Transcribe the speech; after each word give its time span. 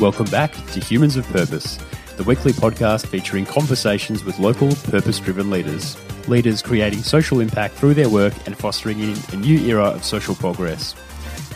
Welcome 0.00 0.30
back 0.30 0.52
to 0.68 0.80
Humans 0.80 1.16
of 1.16 1.26
Purpose, 1.26 1.76
the 2.16 2.22
weekly 2.22 2.52
podcast 2.52 3.06
featuring 3.06 3.44
conversations 3.44 4.24
with 4.24 4.38
local 4.38 4.74
purpose 4.76 5.20
driven 5.20 5.50
leaders. 5.50 5.94
Leaders 6.26 6.62
creating 6.62 7.02
social 7.02 7.38
impact 7.38 7.74
through 7.74 7.92
their 7.92 8.08
work 8.08 8.32
and 8.46 8.56
fostering 8.56 8.98
in 8.98 9.14
a 9.32 9.36
new 9.36 9.58
era 9.58 9.84
of 9.84 10.02
social 10.02 10.34
progress. 10.34 10.94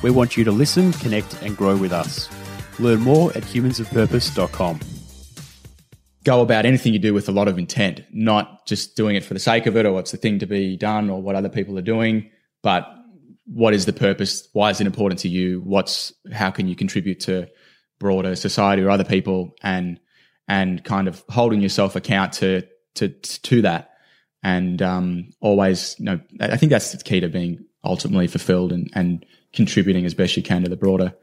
We 0.03 0.11
want 0.11 0.37
you 0.37 0.45
to 0.45 0.53
listen, 0.53 0.93
connect, 0.93 1.41
and 1.41 1.57
grow 1.57 1.75
with 1.75 1.91
us. 1.91 2.29
Learn 2.79 3.01
more 3.01 3.30
at 3.30 3.45
humansofpurpose.com. 3.45 4.81
Go 6.25 6.43
about 6.43 6.67
anything 6.67 6.93
you 6.93 6.99
do 6.99 7.15
with 7.15 7.31
a 7.31 7.33
lot 7.33 7.49
of 7.49 7.59
intent, 7.59 8.03
not 8.13 8.67
just 8.67 8.95
doing 8.95 9.17
it 9.17 9.25
for 9.25 9.33
the 9.33 9.41
sake 9.41 9.65
of 9.65 9.75
it 9.75 9.87
or 9.87 9.93
what's 9.95 10.11
the 10.11 10.19
thing 10.19 10.39
to 10.41 10.47
be 10.47 10.77
done 10.77 11.09
or 11.09 11.23
what 11.23 11.35
other 11.35 11.49
people 11.49 11.79
are 11.79 11.83
doing, 11.83 12.31
but 12.63 12.95
what 13.47 13.73
is 13.73 13.87
the 13.87 13.95
purpose? 13.95 14.47
Why 14.53 14.69
is 14.69 14.83
it 14.83 14.87
important 14.87 15.21
to 15.21 15.31
you? 15.31 15.63
What's 15.65 16.13
how 16.31 16.51
can 16.51 16.69
you 16.69 16.77
contribute 16.77 17.21
to 17.21 17.49
broader 17.99 18.34
society 18.37 18.83
or 18.83 18.91
other 18.91 19.05
people 19.05 19.55
and 19.62 20.01
and 20.48 20.85
kind 20.85 21.09
of 21.09 21.25
holding 21.29 21.61
yourself 21.61 21.97
account 21.97 22.33
to 22.35 22.62
to 22.95 23.09
to 23.09 23.62
that 23.62 23.91
and 24.43 24.83
um, 24.83 25.30
always 25.41 25.97
you 25.99 26.05
know 26.05 26.21
I 26.41 26.57
think 26.57 26.71
that's 26.71 26.93
the 26.93 27.02
key 27.02 27.21
to 27.21 27.29
being 27.29 27.65
ultimately 27.85 28.27
fulfilled 28.27 28.73
and 28.73 28.91
and 28.95 29.25
contributing 29.52 30.05
as 30.05 30.15
best 30.15 30.37
you 30.37 30.43
can 30.43 30.62
to 30.62 30.69
the 30.69 30.77
broader 30.77 31.15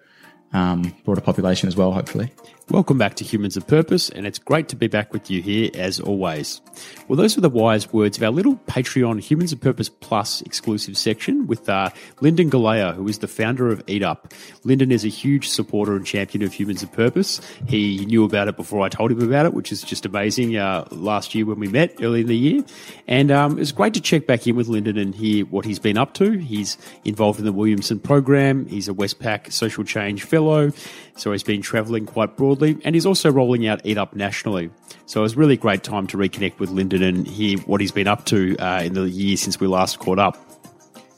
um, 0.53 0.93
broader 1.05 1.21
population 1.21 1.67
as 1.67 1.76
well, 1.76 1.91
hopefully. 1.91 2.31
Welcome 2.71 2.98
back 2.98 3.16
to 3.16 3.25
Humans 3.25 3.57
of 3.57 3.67
Purpose, 3.67 4.09
and 4.09 4.25
it's 4.25 4.39
great 4.39 4.70
to 4.70 4.77
be 4.77 4.88
back 4.88 5.12
with 5.12 5.29
you 5.29 5.41
here 5.41 5.70
as 5.73 5.99
always. 5.99 6.62
Well, 7.09 7.17
those 7.17 7.35
were 7.35 7.41
the 7.41 7.49
wise 7.49 7.91
words 7.91 8.16
of 8.16 8.23
our 8.23 8.29
little 8.29 8.55
Patreon 8.66 9.20
Humans 9.20 9.52
of 9.52 9.59
Purpose 9.59 9.89
Plus 9.89 10.41
exclusive 10.43 10.98
section 10.98 11.48
with 11.48 11.67
uh, 11.67 11.89
Lyndon 12.21 12.49
Galea, 12.49 12.95
who 12.95 13.09
is 13.09 13.20
the 13.20 13.27
founder 13.27 13.67
of 13.67 13.84
Eat 13.88 14.03
Up. 14.03 14.34
Lyndon 14.63 14.89
is 14.89 15.03
a 15.03 15.09
huge 15.09 15.49
supporter 15.49 15.98
and 15.98 16.05
champion 16.05 16.45
of 16.45 16.53
Humans 16.53 16.81
of 16.81 16.93
Purpose. 16.93 17.41
He 17.67 18.05
knew 18.05 18.23
about 18.23 18.48
it 18.48 18.55
before 18.55 18.85
I 18.85 18.88
told 18.88 19.12
him 19.12 19.21
about 19.21 19.45
it, 19.45 19.54
which 19.54 19.73
is 19.73 19.82
just 19.82 20.05
amazing 20.05 20.55
uh, 20.55 20.88
last 20.91 21.35
year 21.35 21.45
when 21.45 21.60
we 21.60 21.67
met 21.67 22.01
early 22.01 22.21
in 22.21 22.27
the 22.27 22.38
year. 22.38 22.63
And 23.05 23.32
um, 23.32 23.60
it's 23.60 23.73
great 23.73 23.95
to 23.95 24.01
check 24.01 24.27
back 24.27 24.48
in 24.48 24.55
with 24.55 24.70
Lyndon 24.70 24.98
and 24.98 25.13
hear 25.13 25.43
what 25.43 25.65
he's 25.65 25.79
been 25.79 25.98
up 25.98 26.13
to. 26.13 26.38
He's 26.38 26.77
involved 27.04 27.38
in 27.38 27.45
the 27.45 27.51
Williamson 27.51 27.99
program, 27.99 28.65
he's 28.67 28.88
a 28.88 28.93
Westpac 28.93 29.51
social 29.51 29.84
change 29.84 30.23
fellow, 30.23 30.71
so 31.17 31.34
he's 31.34 31.43
been 31.43 31.62
traveling 31.62 32.05
quite 32.05 32.38
broadly 32.38 32.60
and 32.62 32.95
he's 32.95 33.05
also 33.05 33.31
rolling 33.31 33.67
out 33.67 33.81
Eat 33.85 33.98
Up 33.98 34.15
nationally. 34.15 34.70
So 35.05 35.21
it 35.21 35.23
was 35.23 35.35
really 35.35 35.57
great 35.57 35.84
time 35.84 36.07
to 36.07 36.17
reconnect 36.17 36.59
with 36.59 36.70
Lyndon 36.70 37.04
and 37.04 37.27
hear 37.27 37.57
what 37.59 37.81
he's 37.81 37.91
been 37.91 38.07
up 38.07 38.26
to 38.26 38.57
uh, 38.57 38.81
in 38.84 38.93
the 38.93 39.09
year 39.09 39.37
since 39.37 39.59
we 39.59 39.67
last 39.67 39.99
caught 39.99 40.20
up. 40.20 40.51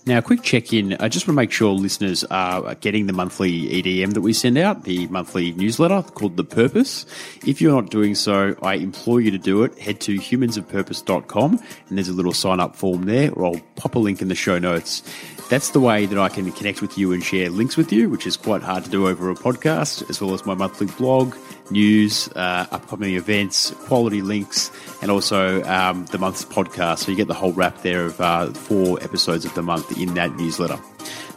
Now, 0.05 0.17
a 0.17 0.21
quick 0.21 0.41
check 0.41 0.73
in. 0.73 0.95
I 0.99 1.07
just 1.07 1.27
want 1.27 1.35
to 1.37 1.41
make 1.41 1.51
sure 1.53 1.71
listeners 1.71 2.25
are 2.25 2.75
getting 2.75 3.07
the 3.07 3.13
monthly 3.13 3.69
EDM 3.69 4.13
that 4.15 4.19
we 4.19 4.33
send 4.33 4.57
out, 4.57 4.83
the 4.83 5.07
monthly 5.07 5.53
newsletter 5.53 6.01
called 6.01 6.35
The 6.35 6.43
Purpose. 6.43 7.05
If 7.47 7.61
you're 7.61 7.71
not 7.71 7.89
doing 7.89 8.13
so, 8.13 8.53
I 8.61 8.73
implore 8.73 9.21
you 9.21 9.31
to 9.31 9.37
do 9.37 9.63
it. 9.63 9.79
Head 9.79 10.01
to 10.01 10.15
humansofpurpose.com 10.15 11.51
and 11.87 11.97
there's 11.97 12.09
a 12.09 12.13
little 12.13 12.33
sign 12.33 12.59
up 12.59 12.75
form 12.75 13.03
there, 13.03 13.31
or 13.31 13.45
I'll 13.45 13.61
pop 13.77 13.95
a 13.95 13.99
link 13.99 14.21
in 14.21 14.27
the 14.27 14.35
show 14.35 14.59
notes. 14.59 15.03
That's 15.49 15.69
the 15.69 15.79
way 15.79 16.05
that 16.05 16.19
I 16.19 16.27
can 16.27 16.51
connect 16.51 16.81
with 16.81 16.97
you 16.97 17.13
and 17.13 17.23
share 17.23 17.49
links 17.49 17.77
with 17.77 17.93
you, 17.93 18.09
which 18.09 18.27
is 18.27 18.35
quite 18.35 18.61
hard 18.61 18.83
to 18.83 18.89
do 18.89 19.07
over 19.07 19.29
a 19.29 19.35
podcast, 19.35 20.09
as 20.09 20.19
well 20.19 20.33
as 20.33 20.45
my 20.45 20.53
monthly 20.53 20.87
blog, 20.87 21.33
news, 21.71 22.27
uh, 22.35 22.67
upcoming 22.71 23.15
events, 23.15 23.71
quality 23.71 24.21
links, 24.21 24.71
and 25.01 25.09
also 25.09 25.63
um, 25.63 26.05
the 26.07 26.17
month's 26.17 26.45
podcast. 26.45 26.99
So 26.99 27.11
you 27.11 27.17
get 27.17 27.27
the 27.27 27.33
whole 27.33 27.53
wrap 27.53 27.81
there 27.81 28.05
of 28.05 28.19
uh, 28.21 28.47
four 28.51 29.01
episodes 29.03 29.45
of 29.45 29.53
the 29.55 29.61
month 29.61 29.97
in 29.97 30.13
that 30.15 30.35
newsletter. 30.35 30.79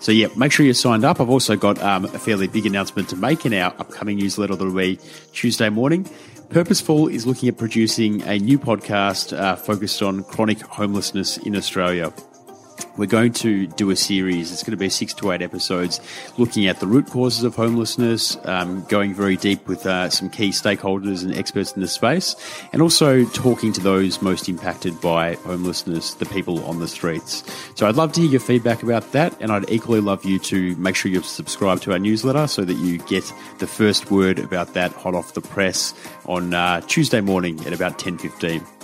So 0.01 0.13
yeah, 0.13 0.29
make 0.37 0.53
sure 0.53 0.65
you're 0.65 0.75
signed 0.75 1.05
up. 1.05 1.21
I've 1.21 1.31
also 1.31 1.57
got 1.57 1.83
um, 1.83 2.05
a 2.05 2.19
fairly 2.19 2.49
big 2.49 2.67
announcement 2.67 3.09
to 3.11 3.17
make 3.17 3.47
in 3.47 3.55
our 3.55 3.75
upcoming 3.79 4.19
newsletter 4.19 4.55
that'll 4.55 4.75
be 4.75 4.99
Tuesday 5.33 5.69
morning. 5.69 6.09
Purposeful 6.51 7.09
is 7.09 7.27
looking 7.27 7.49
at 7.49 7.59
producing 7.59 8.23
a 8.23 8.39
new 8.39 8.59
podcast 8.59 9.37
uh, 9.37 9.57
focused 9.57 10.03
on 10.03 10.23
chronic 10.23 10.61
homelessness 10.61 11.39
in 11.39 11.57
Australia. 11.57 12.13
We're 12.97 13.07
going 13.07 13.33
to 13.35 13.67
do 13.67 13.91
a 13.91 13.97
series. 13.97 14.53
It's 14.53 14.63
going 14.63 14.71
to 14.73 14.77
be 14.77 14.89
six 14.89 15.13
to 15.15 15.31
eight 15.33 15.43
episodes 15.43 16.01
looking 16.39 16.67
at 16.67 16.81
the 16.81 16.87
root 16.87 17.09
causes 17.09 17.45
of 17.45 17.55
homelessness, 17.55 18.39
um, 18.45 18.85
going 18.85 19.15
very 19.15 19.37
deep 19.37 19.67
with 19.69 19.85
uh, 19.87 20.09
some 20.09 20.31
key 20.31 20.51
stakeholders 20.51 21.23
and 21.23 21.37
experts 21.37 21.73
in 21.73 21.83
the 21.83 21.89
space, 21.89 22.37
and 22.73 22.81
also 22.81 23.25
talking 23.27 23.73
to 23.75 23.81
those 23.81 24.23
most 24.23 24.49
impacted 24.49 24.99
by 25.01 25.35
homelessness, 25.35 26.15
the 26.15 26.27
people 26.27 26.65
on 26.65 26.81
the 26.81 26.89
streets. 26.89 27.45
So 27.75 27.87
I'd 27.87 27.97
love 27.97 28.13
to 28.13 28.21
hear 28.23 28.31
your 28.31 28.41
feedback 28.41 28.83
about 28.83 29.13
that, 29.13 29.35
and 29.41 29.53
I'd 29.53 29.69
equally 29.71 30.01
love 30.01 30.25
you 30.25 30.39
to 30.41 30.75
make 30.77 30.97
sure 30.97 31.11
you're 31.11 31.23
subscribed 31.23 31.83
to 31.85 31.93
our 31.93 31.99
newsletter 31.99 32.47
so 32.47 32.65
that 32.65 32.75
you 32.75 32.99
get 32.99 33.31
the 33.59 33.67
first 33.67 34.11
word 34.11 34.39
about 34.39 34.75
that 34.75 34.93
hot 34.93 35.15
off 35.15 35.35
the 35.35 35.41
press 35.43 35.95
on 36.27 36.55
uh, 36.55 36.81
Tuesday 36.83 37.21
morning 37.21 37.61
at 37.67 37.73
about 37.73 37.99
10.15. 37.99 38.76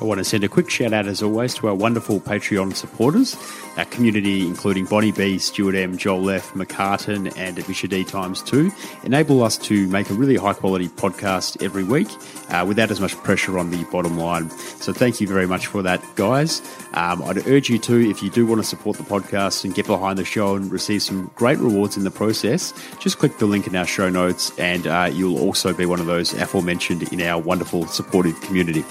I 0.00 0.04
want 0.04 0.16
to 0.16 0.24
send 0.24 0.44
a 0.44 0.48
quick 0.48 0.70
shout 0.70 0.94
out, 0.94 1.06
as 1.06 1.22
always, 1.22 1.52
to 1.56 1.68
our 1.68 1.74
wonderful 1.74 2.20
Patreon 2.20 2.74
supporters, 2.74 3.36
our 3.76 3.84
community, 3.84 4.46
including 4.46 4.86
Bonny 4.86 5.12
B, 5.12 5.36
Stuart 5.36 5.74
M, 5.74 5.98
Joel 5.98 6.30
F, 6.30 6.56
Macartan, 6.56 7.26
and 7.36 7.56
Misha 7.68 7.86
D 7.86 8.02
times 8.04 8.40
two, 8.40 8.72
enable 9.04 9.42
us 9.42 9.58
to 9.58 9.86
make 9.88 10.08
a 10.08 10.14
really 10.14 10.36
high 10.36 10.54
quality 10.54 10.88
podcast 10.88 11.62
every 11.62 11.84
week 11.84 12.08
uh, 12.48 12.64
without 12.66 12.90
as 12.90 12.98
much 12.98 13.14
pressure 13.16 13.58
on 13.58 13.70
the 13.70 13.84
bottom 13.92 14.16
line. 14.16 14.48
So 14.48 14.94
thank 14.94 15.20
you 15.20 15.28
very 15.28 15.46
much 15.46 15.66
for 15.66 15.82
that, 15.82 16.02
guys. 16.16 16.62
Um, 16.94 17.22
I'd 17.24 17.46
urge 17.46 17.68
you 17.68 17.78
to, 17.80 18.10
if 18.10 18.22
you 18.22 18.30
do 18.30 18.46
want 18.46 18.62
to 18.62 18.66
support 18.66 18.96
the 18.96 19.02
podcast 19.02 19.64
and 19.64 19.74
get 19.74 19.86
behind 19.86 20.18
the 20.18 20.24
show 20.24 20.56
and 20.56 20.72
receive 20.72 21.02
some 21.02 21.30
great 21.34 21.58
rewards 21.58 21.98
in 21.98 22.04
the 22.04 22.10
process, 22.10 22.72
just 23.00 23.18
click 23.18 23.36
the 23.36 23.44
link 23.44 23.66
in 23.66 23.76
our 23.76 23.86
show 23.86 24.08
notes, 24.08 24.50
and 24.58 24.86
uh, 24.86 25.10
you'll 25.12 25.38
also 25.38 25.74
be 25.74 25.84
one 25.84 26.00
of 26.00 26.06
those 26.06 26.32
aforementioned 26.32 27.12
in 27.12 27.20
our 27.20 27.38
wonderful 27.38 27.86
supportive 27.86 28.40
community. 28.40 28.82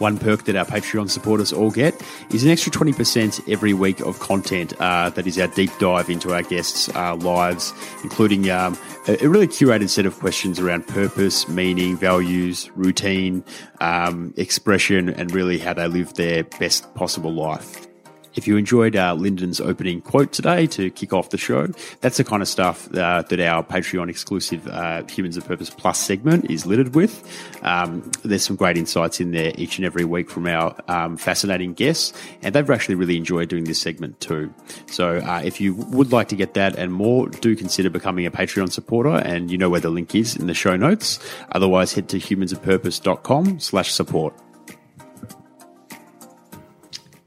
One 0.00 0.16
perk 0.16 0.44
that 0.44 0.56
our 0.56 0.64
Patreon 0.64 1.10
supporters 1.10 1.52
all 1.52 1.70
get 1.70 1.94
is 2.30 2.42
an 2.42 2.50
extra 2.50 2.72
20% 2.72 3.52
every 3.52 3.74
week 3.74 4.00
of 4.00 4.18
content 4.18 4.72
uh, 4.80 5.10
that 5.10 5.26
is 5.26 5.38
our 5.38 5.48
deep 5.48 5.70
dive 5.78 6.08
into 6.08 6.32
our 6.32 6.40
guests' 6.42 6.88
uh, 6.94 7.16
lives, 7.16 7.74
including 8.02 8.50
um, 8.50 8.78
a, 9.06 9.26
really 9.26 9.46
curated 9.46 9.90
set 9.90 10.06
of 10.06 10.18
questions 10.18 10.58
around 10.58 10.86
purpose, 10.88 11.46
meaning, 11.48 11.98
values, 11.98 12.70
routine, 12.76 13.44
um, 13.82 14.32
expression, 14.38 15.10
and 15.10 15.32
really 15.32 15.58
how 15.58 15.74
they 15.74 15.86
live 15.86 16.14
their 16.14 16.44
best 16.44 16.94
possible 16.94 17.34
life. 17.34 17.89
If 18.34 18.46
you 18.46 18.56
enjoyed 18.56 18.96
uh, 18.96 19.14
Lyndon's 19.14 19.60
opening 19.60 20.00
quote 20.00 20.32
today 20.32 20.66
to 20.68 20.90
kick 20.90 21.12
off 21.12 21.30
the 21.30 21.38
show, 21.38 21.68
that's 22.00 22.16
the 22.16 22.24
kind 22.24 22.42
of 22.42 22.48
stuff 22.48 22.92
uh, 22.94 23.22
that 23.22 23.40
our 23.40 23.62
Patreon 23.64 24.08
exclusive 24.08 24.66
uh, 24.68 25.02
Humans 25.04 25.36
of 25.36 25.46
Purpose 25.46 25.70
Plus 25.70 25.98
segment 25.98 26.50
is 26.50 26.66
littered 26.66 26.94
with. 26.94 27.24
Um, 27.62 28.10
there's 28.22 28.44
some 28.44 28.56
great 28.56 28.76
insights 28.76 29.20
in 29.20 29.32
there 29.32 29.52
each 29.56 29.78
and 29.78 29.84
every 29.84 30.04
week 30.04 30.30
from 30.30 30.46
our 30.46 30.74
um, 30.88 31.16
fascinating 31.16 31.74
guests, 31.74 32.12
and 32.42 32.54
they've 32.54 32.70
actually 32.70 32.94
really 32.94 33.16
enjoyed 33.16 33.48
doing 33.48 33.64
this 33.64 33.80
segment 33.80 34.20
too. 34.20 34.52
So 34.86 35.18
uh, 35.18 35.42
if 35.44 35.60
you 35.60 35.74
would 35.74 36.12
like 36.12 36.28
to 36.28 36.36
get 36.36 36.54
that 36.54 36.76
and 36.76 36.92
more, 36.92 37.28
do 37.28 37.56
consider 37.56 37.90
becoming 37.90 38.26
a 38.26 38.30
Patreon 38.30 38.70
supporter, 38.70 39.16
and 39.16 39.50
you 39.50 39.58
know 39.58 39.68
where 39.68 39.80
the 39.80 39.90
link 39.90 40.14
is 40.14 40.36
in 40.36 40.46
the 40.46 40.54
show 40.54 40.76
notes. 40.76 41.18
Otherwise, 41.52 41.92
head 41.92 42.08
to 42.10 42.18
humansofpurpose.com 42.18 43.60
slash 43.60 43.92
support. 43.92 44.34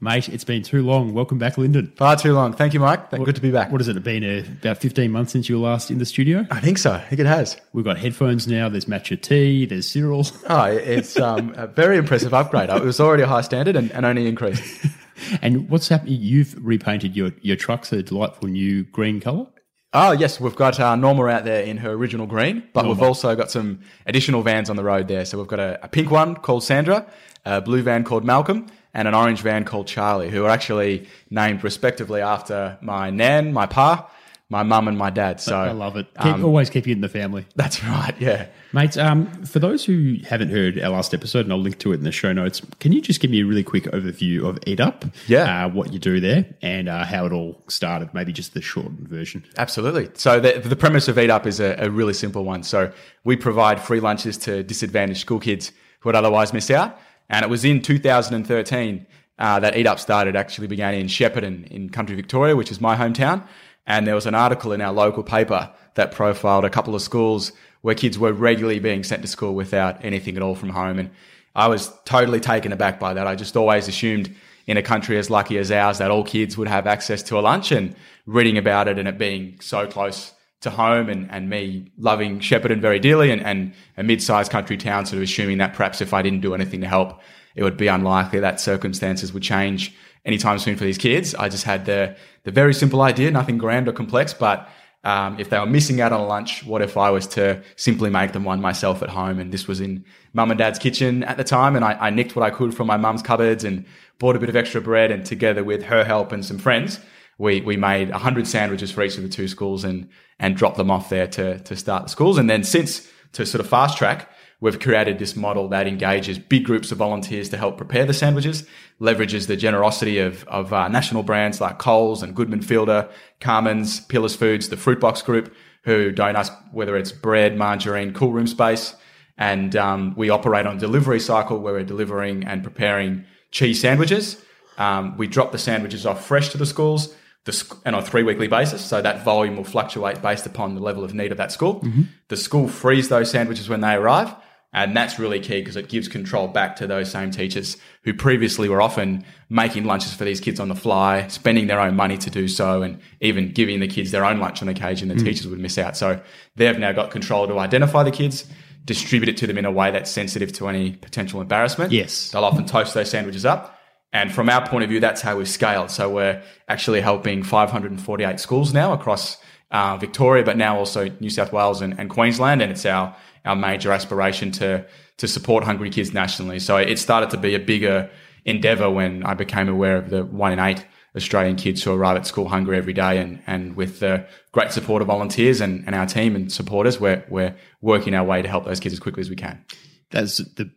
Mate, 0.04 0.28
it's 0.28 0.44
been 0.44 0.62
too 0.62 0.82
long. 0.82 1.14
Welcome 1.14 1.38
back, 1.38 1.56
Lyndon. 1.56 1.90
Far 1.96 2.14
too 2.14 2.34
long. 2.34 2.52
Thank 2.52 2.74
you, 2.74 2.80
Mike. 2.80 3.10
What, 3.10 3.24
Good 3.24 3.36
to 3.36 3.40
be 3.40 3.50
back. 3.50 3.72
What 3.72 3.80
has 3.80 3.88
it 3.88 4.02
been? 4.02 4.22
Uh, 4.22 4.44
about 4.60 4.76
15 4.76 5.10
months 5.10 5.32
since 5.32 5.48
you 5.48 5.58
were 5.58 5.66
last 5.66 5.90
in 5.90 5.96
the 5.96 6.04
studio? 6.04 6.46
I 6.50 6.60
think 6.60 6.76
so. 6.76 6.92
I 6.92 7.00
think 7.00 7.20
it 7.20 7.26
has. 7.26 7.58
We've 7.72 7.86
got 7.86 7.96
headphones 7.96 8.46
now. 8.46 8.68
There's 8.68 8.84
matcha 8.84 9.18
tea. 9.18 9.64
There's 9.64 9.88
cereal. 9.88 10.26
Oh, 10.46 10.64
it's 10.64 11.18
um, 11.18 11.54
a 11.56 11.66
very 11.66 11.96
impressive 11.96 12.34
upgrade. 12.34 12.68
It 12.68 12.82
was 12.82 13.00
already 13.00 13.22
a 13.22 13.26
high 13.26 13.40
standard 13.40 13.76
and, 13.76 13.90
and 13.92 14.04
only 14.04 14.28
increased. 14.28 14.62
and 15.42 15.70
what's 15.70 15.88
happening? 15.88 16.20
You've 16.20 16.54
repainted 16.62 17.16
your, 17.16 17.30
your 17.40 17.56
trucks 17.56 17.90
a 17.90 18.02
delightful 18.02 18.48
new 18.48 18.84
green 18.84 19.20
colour. 19.20 19.46
Oh, 19.94 20.12
yes. 20.12 20.38
We've 20.38 20.54
got 20.54 20.78
uh, 20.78 20.96
Norma 20.96 21.28
out 21.28 21.44
there 21.44 21.62
in 21.62 21.78
her 21.78 21.92
original 21.92 22.26
green, 22.26 22.62
but 22.74 22.82
Norma. 22.82 23.00
we've 23.00 23.08
also 23.08 23.34
got 23.36 23.50
some 23.50 23.80
additional 24.04 24.42
vans 24.42 24.68
on 24.68 24.76
the 24.76 24.84
road 24.84 25.08
there. 25.08 25.24
So 25.24 25.38
we've 25.38 25.46
got 25.46 25.60
a, 25.60 25.82
a 25.82 25.88
pink 25.88 26.10
one 26.10 26.34
called 26.34 26.62
Sandra, 26.62 27.06
a 27.46 27.62
blue 27.62 27.80
van 27.80 28.04
called 28.04 28.24
Malcolm, 28.24 28.66
and 28.94 29.08
an 29.08 29.14
orange 29.14 29.42
van 29.42 29.64
called 29.64 29.86
Charlie, 29.86 30.30
who 30.30 30.44
are 30.44 30.50
actually 30.50 31.08
named 31.28 31.64
respectively 31.64 32.20
after 32.20 32.78
my 32.80 33.10
nan, 33.10 33.52
my 33.52 33.66
pa, 33.66 34.08
my 34.50 34.62
mum, 34.62 34.86
and 34.86 34.96
my 34.96 35.10
dad. 35.10 35.40
So 35.40 35.58
I 35.58 35.72
love 35.72 35.96
it. 35.96 36.06
Keep, 36.22 36.34
um, 36.34 36.44
always 36.44 36.70
keep 36.70 36.86
you 36.86 36.92
in 36.92 37.00
the 37.00 37.08
family. 37.08 37.46
That's 37.56 37.82
right. 37.82 38.14
Yeah, 38.20 38.46
mates. 38.72 38.96
Um, 38.96 39.26
for 39.44 39.58
those 39.58 39.84
who 39.84 40.18
haven't 40.28 40.50
heard 40.50 40.78
our 40.78 40.90
last 40.90 41.12
episode, 41.12 41.40
and 41.46 41.52
I'll 41.52 41.58
link 41.58 41.78
to 41.80 41.92
it 41.92 41.96
in 41.96 42.04
the 42.04 42.12
show 42.12 42.32
notes. 42.32 42.62
Can 42.78 42.92
you 42.92 43.00
just 43.00 43.20
give 43.20 43.30
me 43.30 43.40
a 43.40 43.46
really 43.46 43.64
quick 43.64 43.84
overview 43.84 44.46
of 44.46 44.58
Eat 44.66 44.80
Up? 44.80 45.06
Yeah, 45.26 45.64
uh, 45.64 45.68
what 45.70 45.92
you 45.92 45.98
do 45.98 46.20
there 46.20 46.46
and 46.62 46.88
uh, 46.88 47.04
how 47.04 47.26
it 47.26 47.32
all 47.32 47.62
started. 47.68 48.14
Maybe 48.14 48.32
just 48.32 48.54
the 48.54 48.62
shortened 48.62 49.08
version. 49.08 49.44
Absolutely. 49.56 50.10
So 50.14 50.38
the, 50.38 50.60
the 50.60 50.76
premise 50.76 51.08
of 51.08 51.18
Eat 51.18 51.30
Up 51.30 51.46
is 51.46 51.58
a, 51.58 51.74
a 51.78 51.90
really 51.90 52.14
simple 52.14 52.44
one. 52.44 52.62
So 52.62 52.92
we 53.24 53.36
provide 53.36 53.80
free 53.80 54.00
lunches 54.00 54.36
to 54.38 54.62
disadvantaged 54.62 55.20
school 55.20 55.40
kids 55.40 55.72
who 56.00 56.10
would 56.10 56.16
otherwise 56.16 56.52
miss 56.52 56.70
out. 56.70 56.96
And 57.28 57.44
it 57.44 57.48
was 57.48 57.64
in 57.64 57.82
2013 57.82 59.06
uh, 59.38 59.60
that 59.60 59.76
Eat 59.76 59.86
Up 59.86 59.98
started, 59.98 60.36
actually 60.36 60.66
began 60.66 60.94
in 60.94 61.06
Shepparton 61.06 61.66
in 61.68 61.90
country 61.90 62.14
Victoria, 62.16 62.56
which 62.56 62.70
is 62.70 62.80
my 62.80 62.96
hometown. 62.96 63.46
And 63.86 64.06
there 64.06 64.14
was 64.14 64.26
an 64.26 64.34
article 64.34 64.72
in 64.72 64.80
our 64.80 64.92
local 64.92 65.22
paper 65.22 65.70
that 65.94 66.12
profiled 66.12 66.64
a 66.64 66.70
couple 66.70 66.94
of 66.94 67.02
schools 67.02 67.52
where 67.82 67.94
kids 67.94 68.18
were 68.18 68.32
regularly 68.32 68.78
being 68.78 69.04
sent 69.04 69.22
to 69.22 69.28
school 69.28 69.54
without 69.54 70.02
anything 70.04 70.36
at 70.36 70.42
all 70.42 70.54
from 70.54 70.70
home. 70.70 70.98
And 70.98 71.10
I 71.54 71.68
was 71.68 71.92
totally 72.04 72.40
taken 72.40 72.72
aback 72.72 72.98
by 72.98 73.14
that. 73.14 73.26
I 73.26 73.34
just 73.34 73.56
always 73.56 73.88
assumed 73.88 74.34
in 74.66 74.76
a 74.76 74.82
country 74.82 75.18
as 75.18 75.28
lucky 75.28 75.58
as 75.58 75.70
ours 75.70 75.98
that 75.98 76.10
all 76.10 76.24
kids 76.24 76.56
would 76.56 76.68
have 76.68 76.86
access 76.86 77.22
to 77.24 77.38
a 77.38 77.40
lunch 77.40 77.70
and 77.70 77.94
reading 78.26 78.56
about 78.56 78.88
it 78.88 78.98
and 78.98 79.06
it 79.06 79.18
being 79.18 79.60
so 79.60 79.86
close 79.86 80.32
to 80.64 80.70
home 80.70 81.08
and, 81.08 81.30
and 81.30 81.48
me 81.48 81.90
loving 81.96 82.40
Shepparton 82.40 82.80
very 82.80 82.98
dearly 82.98 83.30
and, 83.30 83.42
and 83.42 83.72
a 83.96 84.02
mid-sized 84.02 84.50
country 84.50 84.76
town 84.76 85.06
sort 85.06 85.18
of 85.18 85.22
assuming 85.22 85.58
that 85.58 85.74
perhaps 85.74 86.00
if 86.00 86.12
I 86.12 86.20
didn't 86.20 86.40
do 86.40 86.54
anything 86.54 86.80
to 86.80 86.88
help, 86.88 87.20
it 87.54 87.62
would 87.62 87.76
be 87.76 87.86
unlikely 87.86 88.40
that 88.40 88.60
circumstances 88.60 89.32
would 89.32 89.42
change 89.42 89.94
anytime 90.24 90.58
soon 90.58 90.76
for 90.76 90.84
these 90.84 90.98
kids. 90.98 91.34
I 91.34 91.48
just 91.48 91.64
had 91.64 91.86
the, 91.86 92.16
the 92.42 92.50
very 92.50 92.74
simple 92.74 93.02
idea, 93.02 93.30
nothing 93.30 93.58
grand 93.58 93.88
or 93.88 93.92
complex, 93.92 94.34
but 94.34 94.68
um, 95.04 95.38
if 95.38 95.50
they 95.50 95.58
were 95.58 95.66
missing 95.66 96.00
out 96.00 96.12
on 96.12 96.26
lunch, 96.26 96.64
what 96.64 96.80
if 96.80 96.96
I 96.96 97.10
was 97.10 97.26
to 97.28 97.62
simply 97.76 98.08
make 98.08 98.32
them 98.32 98.44
one 98.44 98.60
myself 98.60 99.02
at 99.02 99.10
home? 99.10 99.38
And 99.38 99.52
this 99.52 99.68
was 99.68 99.80
in 99.80 100.04
mum 100.32 100.50
and 100.50 100.58
dad's 100.58 100.78
kitchen 100.78 101.22
at 101.24 101.36
the 101.36 101.44
time. 101.44 101.76
And 101.76 101.84
I, 101.84 101.92
I 101.92 102.10
nicked 102.10 102.34
what 102.34 102.42
I 102.42 102.50
could 102.50 102.74
from 102.74 102.86
my 102.86 102.96
mum's 102.96 103.20
cupboards 103.20 103.64
and 103.64 103.84
bought 104.18 104.34
a 104.34 104.38
bit 104.38 104.48
of 104.48 104.56
extra 104.56 104.80
bread. 104.80 105.10
And 105.10 105.24
together 105.24 105.62
with 105.62 105.82
her 105.84 106.04
help 106.04 106.32
and 106.32 106.42
some 106.42 106.56
friends, 106.56 107.00
we, 107.36 107.60
we 107.60 107.76
made 107.76 108.10
100 108.10 108.46
sandwiches 108.46 108.90
for 108.90 109.02
each 109.02 109.18
of 109.18 109.22
the 109.22 109.28
two 109.28 109.46
schools 109.46 109.84
and, 109.84 110.08
and 110.38 110.56
drop 110.56 110.76
them 110.76 110.90
off 110.90 111.08
there 111.08 111.26
to, 111.26 111.58
to 111.60 111.76
start 111.76 112.04
the 112.04 112.08
schools. 112.08 112.38
And 112.38 112.48
then 112.48 112.64
since 112.64 113.08
to 113.32 113.46
sort 113.46 113.60
of 113.60 113.68
fast 113.68 113.98
track, 113.98 114.30
we've 114.60 114.80
created 114.80 115.18
this 115.18 115.36
model 115.36 115.68
that 115.68 115.86
engages 115.86 116.38
big 116.38 116.64
groups 116.64 116.90
of 116.92 116.98
volunteers 116.98 117.48
to 117.50 117.56
help 117.56 117.76
prepare 117.76 118.06
the 118.06 118.14
sandwiches, 118.14 118.66
leverages 119.00 119.46
the 119.46 119.56
generosity 119.56 120.18
of, 120.18 120.44
of 120.44 120.72
uh, 120.72 120.88
national 120.88 121.22
brands 121.22 121.60
like 121.60 121.78
Coles 121.78 122.22
and 122.22 122.34
Goodman 122.34 122.62
Fielder, 122.62 123.08
Carman's, 123.40 124.00
Pillars 124.00 124.36
Foods, 124.36 124.68
the 124.68 124.76
Fruitbox 124.76 125.24
Group, 125.24 125.54
who 125.82 126.10
donate 126.12 126.36
us, 126.36 126.50
whether 126.72 126.96
it's 126.96 127.12
bread, 127.12 127.56
margarine, 127.56 128.14
cool 128.14 128.32
room 128.32 128.46
space. 128.46 128.94
And 129.36 129.74
um, 129.76 130.14
we 130.16 130.30
operate 130.30 130.66
on 130.66 130.78
delivery 130.78 131.20
cycle 131.20 131.58
where 131.58 131.74
we're 131.74 131.84
delivering 131.84 132.44
and 132.44 132.62
preparing 132.62 133.24
cheese 133.50 133.80
sandwiches. 133.80 134.42
Um, 134.78 135.16
we 135.16 135.26
drop 135.26 135.52
the 135.52 135.58
sandwiches 135.58 136.06
off 136.06 136.24
fresh 136.24 136.48
to 136.50 136.58
the 136.58 136.66
schools 136.66 137.14
the, 137.44 137.76
and 137.84 137.94
on 137.94 138.02
a 138.02 138.06
three 138.06 138.22
weekly 138.22 138.48
basis. 138.48 138.84
So 138.84 139.02
that 139.02 139.24
volume 139.24 139.56
will 139.56 139.64
fluctuate 139.64 140.22
based 140.22 140.46
upon 140.46 140.74
the 140.74 140.80
level 140.80 141.04
of 141.04 141.14
need 141.14 141.32
of 141.32 141.38
that 141.38 141.52
school. 141.52 141.80
Mm-hmm. 141.80 142.02
The 142.28 142.36
school 142.36 142.68
frees 142.68 143.08
those 143.08 143.30
sandwiches 143.30 143.68
when 143.68 143.80
they 143.80 143.94
arrive. 143.94 144.34
And 144.74 144.96
that's 144.96 145.20
really 145.20 145.38
key 145.38 145.60
because 145.60 145.76
it 145.76 145.88
gives 145.88 146.08
control 146.08 146.48
back 146.48 146.74
to 146.76 146.88
those 146.88 147.08
same 147.08 147.30
teachers 147.30 147.76
who 148.02 148.12
previously 148.12 148.68
were 148.68 148.82
often 148.82 149.24
making 149.48 149.84
lunches 149.84 150.12
for 150.12 150.24
these 150.24 150.40
kids 150.40 150.58
on 150.58 150.68
the 150.68 150.74
fly, 150.74 151.28
spending 151.28 151.68
their 151.68 151.78
own 151.78 151.94
money 151.94 152.18
to 152.18 152.28
do 152.28 152.48
so, 152.48 152.82
and 152.82 153.00
even 153.20 153.52
giving 153.52 153.78
the 153.78 153.86
kids 153.86 154.10
their 154.10 154.24
own 154.24 154.40
lunch 154.40 154.62
on 154.62 154.68
occasion 154.68 155.12
and 155.12 155.20
the 155.20 155.22
mm. 155.22 155.28
teachers 155.28 155.46
would 155.46 155.60
miss 155.60 155.78
out. 155.78 155.96
So 155.96 156.20
they've 156.56 156.76
now 156.76 156.90
got 156.90 157.12
control 157.12 157.46
to 157.46 157.56
identify 157.60 158.02
the 158.02 158.10
kids, 158.10 158.46
distribute 158.84 159.28
it 159.28 159.36
to 159.36 159.46
them 159.46 159.58
in 159.58 159.64
a 159.64 159.70
way 159.70 159.92
that's 159.92 160.10
sensitive 160.10 160.52
to 160.54 160.68
any 160.68 160.94
potential 160.94 161.40
embarrassment. 161.40 161.92
Yes. 161.92 162.32
They'll 162.32 162.44
often 162.44 162.66
toast 162.66 162.94
those 162.94 163.08
sandwiches 163.08 163.46
up. 163.46 163.73
And 164.14 164.32
from 164.32 164.48
our 164.48 164.66
point 164.66 164.84
of 164.84 164.90
view, 164.90 165.00
that's 165.00 165.20
how 165.20 165.36
we've 165.36 165.48
scaled. 165.48 165.90
So 165.90 166.08
we're 166.08 166.42
actually 166.68 167.00
helping 167.00 167.42
548 167.42 168.40
schools 168.40 168.72
now 168.72 168.92
across 168.92 169.36
uh, 169.72 169.96
Victoria, 169.96 170.44
but 170.44 170.56
now 170.56 170.78
also 170.78 171.10
New 171.20 171.30
South 171.30 171.52
Wales 171.52 171.82
and, 171.82 171.98
and 171.98 172.08
Queensland. 172.08 172.62
And 172.62 172.70
it's 172.72 172.86
our 172.86 173.14
our 173.44 173.56
major 173.56 173.92
aspiration 173.92 174.52
to 174.52 174.86
to 175.18 175.28
support 175.28 175.64
hungry 175.64 175.90
kids 175.90 176.14
nationally. 176.14 176.58
So 176.58 176.76
it 176.76 176.98
started 176.98 177.30
to 177.30 177.36
be 177.36 177.54
a 177.54 177.60
bigger 177.60 178.08
endeavor 178.44 178.88
when 178.88 179.24
I 179.24 179.34
became 179.34 179.68
aware 179.68 179.96
of 179.96 180.10
the 180.10 180.24
one 180.24 180.52
in 180.52 180.58
eight 180.58 180.86
Australian 181.16 181.56
kids 181.56 181.82
who 181.82 181.92
arrive 181.92 182.16
at 182.16 182.26
school 182.26 182.48
hungry 182.48 182.76
every 182.76 182.92
day. 182.92 183.18
And, 183.18 183.42
and 183.46 183.76
with 183.76 184.00
the 184.00 184.26
great 184.52 184.72
support 184.72 185.02
of 185.02 185.08
volunteers 185.08 185.60
and, 185.60 185.84
and 185.86 185.94
our 185.94 186.06
team 186.06 186.34
and 186.34 186.52
supporters, 186.52 186.98
we're, 186.98 187.24
we're 187.28 187.54
working 187.80 188.14
our 188.14 188.24
way 188.24 188.42
to 188.42 188.48
help 188.48 188.64
those 188.64 188.80
kids 188.80 188.94
as 188.94 188.98
quickly 188.98 189.20
as 189.20 189.30
we 189.30 189.36
can. 189.36 189.64
That's 190.10 190.38
the 190.38 190.70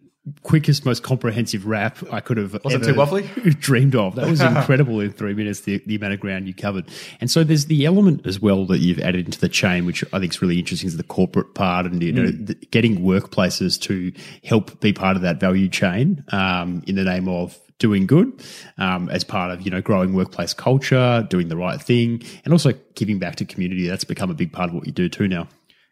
quickest, 0.43 0.85
most 0.85 1.03
comprehensive 1.03 1.65
wrap 1.65 1.97
I 2.11 2.19
could 2.19 2.37
have 2.37 2.53
Wasn't 2.63 2.83
ever 2.83 2.93
too 2.93 2.99
waffly? 2.99 3.59
dreamed 3.59 3.95
of. 3.95 4.15
That 4.15 4.27
was 4.27 4.41
incredible 4.41 4.99
in 4.99 5.11
three 5.11 5.33
minutes, 5.33 5.61
the, 5.61 5.81
the 5.85 5.95
amount 5.95 6.13
of 6.13 6.19
ground 6.19 6.47
you 6.47 6.53
covered. 6.53 6.87
And 7.21 7.29
so 7.29 7.43
there's 7.43 7.65
the 7.65 7.85
element 7.85 8.25
as 8.25 8.39
well 8.39 8.65
that 8.67 8.79
you've 8.79 8.99
added 8.99 9.25
into 9.25 9.39
the 9.39 9.49
chain, 9.49 9.85
which 9.85 10.03
I 10.13 10.19
think 10.19 10.33
is 10.33 10.41
really 10.41 10.59
interesting, 10.59 10.87
is 10.87 10.97
the 10.97 11.03
corporate 11.03 11.53
part 11.53 11.85
and, 11.85 12.01
you 12.01 12.11
know, 12.11 12.23
mm. 12.23 12.47
the, 12.47 12.53
getting 12.71 12.99
workplaces 12.99 13.79
to 13.81 14.11
help 14.43 14.79
be 14.79 14.93
part 14.93 15.15
of 15.15 15.21
that 15.23 15.39
value 15.39 15.69
chain 15.69 16.23
um, 16.31 16.83
in 16.87 16.95
the 16.95 17.03
name 17.03 17.27
of 17.27 17.57
doing 17.79 18.07
good 18.07 18.43
um, 18.77 19.09
as 19.09 19.23
part 19.23 19.51
of 19.51 19.61
you 19.61 19.69
know 19.69 19.81
growing 19.81 20.13
workplace 20.13 20.53
culture, 20.53 21.25
doing 21.29 21.47
the 21.47 21.57
right 21.57 21.81
thing, 21.81 22.21
and 22.43 22.53
also 22.53 22.73
giving 22.95 23.19
back 23.19 23.35
to 23.35 23.45
community. 23.45 23.87
That's 23.87 24.03
become 24.03 24.29
a 24.29 24.33
big 24.33 24.51
part 24.51 24.69
of 24.69 24.75
what 24.75 24.85
you 24.85 24.91
do 24.91 25.09
too 25.09 25.27
now. 25.27 25.47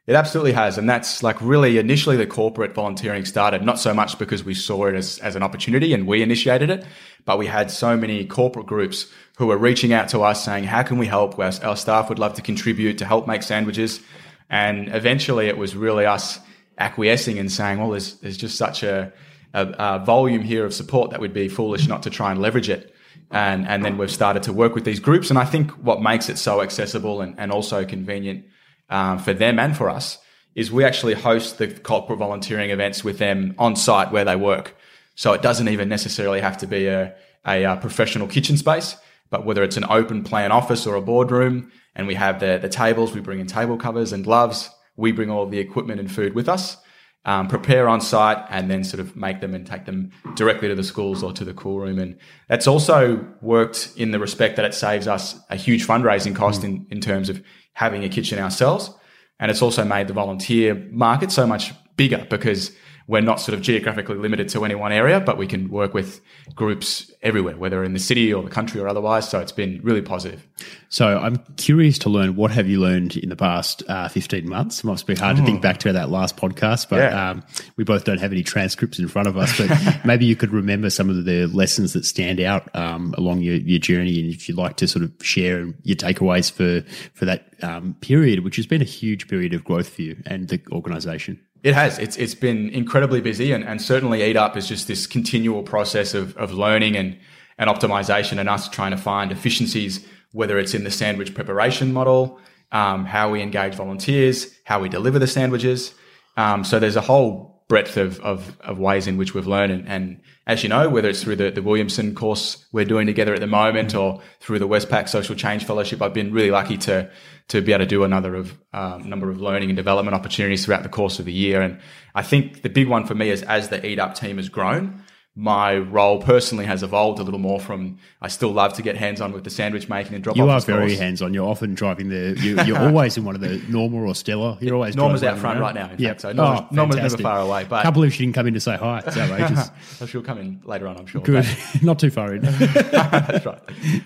It 0.08 0.14
absolutely 0.14 0.52
has. 0.52 0.78
And 0.78 0.88
that's 0.88 1.24
like 1.24 1.42
really 1.42 1.80
initially 1.80 2.16
the 2.16 2.28
corporate 2.28 2.76
volunteering 2.76 3.26
started, 3.26 3.64
not 3.64 3.80
so 3.80 3.92
much 3.92 4.20
because 4.20 4.44
we 4.44 4.54
saw 4.54 4.86
it 4.86 4.94
as, 4.94 5.18
as 5.20 5.36
an 5.36 5.42
opportunity 5.42 5.94
and 5.94 6.06
we 6.06 6.22
initiated 6.22 6.70
it, 6.70 6.86
but 7.26 7.40
we 7.40 7.48
had 7.48 7.72
so 7.72 7.98
many 7.98 8.24
corporate 8.26 8.68
groups 8.68 9.08
who 9.38 9.48
were 9.48 9.58
reaching 9.58 9.94
out 9.94 10.08
to 10.10 10.22
us 10.22 10.46
saying, 10.46 10.66
how 10.66 10.84
can 10.84 11.00
we 11.00 11.08
help? 11.08 11.40
Our, 11.40 11.52
our 11.64 11.76
staff 11.76 12.08
would 12.10 12.20
love 12.20 12.36
to 12.36 12.44
contribute 12.44 13.00
to 13.00 13.06
help 13.06 13.26
make 13.26 13.42
sandwiches. 13.42 14.00
And 14.48 14.94
eventually 14.94 15.48
it 15.48 15.58
was 15.58 15.76
really 15.76 16.06
us 16.06 16.40
acquiescing 16.78 17.40
and 17.40 17.52
saying, 17.52 17.80
well, 17.80 17.90
there's, 17.90 18.14
there's 18.20 18.38
just 18.38 18.60
such 18.60 18.84
a, 18.84 19.12
a, 19.56 19.68
a 19.80 20.06
volume 20.06 20.44
here 20.44 20.66
of 20.66 20.74
support 20.74 21.10
that 21.12 21.20
would 21.20 21.34
be 21.34 21.48
foolish 21.50 21.88
not 21.88 22.04
to 22.04 22.12
try 22.12 22.30
and 22.30 22.40
leverage 22.40 22.70
it. 22.70 22.94
And, 23.32 23.68
and 23.68 23.84
then 23.84 23.98
we've 23.98 24.12
started 24.12 24.44
to 24.44 24.54
work 24.54 24.76
with 24.76 24.86
these 24.86 25.00
groups. 25.00 25.32
And 25.32 25.40
I 25.40 25.46
think 25.46 25.72
what 25.72 26.00
makes 26.00 26.30
it 26.30 26.38
so 26.38 26.62
accessible 26.62 27.22
and, 27.22 27.34
and 27.40 27.52
also 27.52 27.84
convenient 27.86 28.46
um, 28.90 29.20
for 29.20 29.34
them 29.34 29.60
and 29.60 29.76
for 29.76 29.90
us 29.90 30.18
is 30.56 30.72
we 30.72 30.84
actually 30.84 31.14
host 31.14 31.58
the 31.58 31.68
corporate 31.68 32.20
volunteering 32.20 32.70
events 32.70 33.04
with 33.04 33.18
them 33.18 33.54
on 33.58 33.76
site 33.76 34.12
where 34.12 34.26
they 34.26 34.36
work. 34.36 34.76
So 35.16 35.34
it 35.34 35.42
doesn't 35.42 35.68
even 35.68 35.90
necessarily 35.90 36.42
have 36.42 36.58
to 36.60 36.68
be 36.68 36.88
a, 36.88 37.14
a, 37.46 37.64
a 37.64 37.78
professional 37.78 38.28
kitchen 38.28 38.58
space, 38.58 38.96
but 39.30 39.46
whether 39.46 39.64
it's 39.64 39.78
an 39.78 39.86
open 39.90 40.24
plan 40.24 40.52
office 40.52 40.88
or 40.88 40.96
a 40.96 41.02
boardroom, 41.02 41.72
and 41.96 42.08
we 42.08 42.16
have 42.16 42.40
the, 42.40 42.60
the 42.62 42.70
tables, 42.70 43.14
we 43.14 43.22
bring 43.22 43.40
in 43.40 43.48
table 43.48 43.78
covers 43.78 44.12
and 44.12 44.24
gloves. 44.24 44.70
We 44.98 45.12
bring 45.12 45.30
all 45.30 45.46
the 45.46 45.60
equipment 45.60 46.00
and 46.00 46.12
food 46.12 46.36
with 46.36 46.48
us, 46.48 46.78
um, 47.26 47.48
prepare 47.48 47.90
on 47.90 48.02
site, 48.02 48.46
and 48.50 48.70
then 48.70 48.84
sort 48.84 49.00
of 49.00 49.16
make 49.16 49.42
them 49.42 49.54
and 49.54 49.66
take 49.66 49.86
them 49.86 50.12
directly 50.36 50.68
to 50.68 50.76
the 50.76 50.84
schools 50.84 51.24
or 51.24 51.34
to 51.34 51.44
the 51.44 51.54
cool 51.54 51.80
room. 51.80 52.00
And 52.00 52.18
that's 52.48 52.68
also 52.68 53.26
worked 53.42 53.92
in 53.98 54.12
the 54.12 54.20
respect 54.20 54.58
that 54.58 54.66
it 54.66 54.74
saves 54.74 55.08
us 55.08 55.40
a 55.50 55.56
huge 55.56 55.86
fundraising 55.86 56.36
cost 56.36 56.62
mm. 56.62 56.66
in, 56.66 56.88
in 56.92 57.02
terms 57.02 57.30
of 57.30 57.42
having 57.76 58.04
a 58.04 58.10
kitchen 58.10 58.40
ourselves. 58.40 58.92
And 59.40 59.52
it's 59.52 59.62
also 59.62 59.86
made 59.86 60.08
the 60.08 60.14
volunteer 60.14 60.76
market 60.92 61.32
so 61.32 61.46
much 61.46 61.74
bigger 61.96 62.26
because 62.30 62.72
we're 63.08 63.22
not 63.22 63.40
sort 63.40 63.54
of 63.54 63.62
geographically 63.62 64.16
limited 64.16 64.50
to 64.50 64.66
any 64.66 64.74
one 64.74 64.92
area, 64.92 65.20
but 65.20 65.38
we 65.38 65.46
can 65.46 65.70
work 65.70 65.94
with 65.94 66.22
groups 66.56 67.12
everywhere, 67.22 67.56
whether 67.56 67.84
in 67.84 67.94
the 67.94 68.00
city 68.00 68.34
or 68.34 68.42
the 68.42 68.50
country 68.50 68.82
or 68.82 68.88
otherwise. 68.88 69.30
So 69.30 69.40
it's 69.40 69.52
been 69.52 69.80
really 69.84 70.02
positive. 70.02 70.48
So 70.90 71.20
I'm 71.20 71.38
curious 71.58 72.00
to 72.00 72.10
learn 72.10 72.36
what 72.36 72.50
have 72.52 72.68
you 72.68 72.80
learned 72.80 73.18
in 73.18 73.30
the 73.30 73.36
past 73.36 73.84
uh, 73.88 74.08
15 74.08 74.50
months? 74.50 74.80
It 74.80 74.86
must 74.86 75.06
be 75.06 75.14
hard 75.14 75.38
oh. 75.38 75.40
to 75.42 75.46
think 75.46 75.62
back 75.62 75.78
to 75.80 75.94
that 75.94 76.10
last 76.10 76.36
podcast, 76.36 76.90
but 76.90 76.98
yeah. 76.98 77.32
um, 77.32 77.44
we 77.76 77.84
both 77.84 78.06
don't 78.06 78.20
have 78.20 78.32
any 78.32 78.42
transcripts 78.42 78.98
in 78.98 79.08
front 79.08 79.28
of 79.28 79.38
us. 79.38 79.56
But 79.56 79.70
maybe 80.06 80.26
you 80.26 80.36
could 80.36 80.52
remember 80.52 80.90
some 80.90 81.10
of 81.10 81.26
the 81.26 81.46
lessons 81.48 81.94
that 81.94 82.06
stand 82.06 82.40
out 82.40 82.74
um, 82.76 83.14
along 83.18 83.42
your, 83.42 83.56
your 83.56 83.80
journey, 83.80 84.20
and 84.20 84.34
if 84.34 84.50
you'd 84.50 84.58
like 84.58 84.78
to 84.78 84.88
sort 84.88 85.04
of 85.04 85.12
share 85.22 85.72
your 85.84 85.96
takeaways 85.96 86.52
for 86.52 86.88
for 87.14 87.26
that 87.26 87.54
um, 87.62 87.96
period, 88.02 88.44
which 88.44 88.56
has 88.56 88.66
been 88.66 88.82
a 88.82 88.86
huge 88.86 89.28
period 89.28 89.54
of 89.54 89.64
growth 89.64 89.90
for 89.90 90.02
you 90.02 90.18
and 90.26 90.48
the 90.50 90.60
organisation. 90.72 91.40
It 91.66 91.74
has. 91.74 91.98
It's 91.98 92.16
it's 92.18 92.36
been 92.36 92.70
incredibly 92.70 93.22
busy, 93.22 93.52
and, 93.52 93.64
and 93.64 93.82
certainly 93.82 94.22
Eat 94.22 94.38
Up 94.38 94.56
is 94.56 94.68
just 94.68 94.88
this 94.88 95.08
continual 95.08 95.64
process 95.64 96.14
of 96.14 96.38
of 96.38 96.52
learning 96.52 96.96
and 96.96 97.18
and 97.58 97.72
optimization, 97.72 98.38
and 98.38 98.48
us 98.48 98.70
trying 98.70 98.92
to 98.92 98.98
find 98.98 99.32
efficiencies, 99.32 100.06
whether 100.32 100.60
it's 100.60 100.76
in 100.76 100.84
the 100.84 100.92
sandwich 100.92 101.34
preparation 101.34 101.92
model, 101.92 102.40
um, 102.72 103.06
how 103.06 103.32
we 103.32 103.42
engage 103.42 103.74
volunteers, 103.74 104.54
how 104.66 104.80
we 104.80 104.90
deliver 104.90 105.18
the 105.18 105.26
sandwiches. 105.26 105.96
Um, 106.38 106.64
so 106.64 106.78
there's 106.78 106.98
a 106.98 107.02
whole 107.02 107.55
breadth 107.68 107.98
of, 107.98 108.20
of, 108.20 108.58
of 108.62 108.78
ways 108.78 109.08
in 109.08 109.18
which 109.18 109.34
we've 109.34 109.48
learned. 109.48 109.72
And, 109.72 109.88
and, 109.88 110.22
as 110.48 110.62
you 110.62 110.70
know, 110.70 110.90
whether 110.90 111.10
it's 111.10 111.24
through 111.24 111.38
the, 111.38 111.50
the 111.50 111.64
Williamson 111.64 112.14
course 112.14 112.66
we're 112.72 112.86
doing 112.86 113.08
together 113.08 113.34
at 113.34 113.40
the 113.40 113.48
moment 113.48 113.96
or 113.96 114.22
through 114.40 114.60
the 114.60 114.68
Westpac 114.68 115.10
Social 115.10 115.36
Change 115.36 115.66
Fellowship, 115.66 116.04
I've 116.04 116.14
been 116.14 116.32
really 116.32 116.52
lucky 116.52 116.78
to, 116.78 117.10
to 117.48 117.62
be 117.62 117.74
able 117.74 117.84
to 117.84 117.88
do 117.88 118.04
another 118.04 118.36
of, 118.36 118.56
um, 118.72 119.10
number 119.10 119.32
of 119.32 119.42
learning 119.42 119.70
and 119.70 119.76
development 119.76 120.14
opportunities 120.14 120.64
throughout 120.64 120.84
the 120.84 120.90
course 120.90 121.18
of 121.18 121.26
the 121.26 121.34
year. 121.34 121.62
And 121.62 121.80
I 122.14 122.22
think 122.22 122.62
the 122.62 122.70
big 122.70 122.88
one 122.88 123.08
for 123.08 123.16
me 123.16 123.32
is 123.32 123.42
as 123.42 123.70
the 123.70 123.84
Eat 123.84 123.98
Up 123.98 124.14
team 124.14 124.38
has 124.38 124.50
grown, 124.50 125.02
my 125.38 125.76
role 125.78 126.22
personally 126.22 126.66
has 126.66 126.82
evolved 126.82 127.20
a 127.20 127.24
little 127.24 127.40
more 127.40 127.60
from 127.60 127.98
I 128.22 128.30
still 128.30 128.52
love 128.52 128.72
to 128.74 128.82
get 128.82 128.96
hands 128.96 129.20
on 129.20 129.34
with 129.34 129.44
the 129.44 129.50
sandwich 129.50 129.90
making 129.90 130.14
and 130.16 130.24
drop 130.24 130.38
you 130.38 130.50
off. 130.50 130.66
You 130.66 130.74
are 130.74 130.78
very 130.78 130.96
hands 130.96 131.22
on. 131.22 131.34
You're 131.34 131.48
often 131.48 131.76
driving 131.76 132.08
the. 132.08 132.40
You, 132.40 132.76
are 132.76 132.84
always 132.88 133.18
in 133.18 133.26
one 133.26 133.36
of 133.36 133.42
the 133.42 133.62
Norma 133.68 133.98
or 133.98 134.16
Stella. 134.16 134.58
You're 134.62 134.76
always 134.76 134.96
Norma's 134.96 135.24
out 135.24 135.38
front 135.38 135.60
around. 135.60 135.76
right 135.76 135.90
now. 135.90 135.96
Yeah, 135.98 136.16
so 136.16 136.32
Norma's, 136.32 136.62
oh, 136.62 136.68
Norma's 136.76 136.96
never 136.96 137.18
far 137.18 137.42
away. 137.42 137.66
But 137.68 137.84
can't 137.84 137.94
believe 137.94 138.14
she 138.14 138.24
didn't 138.24 138.36
come 138.36 138.48
in 138.48 138.54
to 138.54 138.62
say 138.62 138.78
hi. 138.78 139.04
It's 139.06 139.18
outrageous. 139.18 139.72
she'll 140.10 140.24
come 140.24 140.38
in 140.38 140.62
later 140.64 140.88
on. 140.88 140.98
I'm 140.98 141.06
sure. 141.06 141.22
Good, 141.22 141.46
not 141.82 142.00
too 142.00 142.12
far 142.12 142.34
in. 142.34 142.42
That's 142.42 143.46
right. 143.46 143.60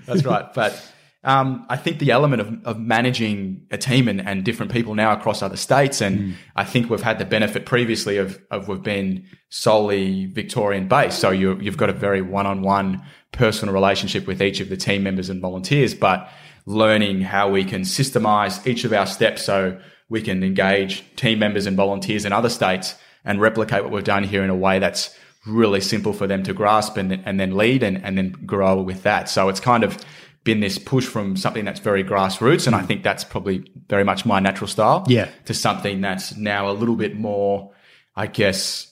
That's 0.07 0.25
right. 0.25 0.51
But 0.51 0.83
um, 1.23 1.65
I 1.69 1.75
think 1.75 1.99
the 1.99 2.11
element 2.11 2.41
of, 2.41 2.65
of 2.65 2.79
managing 2.79 3.67
a 3.71 3.77
team 3.77 4.07
and, 4.07 4.21
and 4.25 4.45
different 4.45 4.71
people 4.71 4.95
now 4.95 5.11
across 5.11 5.41
other 5.41 5.57
states, 5.57 5.99
and 5.99 6.19
mm. 6.19 6.33
I 6.55 6.63
think 6.63 6.89
we've 6.89 7.01
had 7.01 7.19
the 7.19 7.25
benefit 7.25 7.65
previously 7.65 8.17
of, 8.17 8.41
of 8.51 8.69
we've 8.69 8.81
been 8.81 9.25
solely 9.49 10.27
Victorian 10.27 10.87
based. 10.87 11.19
So 11.19 11.31
you, 11.31 11.59
you've 11.59 11.77
got 11.77 11.89
a 11.89 11.93
very 11.93 12.21
one 12.21 12.45
on 12.45 12.61
one 12.61 13.03
personal 13.33 13.73
relationship 13.73 14.27
with 14.27 14.41
each 14.41 14.61
of 14.61 14.69
the 14.69 14.77
team 14.77 15.03
members 15.03 15.29
and 15.29 15.41
volunteers, 15.41 15.93
but 15.93 16.29
learning 16.65 17.21
how 17.21 17.49
we 17.49 17.65
can 17.65 17.81
systemize 17.81 18.65
each 18.65 18.85
of 18.85 18.93
our 18.93 19.05
steps 19.05 19.43
so 19.43 19.79
we 20.07 20.21
can 20.21 20.41
engage 20.43 21.03
team 21.15 21.39
members 21.39 21.65
and 21.65 21.75
volunteers 21.75 22.25
in 22.25 22.31
other 22.31 22.49
states 22.49 22.95
and 23.25 23.41
replicate 23.41 23.83
what 23.83 23.91
we've 23.91 24.03
done 24.03 24.23
here 24.23 24.43
in 24.43 24.49
a 24.49 24.55
way 24.55 24.79
that's 24.79 25.17
really 25.45 25.81
simple 25.81 26.13
for 26.13 26.27
them 26.27 26.43
to 26.43 26.53
grasp 26.53 26.97
and, 26.97 27.21
and 27.25 27.39
then 27.39 27.55
lead 27.55 27.83
and, 27.83 28.03
and 28.03 28.17
then 28.17 28.31
grow 28.45 28.81
with 28.81 29.03
that. 29.03 29.29
So 29.29 29.49
it's 29.49 29.59
kind 29.59 29.83
of 29.83 29.97
been 30.43 30.59
this 30.59 30.77
push 30.77 31.05
from 31.05 31.35
something 31.35 31.65
that's 31.65 31.79
very 31.79 32.03
grassroots. 32.03 32.67
And 32.67 32.75
I 32.75 32.81
think 32.81 33.03
that's 33.03 33.23
probably 33.23 33.69
very 33.87 34.03
much 34.03 34.25
my 34.25 34.39
natural 34.39 34.67
style. 34.67 35.05
Yeah. 35.07 35.29
To 35.45 35.53
something 35.53 36.01
that's 36.01 36.35
now 36.37 36.69
a 36.69 36.73
little 36.73 36.95
bit 36.95 37.17
more, 37.17 37.71
I 38.15 38.27
guess, 38.27 38.89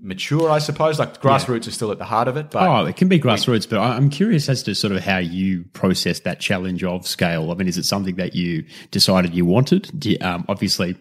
mature, 0.00 0.50
I 0.50 0.58
suppose. 0.58 0.98
Like 0.98 1.20
grassroots 1.20 1.64
yeah. 1.64 1.68
is 1.68 1.74
still 1.74 1.92
at 1.92 1.98
the 1.98 2.04
heart 2.04 2.28
of 2.28 2.36
it. 2.36 2.50
But 2.50 2.68
oh, 2.68 2.86
it 2.86 2.96
can 2.96 3.08
be 3.08 3.20
grassroots. 3.20 3.68
But 3.68 3.78
I'm 3.78 4.10
curious 4.10 4.48
as 4.48 4.62
to 4.64 4.74
sort 4.74 4.92
of 4.92 5.02
how 5.02 5.18
you 5.18 5.64
process 5.72 6.20
that 6.20 6.40
challenge 6.40 6.82
of 6.82 7.06
scale. 7.06 7.50
I 7.50 7.54
mean, 7.54 7.68
is 7.68 7.78
it 7.78 7.84
something 7.84 8.16
that 8.16 8.34
you 8.34 8.64
decided 8.90 9.34
you 9.34 9.44
wanted? 9.44 10.04
You, 10.04 10.16
um, 10.20 10.44
obviously, 10.48 10.96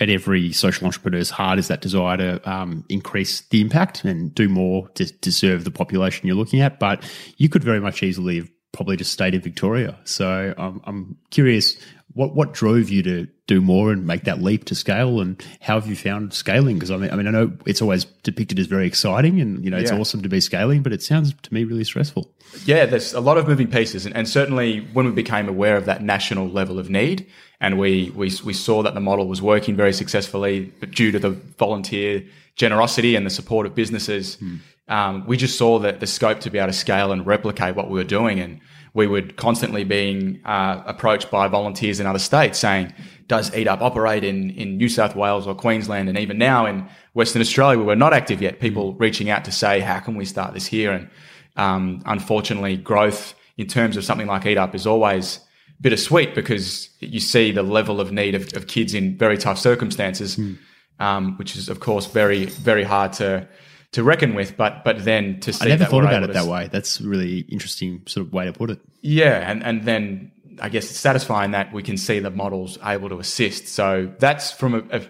at 0.00 0.08
every 0.08 0.52
social 0.52 0.86
entrepreneur's 0.86 1.30
heart 1.30 1.58
is 1.58 1.68
that 1.68 1.80
desire 1.80 2.16
to 2.16 2.50
um, 2.50 2.84
increase 2.88 3.42
the 3.48 3.60
impact 3.60 4.04
and 4.04 4.34
do 4.34 4.48
more 4.48 4.88
to, 4.90 5.06
to 5.20 5.32
serve 5.32 5.64
the 5.64 5.70
population 5.70 6.26
you're 6.26 6.36
looking 6.36 6.60
at. 6.60 6.78
But 6.78 7.02
you 7.36 7.48
could 7.48 7.64
very 7.64 7.80
much 7.80 8.02
easily 8.02 8.36
have 8.36 8.48
probably 8.72 8.96
just 8.96 9.12
stayed 9.12 9.34
in 9.34 9.40
Victoria. 9.40 9.98
So 10.04 10.54
um, 10.56 10.80
I'm 10.84 11.16
curious 11.30 11.76
what 12.12 12.34
what 12.34 12.52
drove 12.52 12.90
you 12.90 13.02
to 13.02 13.28
do 13.48 13.62
more 13.62 13.90
and 13.90 14.06
make 14.06 14.24
that 14.24 14.42
leap 14.42 14.66
to 14.66 14.74
scale, 14.74 15.20
and 15.20 15.42
how 15.60 15.80
have 15.80 15.88
you 15.88 15.96
found 15.96 16.32
scaling? 16.34 16.76
Because 16.76 16.90
I 16.90 16.98
mean, 16.98 17.10
I 17.10 17.16
mean, 17.16 17.26
I 17.26 17.30
know 17.30 17.50
it's 17.66 17.82
always 17.82 18.04
depicted 18.04 18.58
as 18.58 18.66
very 18.66 18.86
exciting, 18.86 19.40
and 19.40 19.64
you 19.64 19.70
know, 19.70 19.78
it's 19.78 19.90
yeah. 19.90 19.98
awesome 19.98 20.22
to 20.22 20.28
be 20.28 20.40
scaling, 20.40 20.82
but 20.82 20.92
it 20.92 21.02
sounds 21.02 21.32
to 21.42 21.54
me 21.54 21.64
really 21.64 21.82
stressful. 21.82 22.30
Yeah, 22.66 22.84
there's 22.86 23.14
a 23.14 23.20
lot 23.20 23.38
of 23.38 23.48
moving 23.48 23.66
pieces, 23.68 24.06
and, 24.06 24.14
and 24.14 24.28
certainly 24.28 24.80
when 24.92 25.06
we 25.06 25.12
became 25.12 25.48
aware 25.48 25.76
of 25.76 25.86
that 25.86 26.02
national 26.02 26.48
level 26.48 26.78
of 26.78 26.90
need, 26.90 27.26
and 27.58 27.78
we 27.78 28.10
we 28.10 28.30
we 28.44 28.52
saw 28.52 28.82
that 28.82 28.92
the 28.92 29.00
model 29.00 29.26
was 29.26 29.40
working 29.40 29.74
very 29.74 29.94
successfully, 29.94 30.70
due 30.90 31.10
to 31.10 31.18
the 31.18 31.30
volunteer 31.30 32.22
generosity 32.54 33.16
and 33.16 33.24
the 33.24 33.30
support 33.30 33.66
of 33.66 33.74
businesses, 33.74 34.34
hmm. 34.34 34.56
um, 34.88 35.26
we 35.26 35.38
just 35.38 35.56
saw 35.56 35.78
that 35.78 36.00
the 36.00 36.06
scope 36.06 36.40
to 36.40 36.50
be 36.50 36.58
able 36.58 36.68
to 36.68 36.72
scale 36.74 37.12
and 37.12 37.26
replicate 37.26 37.74
what 37.74 37.88
we 37.88 37.94
were 37.94 38.04
doing, 38.04 38.40
and 38.40 38.60
we 38.98 39.06
would 39.06 39.36
constantly 39.36 39.84
being 39.84 40.40
uh, 40.44 40.82
approached 40.84 41.30
by 41.30 41.46
volunteers 41.46 42.00
in 42.00 42.06
other 42.06 42.18
states 42.18 42.58
saying, 42.58 42.92
does 43.28 43.54
Eat 43.56 43.68
Up 43.68 43.80
operate 43.80 44.24
in, 44.24 44.50
in 44.50 44.76
New 44.76 44.88
South 44.88 45.14
Wales 45.14 45.46
or 45.46 45.54
Queensland? 45.54 46.08
And 46.08 46.18
even 46.18 46.36
now 46.36 46.66
in 46.66 46.84
Western 47.12 47.40
Australia, 47.40 47.78
we 47.78 47.84
were 47.84 47.94
not 47.94 48.12
active 48.12 48.42
yet, 48.42 48.58
people 48.58 48.94
mm. 48.94 49.00
reaching 49.00 49.30
out 49.30 49.44
to 49.44 49.52
say, 49.52 49.78
how 49.78 50.00
can 50.00 50.16
we 50.16 50.24
start 50.24 50.52
this 50.52 50.66
here? 50.66 50.90
And 50.90 51.08
um, 51.56 52.02
unfortunately, 52.06 52.76
growth 52.76 53.34
in 53.56 53.68
terms 53.68 53.96
of 53.96 54.04
something 54.04 54.26
like 54.26 54.44
Eat 54.44 54.58
Up 54.58 54.74
is 54.74 54.84
always 54.84 55.38
bittersweet 55.80 56.34
because 56.34 56.88
you 56.98 57.20
see 57.20 57.52
the 57.52 57.62
level 57.62 58.00
of 58.00 58.10
need 58.10 58.34
of, 58.34 58.52
of 58.56 58.66
kids 58.66 58.94
in 58.94 59.16
very 59.16 59.38
tough 59.38 59.60
circumstances, 59.60 60.36
mm. 60.36 60.58
um, 60.98 61.36
which 61.36 61.54
is, 61.54 61.68
of 61.68 61.78
course, 61.78 62.06
very, 62.06 62.46
very 62.46 62.82
hard 62.82 63.12
to 63.12 63.46
to 63.92 64.02
reckon 64.02 64.34
with. 64.34 64.56
But 64.56 64.84
but 64.84 65.04
then 65.04 65.40
to 65.40 65.52
see 65.52 65.66
I 65.66 65.68
never 65.68 65.84
thought 65.84 66.04
about 66.04 66.22
it 66.22 66.32
that 66.32 66.46
way. 66.46 66.68
That's 66.70 67.00
a 67.00 67.06
really 67.06 67.40
interesting 67.40 68.02
sort 68.06 68.26
of 68.26 68.32
way 68.32 68.44
to 68.46 68.52
put 68.52 68.70
it. 68.70 68.80
Yeah, 69.00 69.50
and 69.50 69.62
and 69.62 69.84
then 69.84 70.32
I 70.60 70.68
guess 70.68 70.90
it's 70.90 70.98
satisfying 70.98 71.52
that 71.52 71.72
we 71.72 71.82
can 71.82 71.96
see 71.96 72.18
the 72.18 72.30
models 72.30 72.78
able 72.84 73.08
to 73.08 73.18
assist. 73.18 73.68
So 73.68 74.12
that's 74.18 74.50
from 74.50 74.74
a, 74.74 74.98
a 74.98 75.02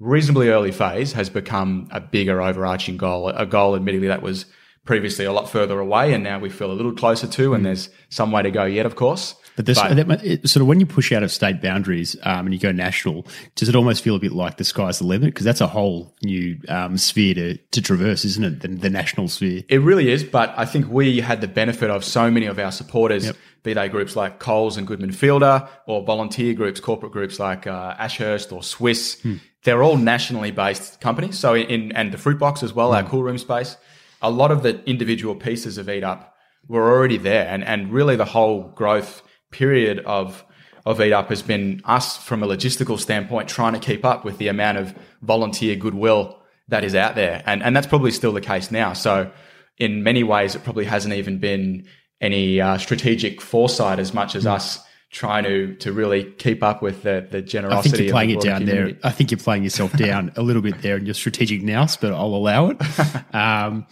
reasonably 0.00 0.48
early 0.48 0.72
phase 0.72 1.12
has 1.12 1.30
become 1.30 1.88
a 1.90 2.00
bigger 2.00 2.42
overarching 2.42 2.96
goal. 2.96 3.28
A 3.28 3.46
goal, 3.46 3.76
admittedly, 3.76 4.08
that 4.08 4.22
was 4.22 4.46
previously 4.84 5.24
a 5.24 5.32
lot 5.32 5.48
further 5.48 5.78
away, 5.78 6.12
and 6.12 6.22
now 6.22 6.38
we 6.38 6.50
feel 6.50 6.70
a 6.70 6.74
little 6.74 6.94
closer 6.94 7.26
to. 7.26 7.54
And 7.54 7.62
mm. 7.62 7.66
there's 7.66 7.88
some 8.08 8.32
way 8.32 8.42
to 8.42 8.50
go 8.50 8.64
yet, 8.64 8.86
of 8.86 8.96
course. 8.96 9.34
But 9.56 9.66
this, 9.66 9.80
but, 9.80 10.20
sort 10.48 10.62
of 10.62 10.66
when 10.66 10.80
you 10.80 10.86
push 10.86 11.12
out 11.12 11.22
of 11.22 11.30
state 11.30 11.62
boundaries 11.62 12.16
um, 12.24 12.46
and 12.46 12.54
you 12.54 12.58
go 12.58 12.72
national, 12.72 13.24
does 13.54 13.68
it 13.68 13.76
almost 13.76 14.02
feel 14.02 14.16
a 14.16 14.18
bit 14.18 14.32
like 14.32 14.56
the 14.56 14.64
sky's 14.64 14.98
the 14.98 15.06
limit? 15.06 15.26
Because 15.26 15.44
that's 15.44 15.60
a 15.60 15.68
whole 15.68 16.12
new 16.22 16.58
um, 16.68 16.98
sphere 16.98 17.34
to, 17.34 17.56
to 17.56 17.80
traverse, 17.80 18.24
isn't 18.24 18.44
it? 18.44 18.60
The, 18.60 18.68
the, 18.68 18.90
national 18.90 19.28
sphere. 19.28 19.62
It 19.68 19.80
really 19.80 20.10
is. 20.10 20.24
But 20.24 20.52
I 20.56 20.64
think 20.64 20.90
we 20.90 21.20
had 21.20 21.40
the 21.40 21.46
benefit 21.46 21.88
of 21.88 22.04
so 22.04 22.30
many 22.32 22.46
of 22.46 22.58
our 22.58 22.72
supporters, 22.72 23.26
yep. 23.26 23.36
be 23.62 23.74
they 23.74 23.88
groups 23.88 24.16
like 24.16 24.40
Coles 24.40 24.76
and 24.76 24.88
Goodman 24.88 25.12
Fielder, 25.12 25.68
or 25.86 26.02
volunteer 26.02 26.54
groups, 26.54 26.80
corporate 26.80 27.12
groups 27.12 27.38
like 27.38 27.68
uh, 27.68 27.94
Ashurst 27.96 28.50
or 28.50 28.62
Swiss. 28.62 29.20
Hmm. 29.22 29.36
They're 29.62 29.84
all 29.84 29.96
nationally 29.96 30.50
based 30.50 31.00
companies. 31.00 31.38
So 31.38 31.54
in 31.54 31.92
and 31.92 32.12
the 32.12 32.18
Fruit 32.18 32.40
Box 32.40 32.64
as 32.64 32.72
well, 32.72 32.88
hmm. 32.88 32.96
our 32.96 33.04
cool 33.04 33.22
room 33.22 33.38
space. 33.38 33.76
A 34.20 34.30
lot 34.30 34.50
of 34.50 34.64
the 34.64 34.82
individual 34.88 35.36
pieces 35.36 35.78
of 35.78 35.88
Eat 35.88 36.02
Up 36.02 36.34
were 36.66 36.90
already 36.90 37.18
there, 37.18 37.46
and 37.46 37.62
and 37.62 37.92
really 37.92 38.16
the 38.16 38.24
whole 38.24 38.64
growth 38.70 39.22
period 39.54 40.00
of 40.00 40.44
of 40.86 41.00
Eat 41.00 41.12
Up 41.12 41.30
has 41.30 41.42
been 41.42 41.80
us 41.84 42.18
from 42.18 42.42
a 42.42 42.46
logistical 42.46 42.98
standpoint 42.98 43.48
trying 43.48 43.72
to 43.72 43.78
keep 43.78 44.04
up 44.04 44.24
with 44.24 44.36
the 44.36 44.48
amount 44.48 44.76
of 44.76 44.94
volunteer 45.22 45.76
goodwill 45.76 46.38
that 46.68 46.84
is 46.84 46.94
out 46.94 47.14
there. 47.14 47.42
And, 47.46 47.62
and 47.62 47.74
that's 47.74 47.86
probably 47.86 48.10
still 48.10 48.32
the 48.32 48.42
case 48.42 48.70
now. 48.70 48.92
So 48.92 49.30
in 49.78 50.02
many 50.02 50.22
ways, 50.22 50.54
it 50.54 50.62
probably 50.62 50.84
hasn't 50.84 51.14
even 51.14 51.38
been 51.38 51.86
any 52.20 52.60
uh, 52.60 52.76
strategic 52.78 53.40
foresight 53.40 53.98
as 53.98 54.12
much 54.12 54.34
as 54.34 54.44
mm. 54.44 54.50
us 54.50 54.80
trying 55.10 55.44
to 55.44 55.74
to 55.76 55.92
really 55.92 56.24
keep 56.24 56.62
up 56.62 56.82
with 56.82 57.02
the 57.02 57.26
the 57.30 57.40
generosity. 57.40 57.88
I 57.88 57.92
think 57.92 58.02
you're 58.02 58.12
playing 58.12 58.30
it 58.30 58.40
down 58.40 58.60
community. 58.60 58.92
there. 58.94 59.00
I 59.04 59.12
think 59.12 59.30
you're 59.30 59.38
playing 59.38 59.62
yourself 59.62 59.92
down 59.96 60.32
a 60.36 60.42
little 60.42 60.62
bit 60.62 60.82
there 60.82 60.96
in 60.96 61.06
your 61.06 61.14
strategic 61.14 61.62
nous, 61.62 61.96
but 61.96 62.12
I'll 62.12 62.34
allow 62.34 62.70
it. 62.70 62.76
Um, 63.34 63.86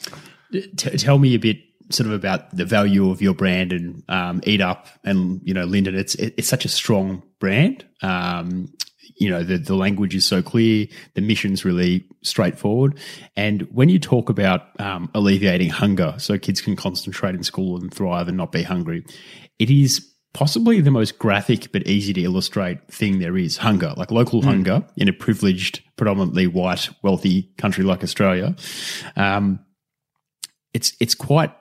t- 0.53 0.97
tell 0.97 1.19
me 1.19 1.35
a 1.35 1.39
bit 1.39 1.72
sort 1.93 2.07
of 2.07 2.13
about 2.13 2.55
the 2.55 2.65
value 2.65 3.11
of 3.11 3.23
your 3.23 3.35
brand 3.35 3.73
and 3.73 4.03
um, 4.09 4.41
Eat 4.45 4.61
Up 4.61 4.89
and 5.05 5.41
you 5.45 5.55
know 5.55 5.65
Lyndon. 5.65 5.95
It's 5.95 6.15
it's 6.15 6.49
such 6.49 6.65
a 6.65 6.69
strong 6.69 7.23
brand. 7.39 7.85
Um, 8.03 8.73
you 9.17 9.31
know 9.31 9.43
the 9.43 9.59
the 9.59 9.75
language 9.75 10.15
is 10.15 10.25
so 10.25 10.43
clear, 10.43 10.87
the 11.15 11.21
mission's 11.21 11.65
really 11.65 12.05
straightforward, 12.23 12.99
and 13.37 13.63
when 13.71 13.89
you 13.89 13.99
talk 13.99 14.29
about 14.29 14.81
um, 14.81 15.11
alleviating 15.15 15.71
hunger, 15.71 16.15
so 16.19 16.39
kids 16.39 16.61
can 16.61 16.77
concentrate 16.77 17.35
in 17.35 17.43
school 17.43 17.81
and 17.81 17.93
thrive 17.93 18.29
and 18.29 18.37
not 18.37 18.53
be 18.53 18.63
hungry, 18.63 19.05
it 19.59 19.71
is 19.71 20.09
possibly 20.33 20.81
the 20.81 20.91
most 20.91 21.19
graphic 21.19 21.71
but 21.73 21.87
easy 21.87 22.13
to 22.13 22.23
illustrate 22.23 22.79
thing 22.89 23.19
there 23.19 23.37
is 23.37 23.59
hunger 23.59 23.93
like 23.99 24.11
local 24.11 24.41
mm. 24.41 24.45
hunger 24.45 24.83
in 24.97 25.07
a 25.07 25.13
privileged 25.13 25.83
predominantly 25.97 26.47
white 26.47 26.89
wealthy 27.03 27.51
country 27.59 27.85
like 27.85 28.03
australia 28.03 28.57
um, 29.17 29.61
it's 30.73 30.95
it's 31.01 31.15
quite 31.15 31.53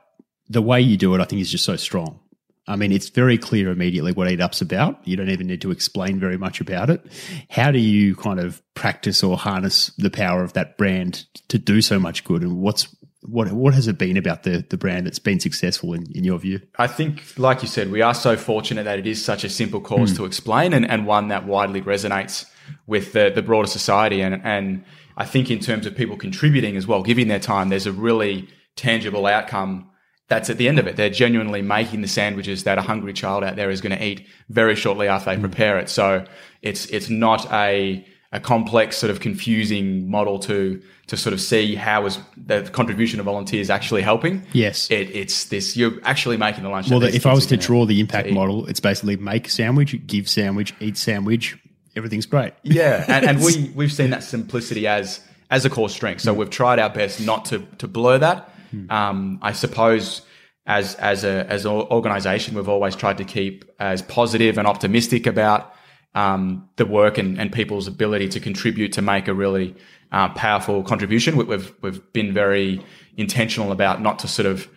the 0.51 0.61
way 0.61 0.81
you 0.81 0.97
do 0.97 1.15
it, 1.15 1.21
I 1.21 1.25
think, 1.25 1.41
is 1.41 1.49
just 1.49 1.65
so 1.65 1.75
strong. 1.75 2.19
I 2.67 2.75
mean, 2.75 2.91
it's 2.91 3.09
very 3.09 3.37
clear 3.37 3.71
immediately 3.71 4.11
what 4.11 4.29
Eat 4.29 4.39
Up's 4.39 4.61
about. 4.61 5.05
You 5.07 5.17
don't 5.17 5.29
even 5.29 5.47
need 5.47 5.61
to 5.61 5.71
explain 5.71 6.19
very 6.19 6.37
much 6.37 6.61
about 6.61 6.89
it. 6.89 7.05
How 7.49 7.71
do 7.71 7.79
you 7.79 8.15
kind 8.15 8.39
of 8.39 8.61
practice 8.75 9.23
or 9.23 9.37
harness 9.37 9.87
the 9.97 10.11
power 10.11 10.43
of 10.43 10.53
that 10.53 10.77
brand 10.77 11.25
to 11.47 11.57
do 11.57 11.81
so 11.81 11.99
much 11.99 12.23
good? 12.23 12.43
And 12.43 12.61
what's 12.61 12.93
what 13.23 13.51
what 13.51 13.73
has 13.73 13.87
it 13.87 13.97
been 13.97 14.17
about 14.17 14.43
the 14.43 14.65
the 14.69 14.77
brand 14.77 15.05
that's 15.05 15.19
been 15.19 15.39
successful 15.39 15.93
in, 15.93 16.05
in 16.13 16.23
your 16.23 16.37
view? 16.37 16.61
I 16.77 16.87
think, 16.87 17.37
like 17.37 17.61
you 17.61 17.67
said, 17.67 17.91
we 17.91 18.01
are 18.01 18.13
so 18.13 18.37
fortunate 18.37 18.83
that 18.83 18.99
it 18.99 19.07
is 19.07 19.23
such 19.23 19.43
a 19.43 19.49
simple 19.49 19.81
cause 19.81 20.13
mm. 20.13 20.17
to 20.17 20.25
explain 20.25 20.73
and, 20.73 20.89
and 20.89 21.07
one 21.07 21.29
that 21.29 21.45
widely 21.45 21.81
resonates 21.81 22.49
with 22.87 23.13
the, 23.13 23.31
the 23.33 23.41
broader 23.41 23.67
society. 23.67 24.21
And 24.21 24.39
and 24.43 24.83
I 25.17 25.25
think 25.25 25.49
in 25.49 25.59
terms 25.59 25.85
of 25.85 25.95
people 25.95 26.15
contributing 26.15 26.77
as 26.77 26.85
well, 26.85 27.01
giving 27.03 27.27
their 27.27 27.39
time, 27.39 27.69
there's 27.69 27.87
a 27.87 27.91
really 27.91 28.47
tangible 28.75 29.25
outcome 29.25 29.90
that's 30.31 30.49
at 30.49 30.57
the 30.57 30.69
end 30.69 30.79
of 30.79 30.87
it. 30.87 30.95
They're 30.95 31.09
genuinely 31.09 31.61
making 31.61 31.99
the 31.99 32.07
sandwiches 32.07 32.63
that 32.63 32.77
a 32.77 32.81
hungry 32.81 33.11
child 33.11 33.43
out 33.43 33.57
there 33.57 33.69
is 33.69 33.81
going 33.81 33.97
to 33.97 34.01
eat 34.01 34.25
very 34.47 34.77
shortly 34.77 35.09
after 35.09 35.29
they 35.29 35.35
mm. 35.35 35.41
prepare 35.41 35.77
it. 35.77 35.89
So 35.89 36.25
it's 36.61 36.85
it's 36.85 37.09
not 37.09 37.51
a 37.51 38.07
a 38.31 38.39
complex 38.39 38.95
sort 38.95 39.11
of 39.11 39.19
confusing 39.19 40.09
model 40.09 40.39
to 40.39 40.81
to 41.07 41.17
sort 41.17 41.33
of 41.33 41.41
see 41.41 41.75
how 41.75 42.05
is 42.05 42.17
the 42.37 42.61
contribution 42.71 43.19
of 43.19 43.25
volunteers 43.25 43.69
actually 43.69 44.01
helping. 44.03 44.41
Yes, 44.53 44.89
it, 44.89 45.13
it's 45.13 45.43
this 45.45 45.75
you're 45.75 45.99
actually 46.03 46.37
making 46.37 46.63
the 46.63 46.69
lunch. 46.69 46.89
Well, 46.89 47.03
if 47.03 47.25
I 47.25 47.33
was 47.33 47.45
to 47.47 47.57
draw 47.57 47.85
the 47.85 47.99
impact 47.99 48.31
model, 48.31 48.65
it's 48.67 48.79
basically 48.79 49.17
make 49.17 49.49
sandwich, 49.49 49.93
give 50.07 50.29
sandwich, 50.29 50.73
eat 50.79 50.95
sandwich. 50.95 51.57
Everything's 51.97 52.25
great. 52.25 52.53
Yeah, 52.63 53.03
and, 53.09 53.25
and 53.25 53.43
we 53.43 53.69
we've 53.75 53.91
seen 53.91 54.11
that 54.11 54.23
simplicity 54.23 54.87
as 54.87 55.19
as 55.49 55.65
a 55.65 55.69
core 55.69 55.89
strength. 55.89 56.21
So 56.21 56.33
mm. 56.33 56.37
we've 56.37 56.49
tried 56.49 56.79
our 56.79 56.89
best 56.89 57.19
not 57.19 57.43
to 57.45 57.67
to 57.79 57.87
blur 57.89 58.17
that 58.19 58.50
Hmm. 58.71 58.89
Um, 58.89 59.39
I 59.41 59.51
suppose 59.51 60.21
as 60.65 60.95
as 60.95 61.23
a 61.23 61.45
as 61.49 61.65
an 61.65 61.71
organization, 61.71 62.55
we've 62.55 62.69
always 62.69 62.95
tried 62.95 63.17
to 63.17 63.25
keep 63.25 63.65
as 63.79 64.01
positive 64.01 64.57
and 64.57 64.67
optimistic 64.67 65.27
about 65.27 65.73
um, 66.13 66.69
the 66.75 66.85
work 66.85 67.17
and, 67.17 67.39
and 67.39 67.51
people's 67.51 67.87
ability 67.87 68.27
to 68.29 68.39
contribute 68.39 68.93
to 68.93 69.01
make 69.01 69.27
a 69.27 69.33
really 69.33 69.75
uh, 70.11 70.29
powerful 70.29 70.83
contribution. 70.83 71.35
We, 71.35 71.45
we've 71.45 71.73
we've 71.81 72.13
been 72.13 72.33
very 72.33 72.83
intentional 73.17 73.71
about 73.71 74.01
not 74.01 74.19
to 74.19 74.27
sort 74.27 74.45
of 74.47 74.67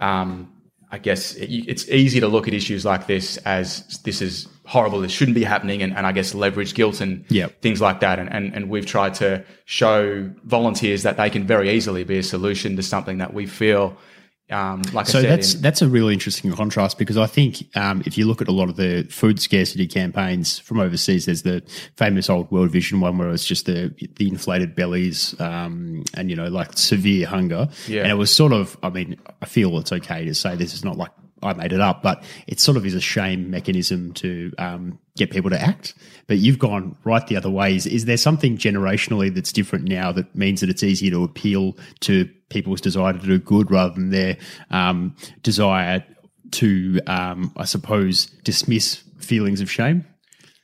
um, 0.00 0.52
I 0.90 0.98
guess 0.98 1.34
it, 1.34 1.50
it's 1.50 1.88
easy 1.88 2.20
to 2.20 2.28
look 2.28 2.48
at 2.48 2.54
issues 2.54 2.84
like 2.84 3.06
this 3.06 3.36
as 3.38 3.98
this 4.04 4.20
is 4.20 4.48
horrible, 4.74 5.00
this 5.00 5.12
shouldn't 5.12 5.34
be 5.34 5.44
happening, 5.44 5.82
and, 5.82 5.92
and 5.96 6.06
I 6.06 6.12
guess 6.12 6.34
leverage 6.34 6.74
guilt 6.74 7.00
and 7.00 7.24
Yep. 7.28 7.60
things 7.60 7.80
like 7.80 7.98
that. 8.00 8.18
And, 8.20 8.28
and, 8.32 8.54
and 8.54 8.70
we've 8.70 8.86
tried 8.86 9.14
to 9.14 9.44
show 9.64 10.30
volunteers 10.44 11.02
that 11.02 11.16
they 11.16 11.28
can 11.30 11.44
very 11.46 11.70
easily 11.70 12.04
be 12.04 12.18
a 12.18 12.22
solution 12.22 12.76
to 12.76 12.82
something 12.82 13.18
that 13.18 13.34
we 13.34 13.46
feel, 13.46 13.96
um, 14.50 14.82
like 14.92 15.06
So 15.06 15.18
I 15.18 15.22
said, 15.22 15.30
that's 15.30 15.54
in- 15.54 15.62
that's 15.62 15.80
a 15.82 15.88
really 15.88 16.12
interesting 16.12 16.50
contrast 16.52 16.98
because 16.98 17.16
I 17.16 17.26
think 17.26 17.64
um, 17.76 18.02
if 18.04 18.18
you 18.18 18.26
look 18.26 18.40
at 18.42 18.48
a 18.48 18.52
lot 18.52 18.68
of 18.68 18.74
the 18.76 19.06
food 19.10 19.40
scarcity 19.40 19.86
campaigns 19.86 20.58
from 20.58 20.80
overseas, 20.80 21.26
there's 21.26 21.42
the 21.42 21.62
famous 21.96 22.28
old 22.28 22.50
World 22.50 22.70
Vision 22.70 23.00
one 23.00 23.16
where 23.18 23.30
it's 23.30 23.44
just 23.46 23.66
the 23.66 23.94
the 24.18 24.26
inflated 24.28 24.74
bellies 24.74 25.34
um, 25.40 26.02
and 26.16 26.30
you 26.30 26.36
know 26.36 26.48
like 26.48 26.76
severe 26.76 27.26
hunger, 27.28 27.68
Yeah. 27.86 28.02
and 28.02 28.10
it 28.10 28.16
was 28.16 28.30
sort 28.34 28.52
of. 28.52 28.76
I 28.82 28.90
mean, 28.90 29.16
I 29.40 29.46
feel 29.46 29.78
it's 29.78 29.92
okay 29.92 30.24
to 30.24 30.34
say 30.34 30.56
this 30.56 30.74
is 30.74 30.84
not 30.84 30.96
like 30.96 31.12
I 31.42 31.52
made 31.54 31.72
it 31.72 31.80
up, 31.80 32.02
but 32.02 32.22
it 32.46 32.60
sort 32.60 32.76
of 32.76 32.84
is 32.84 32.94
a 32.94 33.00
shame 33.00 33.50
mechanism 33.50 34.12
to 34.14 34.52
um, 34.58 34.98
get 35.16 35.30
people 35.30 35.50
to 35.50 35.60
act. 35.60 35.94
But 36.26 36.38
you've 36.38 36.58
gone 36.58 36.96
right 37.04 37.26
the 37.26 37.36
other 37.36 37.50
way. 37.50 37.74
Is, 37.76 37.86
is 37.86 38.04
there 38.04 38.16
something 38.16 38.56
generationally 38.56 39.34
that's 39.34 39.52
different 39.52 39.86
now 39.86 40.12
that 40.12 40.34
means 40.34 40.60
that 40.60 40.70
it's 40.70 40.82
easier 40.82 41.10
to 41.12 41.24
appeal 41.24 41.76
to 42.00 42.28
people's 42.50 42.80
desire 42.80 43.12
to 43.12 43.18
do 43.18 43.38
good 43.38 43.70
rather 43.70 43.94
than 43.94 44.10
their 44.10 44.36
um, 44.70 45.16
desire 45.42 46.04
to, 46.52 47.00
um, 47.06 47.52
I 47.56 47.64
suppose, 47.64 48.26
dismiss 48.44 49.02
feelings 49.18 49.60
of 49.60 49.70
shame? 49.70 50.04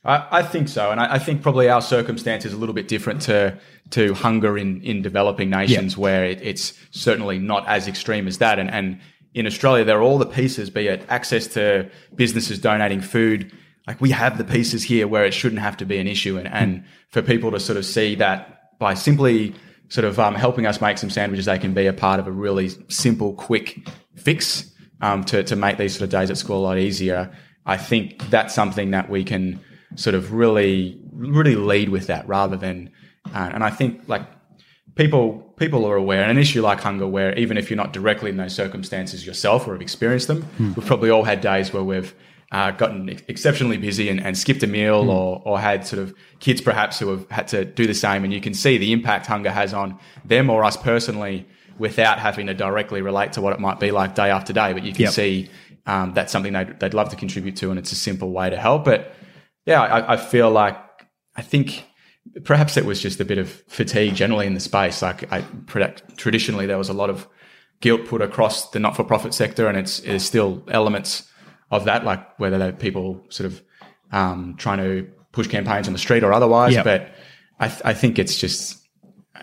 I, 0.05 0.39
I 0.39 0.43
think 0.43 0.69
so, 0.69 0.91
and 0.91 0.99
I, 0.99 1.15
I 1.15 1.19
think 1.19 1.41
probably 1.41 1.69
our 1.69 1.81
circumstance 1.81 2.45
is 2.45 2.53
a 2.53 2.57
little 2.57 2.75
bit 2.75 2.87
different 2.87 3.21
to 3.23 3.57
to 3.91 4.13
hunger 4.13 4.57
in 4.57 4.81
in 4.81 5.01
developing 5.01 5.49
nations, 5.49 5.97
where 5.97 6.25
it, 6.25 6.39
it's 6.41 6.73
certainly 6.91 7.39
not 7.39 7.67
as 7.67 7.87
extreme 7.87 8.27
as 8.27 8.37
that. 8.37 8.57
And 8.59 8.71
and 8.71 8.99
in 9.37 9.45
Australia, 9.45 9.85
there 9.85 9.99
are 9.99 10.01
all 10.01 10.17
the 10.17 10.25
pieces, 10.25 10.71
be 10.71 10.87
it 10.87 11.05
access 11.09 11.45
to 11.49 11.87
businesses 12.15 12.57
donating 12.57 13.01
food. 13.01 13.51
Like 13.85 14.01
we 14.01 14.09
have 14.09 14.39
the 14.39 14.43
pieces 14.43 14.81
here 14.81 15.07
where 15.07 15.25
it 15.25 15.33
shouldn't 15.33 15.61
have 15.61 15.77
to 15.77 15.85
be 15.85 15.99
an 15.99 16.07
issue, 16.07 16.37
and 16.39 16.47
and 16.47 16.83
for 17.09 17.21
people 17.21 17.51
to 17.51 17.59
sort 17.59 17.77
of 17.77 17.85
see 17.85 18.15
that 18.15 18.77
by 18.79 18.95
simply 18.95 19.53
sort 19.89 20.05
of 20.05 20.19
um, 20.19 20.33
helping 20.33 20.65
us 20.65 20.81
make 20.81 20.97
some 20.97 21.11
sandwiches, 21.11 21.45
they 21.45 21.59
can 21.59 21.73
be 21.75 21.85
a 21.85 21.93
part 21.93 22.19
of 22.19 22.27
a 22.27 22.31
really 22.31 22.69
simple, 22.89 23.33
quick 23.33 23.87
fix 24.15 24.71
um, 25.01 25.23
to 25.25 25.43
to 25.43 25.55
make 25.55 25.77
these 25.77 25.93
sort 25.93 26.01
of 26.01 26.09
days 26.09 26.31
at 26.31 26.37
school 26.37 26.57
a 26.57 26.63
lot 26.63 26.79
easier. 26.79 27.31
I 27.67 27.77
think 27.77 28.29
that's 28.31 28.55
something 28.55 28.89
that 28.91 29.07
we 29.07 29.23
can 29.23 29.59
sort 29.95 30.15
of 30.15 30.33
really 30.33 30.99
really 31.13 31.55
lead 31.55 31.89
with 31.89 32.07
that 32.07 32.27
rather 32.27 32.57
than 32.57 32.89
uh, 33.35 33.51
and 33.53 33.63
I 33.63 33.69
think 33.69 34.01
like 34.07 34.23
people 34.97 35.33
people 35.57 35.85
are 35.85 35.95
aware 35.95 36.21
and 36.21 36.31
an 36.31 36.37
issue 36.37 36.61
like 36.61 36.79
hunger 36.79 37.07
where 37.07 37.33
even 37.37 37.57
if 37.57 37.69
you're 37.69 37.77
not 37.77 37.93
directly 37.93 38.29
in 38.29 38.37
those 38.37 38.53
circumstances 38.53 39.25
yourself 39.25 39.67
or 39.67 39.73
have 39.73 39.81
experienced 39.81 40.27
them 40.27 40.45
we've 40.75 40.85
probably 40.85 41.09
all 41.09 41.23
had 41.23 41.41
days 41.41 41.71
where 41.73 41.83
we've 41.83 42.13
uh, 42.51 42.71
gotten 42.71 43.09
ex- 43.09 43.23
exceptionally 43.27 43.77
busy 43.77 44.07
and, 44.09 44.21
and 44.21 44.37
skipped 44.37 44.63
a 44.63 44.67
meal 44.67 45.09
or, 45.09 45.41
or 45.45 45.59
had 45.59 45.85
sort 45.85 46.01
of 46.01 46.13
kids 46.39 46.61
perhaps 46.61 46.97
who 46.99 47.09
have 47.09 47.29
had 47.29 47.47
to 47.47 47.65
do 47.65 47.85
the 47.85 47.93
same 47.93 48.23
and 48.23 48.33
you 48.33 48.39
can 48.39 48.53
see 48.53 48.77
the 48.77 48.91
impact 48.93 49.25
hunger 49.25 49.49
has 49.51 49.73
on 49.73 49.97
them 50.23 50.49
or 50.49 50.63
us 50.63 50.77
personally 50.77 51.45
without 51.77 52.19
having 52.19 52.47
to 52.47 52.53
directly 52.53 53.01
relate 53.01 53.33
to 53.33 53.41
what 53.41 53.51
it 53.53 53.59
might 53.59 53.79
be 53.79 53.91
like 53.91 54.15
day 54.15 54.29
after 54.31 54.51
day. 54.53 54.73
But 54.73 54.83
you 54.83 54.93
can 54.93 55.03
Yep. 55.03 55.11
see 55.13 55.49
um, 55.85 56.13
that's 56.13 56.31
something 56.31 56.53
they'd, 56.53 56.79
they'd 56.79 56.93
love 56.93 57.09
to 57.09 57.15
contribute 57.17 57.55
to 57.57 57.69
and 57.69 57.77
it's 57.77 57.91
a 57.91 57.95
simple 57.95 58.31
way 58.31 58.49
to 58.49 58.57
help. 58.57 58.85
But 58.85 59.13
yeah 59.65 59.81
I, 59.81 60.13
I 60.13 60.17
feel 60.17 60.49
like 60.49 60.77
I 61.35 61.41
think 61.41 61.85
perhaps 62.43 62.77
it 62.77 62.85
was 62.85 63.01
just 63.01 63.19
a 63.19 63.25
bit 63.25 63.37
of 63.37 63.49
fatigue 63.67 64.15
generally 64.15 64.45
in 64.45 64.53
the 64.53 64.59
space. 64.59 65.01
Like 65.01 65.31
I 65.31 65.41
predict, 65.65 66.17
traditionally, 66.17 66.65
there 66.65 66.77
was 66.77 66.89
a 66.89 66.93
lot 66.93 67.09
of 67.09 67.27
guilt 67.79 68.05
put 68.05 68.21
across 68.21 68.71
the 68.71 68.79
not-for-profit 68.79 69.33
sector, 69.33 69.67
and 69.67 69.77
it's 69.77 69.99
there's 70.01 70.23
still 70.23 70.63
elements 70.69 71.29
of 71.69 71.85
that, 71.85 72.03
like 72.03 72.39
whether 72.39 72.57
they're 72.57 72.71
people 72.71 73.25
sort 73.29 73.45
of 73.51 73.61
um, 74.11 74.55
trying 74.57 74.79
to 74.79 75.07
push 75.31 75.47
campaigns 75.47 75.87
on 75.87 75.93
the 75.93 75.99
street 75.99 76.23
or 76.23 76.33
otherwise. 76.33 76.73
Yeah. 76.73 76.83
But 76.83 77.11
I, 77.59 77.67
th- 77.67 77.81
I 77.85 77.93
think 77.93 78.19
it's 78.19 78.37
just 78.37 78.77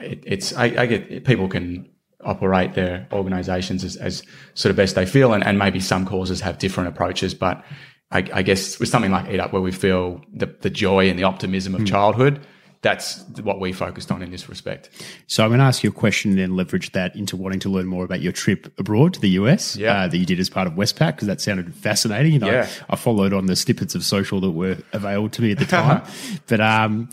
it, 0.00 0.22
it's 0.26 0.52
I, 0.54 0.64
I 0.64 0.86
get 0.86 1.24
people 1.24 1.48
can 1.48 1.88
operate 2.24 2.74
their 2.74 3.06
organisations 3.12 3.84
as, 3.84 3.96
as 3.96 4.22
sort 4.54 4.70
of 4.70 4.76
best 4.76 4.94
they 4.94 5.06
feel, 5.06 5.32
and, 5.32 5.46
and 5.46 5.58
maybe 5.58 5.80
some 5.80 6.06
causes 6.06 6.40
have 6.40 6.58
different 6.58 6.88
approaches, 6.88 7.34
but. 7.34 7.64
I, 8.10 8.18
I 8.32 8.42
guess 8.42 8.78
with 8.78 8.90
something 8.90 9.10
like 9.10 9.28
Eat 9.30 9.40
Up, 9.40 9.52
where 9.52 9.62
we 9.62 9.72
feel 9.72 10.20
the, 10.32 10.46
the 10.60 10.70
joy 10.70 11.08
and 11.08 11.18
the 11.18 11.24
optimism 11.24 11.74
of 11.74 11.84
childhood, 11.84 12.46
that's 12.84 13.24
what 13.42 13.58
we 13.60 13.72
focused 13.72 14.12
on 14.12 14.22
in 14.22 14.30
this 14.30 14.46
respect. 14.48 14.90
So 15.26 15.42
I'm 15.42 15.48
going 15.48 15.58
to 15.58 15.64
ask 15.64 15.82
you 15.82 15.88
a 15.88 15.92
question 15.92 16.32
and 16.32 16.38
then 16.38 16.54
leverage 16.54 16.92
that 16.92 17.16
into 17.16 17.34
wanting 17.34 17.60
to 17.60 17.70
learn 17.70 17.86
more 17.86 18.04
about 18.04 18.20
your 18.20 18.30
trip 18.32 18.72
abroad 18.78 19.14
to 19.14 19.20
the 19.20 19.30
US 19.30 19.74
Yeah. 19.74 20.02
uh, 20.04 20.08
that 20.08 20.18
you 20.18 20.26
did 20.26 20.38
as 20.38 20.50
part 20.50 20.66
of 20.68 20.74
Westpac 20.74 21.12
because 21.16 21.26
that 21.26 21.40
sounded 21.40 21.74
fascinating. 21.74 22.34
And 22.34 22.44
Yeah. 22.44 22.68
I, 22.90 22.92
I 22.92 22.96
followed 22.96 23.32
on 23.32 23.46
the 23.46 23.56
snippets 23.56 23.94
of 23.94 24.04
social 24.04 24.38
that 24.42 24.50
were 24.50 24.76
available 24.92 25.30
to 25.30 25.42
me 25.42 25.50
at 25.52 25.58
the 25.58 25.64
time. 25.64 26.02
but 26.46 26.60
um, 26.60 27.08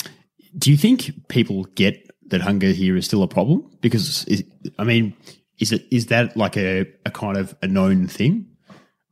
do 0.57 0.69
you 0.71 0.77
think 0.77 1.27
people 1.29 1.63
get 1.75 2.05
that 2.27 2.41
hunger 2.41 2.67
here 2.71 2.97
is 2.97 3.05
still 3.05 3.23
a 3.23 3.27
problem? 3.29 3.65
Because 3.79 4.25
is, 4.25 4.43
I 4.77 4.83
mean, 4.83 5.13
is 5.59 5.71
it 5.71 5.85
is 5.89 6.07
that 6.07 6.35
like 6.35 6.57
a, 6.57 6.85
a 7.05 7.11
kind 7.11 7.37
of 7.37 7.55
a 7.61 7.67
known 7.67 8.07
thing? 8.07 8.45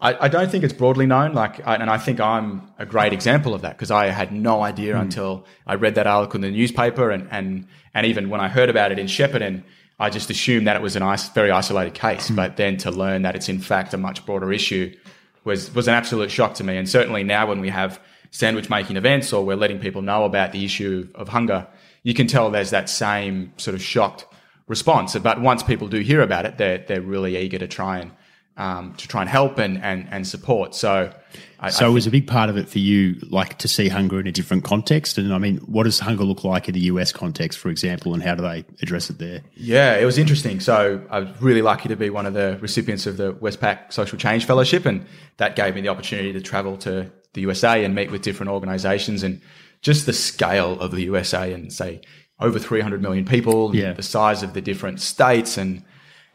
I, 0.01 0.25
I 0.25 0.27
don't 0.29 0.49
think 0.49 0.63
it's 0.63 0.73
broadly 0.73 1.05
known, 1.05 1.33
like, 1.33 1.65
I, 1.67 1.75
and 1.75 1.89
I 1.89 1.97
think 1.97 2.21
I'm 2.21 2.71
a 2.77 2.85
great 2.85 3.11
example 3.11 3.53
of 3.53 3.61
that 3.63 3.75
because 3.75 3.91
I 3.91 4.07
had 4.07 4.31
no 4.31 4.61
idea 4.61 4.95
hmm. 4.95 5.01
until 5.01 5.45
I 5.67 5.75
read 5.75 5.95
that 5.95 6.07
article 6.07 6.37
in 6.37 6.41
the 6.41 6.57
newspaper, 6.57 7.11
and 7.11 7.27
and 7.31 7.67
and 7.93 8.05
even 8.05 8.29
when 8.29 8.39
I 8.39 8.47
heard 8.47 8.69
about 8.69 8.91
it 8.91 8.99
in 8.99 9.07
Shepparton, 9.07 9.63
I 9.99 10.09
just 10.09 10.29
assumed 10.29 10.67
that 10.67 10.77
it 10.77 10.81
was 10.81 10.95
a 10.95 11.17
very 11.33 11.51
isolated 11.51 11.93
case. 11.93 12.29
Hmm. 12.29 12.35
But 12.35 12.57
then 12.57 12.77
to 12.77 12.91
learn 12.91 13.23
that 13.23 13.35
it's 13.35 13.49
in 13.49 13.59
fact 13.59 13.93
a 13.93 13.97
much 13.97 14.25
broader 14.25 14.53
issue 14.53 14.95
was 15.43 15.73
was 15.75 15.87
an 15.87 15.95
absolute 15.95 16.31
shock 16.31 16.53
to 16.55 16.63
me. 16.63 16.77
And 16.77 16.87
certainly 16.87 17.23
now 17.23 17.47
when 17.47 17.59
we 17.59 17.69
have 17.69 17.99
sandwich 18.31 18.69
making 18.69 18.95
events 18.95 19.33
or 19.33 19.43
we're 19.43 19.57
letting 19.57 19.79
people 19.79 20.01
know 20.01 20.23
about 20.23 20.51
the 20.51 20.63
issue 20.63 21.09
of 21.15 21.29
hunger, 21.29 21.67
you 22.03 22.13
can 22.13 22.27
tell 22.27 22.49
there's 22.51 22.69
that 22.69 22.87
same 22.87 23.51
sort 23.57 23.75
of 23.75 23.81
shocked 23.81 24.25
response. 24.67 25.17
But 25.17 25.41
once 25.41 25.63
people 25.63 25.87
do 25.89 25.99
hear 25.99 26.21
about 26.21 26.45
it, 26.45 26.57
they're 26.57 26.77
they're 26.77 27.01
really 27.01 27.35
eager 27.35 27.57
to 27.57 27.67
try 27.67 27.99
and 27.99 28.11
um, 28.59 28.93
to 28.97 29.07
try 29.07 29.21
and 29.21 29.29
help 29.29 29.57
and 29.57 29.81
and, 29.83 30.07
and 30.11 30.27
support. 30.27 30.75
So, 30.75 31.11
I, 31.59 31.69
So 31.71 31.85
I 31.85 31.89
it 31.89 31.93
was 31.93 32.05
a 32.05 32.11
big 32.11 32.27
part 32.27 32.49
of 32.49 32.57
it 32.57 32.69
for 32.69 32.77
you, 32.79 33.15
like 33.29 33.57
to 33.59 33.67
see 33.67 33.87
hunger 33.87 34.19
in 34.19 34.27
a 34.27 34.31
different 34.31 34.63
context. 34.63 35.17
And 35.17 35.33
I 35.33 35.37
mean, 35.39 35.57
what 35.59 35.83
does 35.83 35.99
hunger 35.99 36.23
look 36.25 36.43
like 36.43 36.67
in 36.67 36.73
the 36.73 36.81
US 36.91 37.11
context, 37.11 37.57
for 37.57 37.69
example, 37.69 38.13
and 38.13 38.21
how 38.21 38.35
do 38.35 38.43
they 38.43 38.65
address 38.81 39.09
it 39.09 39.17
there? 39.17 39.41
Yeah, 39.55 39.95
it 39.97 40.05
was 40.05 40.17
interesting. 40.17 40.59
So 40.59 41.01
I 41.09 41.19
was 41.19 41.41
really 41.41 41.61
lucky 41.61 41.89
to 41.89 41.95
be 41.95 42.09
one 42.09 42.25
of 42.25 42.33
the 42.33 42.57
recipients 42.61 43.07
of 43.07 43.17
the 43.17 43.33
Westpac 43.33 43.91
Social 43.93 44.17
Change 44.19 44.45
Fellowship, 44.45 44.85
and 44.85 45.05
that 45.37 45.55
gave 45.55 45.73
me 45.73 45.81
the 45.81 45.89
opportunity 45.89 46.33
to 46.33 46.41
travel 46.41 46.77
to 46.77 47.11
the 47.33 47.41
USA 47.41 47.83
and 47.85 47.95
meet 47.95 48.11
with 48.11 48.21
different 48.21 48.51
organizations 48.51 49.23
and 49.23 49.41
just 49.81 50.05
the 50.05 50.13
scale 50.13 50.79
of 50.81 50.91
the 50.91 51.03
USA 51.03 51.53
and 51.53 51.71
say 51.71 52.01
over 52.41 52.59
300 52.59 53.01
million 53.01 53.25
people, 53.25 53.75
Yeah. 53.75 53.93
the 53.93 54.03
size 54.03 54.43
of 54.43 54.53
the 54.53 54.61
different 54.61 54.99
states 54.99 55.57
and 55.57 55.83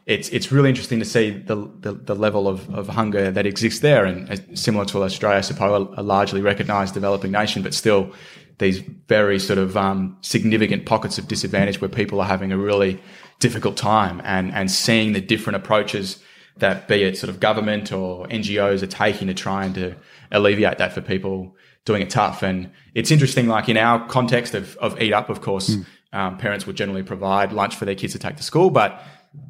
it's 0.05 0.29
it's 0.29 0.51
really 0.51 0.69
interesting 0.69 0.99
to 0.99 1.05
see 1.05 1.31
the 1.31 1.55
the, 1.79 1.93
the 1.93 2.15
level 2.15 2.47
of, 2.47 2.73
of 2.73 2.87
hunger 2.89 3.31
that 3.31 3.45
exists 3.45 3.79
there, 3.79 4.05
and 4.05 4.57
similar 4.57 4.85
to 4.85 5.03
Australia, 5.03 5.39
I 5.39 5.41
suppose, 5.41 5.93
a 5.97 6.03
largely 6.03 6.41
recognised 6.41 6.93
developing 6.93 7.31
nation, 7.31 7.63
but 7.63 7.73
still 7.73 8.13
these 8.57 8.79
very 9.07 9.39
sort 9.39 9.59
of 9.59 9.75
um, 9.75 10.17
significant 10.21 10.85
pockets 10.85 11.17
of 11.17 11.27
disadvantage 11.27 11.81
where 11.81 11.89
people 11.89 12.21
are 12.21 12.27
having 12.27 12.51
a 12.51 12.57
really 12.57 13.01
difficult 13.39 13.77
time, 13.77 14.21
and 14.23 14.53
and 14.53 14.69
seeing 14.69 15.13
the 15.13 15.21
different 15.21 15.57
approaches 15.57 16.21
that 16.57 16.87
be 16.87 17.03
it 17.03 17.17
sort 17.17 17.29
of 17.29 17.39
government 17.39 17.91
or 17.91 18.27
NGOs 18.27 18.83
are 18.83 18.87
taking 18.87 19.27
to 19.27 19.33
trying 19.33 19.73
to 19.73 19.95
alleviate 20.31 20.77
that 20.77 20.93
for 20.93 21.01
people 21.01 21.55
doing 21.83 22.01
it 22.01 22.09
tough. 22.09 22.43
And 22.43 22.71
it's 22.93 23.11
interesting, 23.11 23.47
like 23.47 23.69
in 23.69 23.77
our 23.77 24.07
context 24.07 24.53
of, 24.53 24.77
of 24.77 24.99
Eat 25.01 25.13
Up, 25.13 25.29
of 25.29 25.41
course, 25.41 25.77
um, 26.13 26.37
parents 26.37 26.65
would 26.65 26.77
generally 26.77 27.03
provide 27.03 27.51
lunch 27.51 27.75
for 27.75 27.85
their 27.85 27.95
kids 27.95 28.13
to 28.13 28.19
take 28.19 28.37
to 28.37 28.43
school, 28.43 28.69
but 28.69 29.03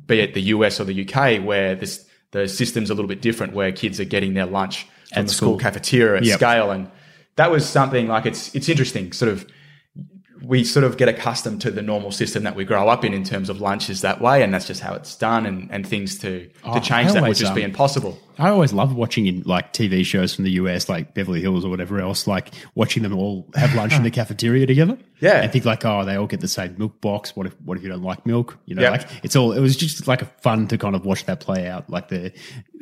be 0.08 0.20
it 0.20 0.34
the 0.34 0.42
US 0.42 0.80
or 0.80 0.84
the 0.86 1.08
UK, 1.08 1.44
where 1.44 1.76
this, 1.76 2.06
the 2.32 2.48
system's 2.48 2.90
a 2.90 2.94
little 2.94 3.08
bit 3.10 3.22
different, 3.22 3.54
where 3.54 3.72
kids 3.72 4.00
are 4.00 4.06
getting 4.06 4.34
their 4.34 4.46
lunch 4.46 4.84
from 5.10 5.20
At 5.20 5.28
the 5.28 5.34
school 5.34 5.50
school. 5.50 5.60
cafeteria 5.60 6.18
at 6.18 6.24
Yep. 6.26 6.38
scale. 6.38 6.72
And 6.72 6.90
that 7.38 7.52
was 7.52 7.68
something 7.68 8.08
like 8.08 8.26
it's, 8.26 8.54
it's 8.56 8.70
interesting, 8.70 9.12
sort 9.14 9.32
of, 9.32 9.46
we 10.44 10.64
sort 10.64 10.84
of 10.84 10.98
get 10.98 11.08
accustomed 11.10 11.62
to 11.62 11.72
the 11.72 11.82
normal 11.82 12.12
system 12.12 12.44
that 12.44 12.56
we 12.56 12.66
grow 12.66 12.88
up 12.88 13.04
in 13.06 13.14
in 13.14 13.24
terms 13.24 13.50
of 13.50 13.62
lunches 13.62 14.02
that 14.02 14.22
way, 14.22 14.44
and 14.44 14.54
that's 14.54 14.68
just 14.68 14.82
how 14.82 14.94
it's 14.94 15.16
done, 15.16 15.46
and, 15.46 15.70
and 15.72 15.88
things 15.88 16.20
to, 16.20 16.50
Oh, 16.64 16.74
to 16.76 16.80
change 16.82 17.14
that 17.14 17.24
would 17.24 17.36
just 17.36 17.56
be 17.56 17.64
impossible. 17.64 18.20
I 18.38 18.50
always 18.50 18.74
love 18.74 18.96
watching 18.96 19.28
in 19.28 19.42
like 19.44 19.74
TV 19.74 20.06
shows 20.06 20.36
from 20.36 20.44
the 20.46 20.52
US, 20.52 20.90
like 20.90 21.14
Beverly 21.14 21.42
Hills 21.42 21.64
or 21.66 21.70
whatever 21.70 22.00
else, 22.00 22.28
like 22.28 22.54
watching 22.76 23.04
them 23.04 23.16
all 23.16 23.48
have 23.56 23.74
lunch 23.76 23.94
in 23.94 24.04
the 24.04 24.12
cafeteria 24.20 24.66
together. 24.66 24.98
Yeah. 25.22 25.42
And 25.42 25.52
think 25.52 25.64
like, 25.66 25.86
oh, 25.86 26.04
they 26.04 26.16
all 26.16 26.28
get 26.28 26.42
the 26.42 26.48
same 26.48 26.76
milk 26.78 27.00
box. 27.02 27.36
What 27.36 27.48
if, 27.48 27.60
what 27.62 27.78
if 27.78 27.84
you 27.84 27.90
don't 27.90 28.04
like 28.04 28.26
milk? 28.26 28.58
You 28.66 28.76
know, 28.76 28.90
like 28.90 29.08
it's 29.24 29.36
all, 29.36 29.54
it 29.54 29.62
was 29.62 29.78
just 29.78 30.08
like 30.08 30.22
a 30.22 30.26
fun 30.42 30.68
to 30.68 30.78
kind 30.78 30.96
of 30.96 31.06
watch 31.06 31.26
that 31.26 31.40
play 31.40 31.68
out, 31.68 31.90
like 31.90 32.10
the 32.10 32.34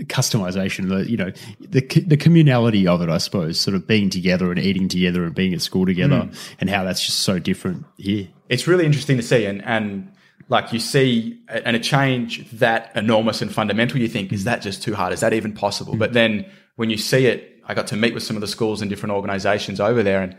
customization, 0.07 0.89
the, 0.89 1.09
you 1.09 1.17
know, 1.17 1.31
the, 1.59 1.81
the 1.81 2.17
communality 2.17 2.87
of 2.87 3.01
it, 3.01 3.09
I 3.09 3.17
suppose, 3.17 3.59
sort 3.59 3.75
of 3.75 3.87
being 3.87 4.09
together 4.09 4.49
and 4.51 4.59
eating 4.59 4.87
together 4.87 5.23
and 5.23 5.33
being 5.35 5.53
at 5.53 5.61
school 5.61 5.85
together 5.85 6.21
Hmm. 6.21 6.31
and 6.59 6.69
how 6.69 6.83
that's 6.83 7.03
just 7.05 7.19
so 7.19 7.39
different 7.39 7.85
here. 7.97 8.27
it's 8.49 8.67
really 8.67 8.85
interesting 8.85 9.17
to 9.17 9.23
see 9.23 9.45
and 9.45 9.63
and 9.63 10.11
like 10.53 10.71
you 10.71 10.79
see 10.79 11.39
a- 11.49 11.67
and 11.67 11.75
a 11.75 11.79
change 11.79 12.49
that 12.51 12.91
enormous 12.95 13.41
and 13.41 13.51
fundamental, 13.51 13.99
you 13.99 14.07
think, 14.07 14.31
is 14.31 14.45
that 14.45 14.61
just 14.61 14.81
too 14.81 14.93
hard? 14.93 15.11
Is 15.11 15.19
that 15.19 15.33
even 15.33 15.51
possible? 15.51 15.95
Mm. 15.95 15.99
But 15.99 16.13
then 16.13 16.45
when 16.75 16.89
you 16.89 16.97
see 16.97 17.25
it, 17.25 17.59
I 17.65 17.73
got 17.73 17.87
to 17.87 17.97
meet 17.97 18.13
with 18.13 18.23
some 18.23 18.37
of 18.37 18.41
the 18.41 18.47
schools 18.47 18.81
and 18.81 18.89
different 18.89 19.13
organizations 19.13 19.79
over 19.81 20.03
there 20.03 20.21
and 20.21 20.37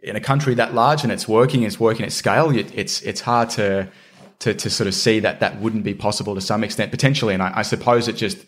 in 0.00 0.16
a 0.16 0.20
country 0.20 0.54
that 0.54 0.74
large 0.74 1.04
and 1.04 1.12
it's 1.12 1.28
working, 1.28 1.62
it's 1.62 1.78
working 1.78 2.04
at 2.04 2.12
scale, 2.12 2.50
it, 2.50 2.72
it's, 2.74 3.02
it's 3.02 3.20
hard 3.20 3.50
to, 3.50 3.88
to, 4.40 4.52
to 4.54 4.68
sort 4.68 4.88
of 4.88 4.94
see 4.94 5.20
that 5.20 5.38
that 5.38 5.60
wouldn't 5.60 5.84
be 5.84 5.94
possible 5.94 6.34
to 6.34 6.40
some 6.40 6.64
extent 6.64 6.90
potentially. 6.90 7.34
And 7.34 7.42
I, 7.42 7.58
I 7.58 7.62
suppose 7.62 8.08
it 8.08 8.14
just, 8.14 8.38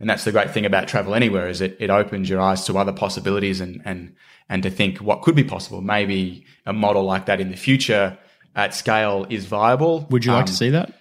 and 0.00 0.10
that's 0.10 0.24
the 0.24 0.32
great 0.32 0.50
thing 0.50 0.66
about 0.66 0.88
travel 0.88 1.14
anywhere 1.14 1.48
is 1.48 1.60
it, 1.60 1.76
it 1.78 1.90
opens 1.90 2.28
your 2.28 2.40
eyes 2.40 2.64
to 2.64 2.76
other 2.78 2.92
possibilities 2.92 3.60
and, 3.60 3.80
and, 3.84 4.16
and 4.48 4.62
to 4.64 4.70
think 4.70 4.98
what 4.98 5.22
could 5.22 5.36
be 5.36 5.44
possible. 5.44 5.82
Maybe 5.82 6.44
a 6.66 6.72
model 6.72 7.04
like 7.04 7.26
that 7.26 7.40
in 7.40 7.50
the 7.50 7.56
future 7.56 8.18
at 8.54 8.74
scale 8.74 9.26
is 9.30 9.46
viable. 9.46 10.06
Would 10.10 10.24
you 10.24 10.32
like 10.32 10.40
Um, 10.42 10.46
to 10.46 10.52
see 10.54 10.70
that? 10.70 10.92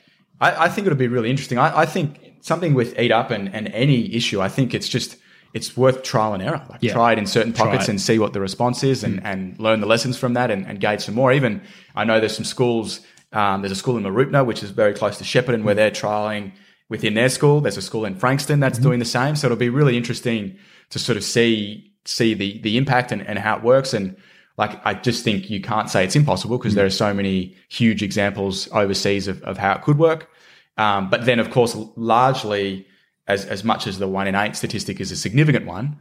I, 0.42 0.66
I 0.66 0.70
think 0.70 0.88
it'll 0.88 0.98
be 0.98 1.08
really 1.08 1.30
interesting. 1.30 1.58
I, 1.58 1.82
I 1.82 1.86
think 1.86 2.20
something 2.42 2.74
with 2.74 3.00
Eat 3.00 3.12
Up 3.12 3.32
and, 3.32 3.54
and 3.54 3.68
any 3.70 4.14
issue, 4.14 4.42
I 4.42 4.50
think 4.50 4.74
it's 4.74 4.90
just 4.90 5.18
it's 5.54 5.78
worth 5.78 6.02
trial 6.02 6.34
and 6.34 6.42
error. 6.42 6.62
Like 6.68 6.80
Yeah. 6.82 6.94
try 6.94 7.12
it 7.14 7.20
in 7.20 7.28
certain 7.28 7.54
pockets 7.54 7.88
and 7.88 8.02
see 8.02 8.18
what 8.18 8.34
the 8.34 8.40
response 8.42 8.84
is, 8.84 9.04
and, 9.04 9.24
and 9.24 9.58
learn 9.60 9.82
the 9.82 9.86
lessons 9.88 10.18
from 10.18 10.34
that, 10.34 10.50
and, 10.50 10.66
and 10.66 10.80
gauge 10.80 11.02
some 11.02 11.14
more. 11.16 11.32
Even 11.32 11.62
I 11.96 12.04
know 12.06 12.20
there's 12.20 12.36
some 12.36 12.46
schools. 12.46 13.02
Um, 13.32 13.62
there's 13.62 13.72
a 13.72 13.76
school 13.76 13.96
in 13.98 14.04
Mooroopna, 14.04 14.46
which 14.46 14.64
is 14.64 14.72
very 14.72 14.94
close 14.94 15.18
to 15.20 15.24
Shepparton, 15.24 15.64
where 15.64 15.76
they're 15.76 15.92
trialing 15.92 16.54
within 16.90 17.14
their 17.14 17.30
school. 17.30 17.62
There's 17.62 17.78
a 17.78 17.82
school 17.84 18.04
in 18.06 18.16
Frankston 18.16 18.60
that's 18.60 18.80
doing 18.80 19.00
the 19.00 19.06
same. 19.06 19.36
So 19.36 19.48
it'll 19.48 19.58
be 19.58 19.70
really 19.70 19.96
interesting 19.96 20.58
to 20.90 21.00
sort 21.00 21.18
of 21.18 21.24
see 21.24 21.92
see 22.06 22.34
the 22.34 22.60
the 22.62 22.76
impact 22.78 23.12
and, 23.12 23.22
and 23.26 23.38
how 23.40 23.56
it 23.58 23.64
works. 23.64 23.94
And 23.94 24.16
like 24.58 24.80
I 24.86 24.94
just 24.94 25.24
think 25.24 25.50
you 25.50 25.62
can't 25.62 25.90
say 25.90 26.04
it's 26.04 26.16
impossible 26.16 26.58
because 26.58 26.76
there 26.76 26.86
are 26.86 26.92
so 26.92 27.14
many 27.14 27.56
huge 27.70 28.04
examples 28.04 28.70
overseas 28.72 29.28
of, 29.28 29.42
of 29.44 29.58
how 29.58 29.74
it 29.74 29.82
could 29.82 29.98
work. 29.98 30.30
Um, 30.78 31.10
but 31.10 31.26
then, 31.26 31.40
of 31.40 31.50
course, 31.50 31.76
largely, 31.96 32.88
as 33.28 33.46
as 33.46 33.64
much 33.64 33.88
as 33.88 34.00
the 34.00 34.08
one 34.08 34.28
in 34.28 34.36
eight 34.36 34.56
statistic 34.56 35.00
is 35.00 35.12
a 35.12 35.16
significant 35.16 35.66
one, 35.66 35.98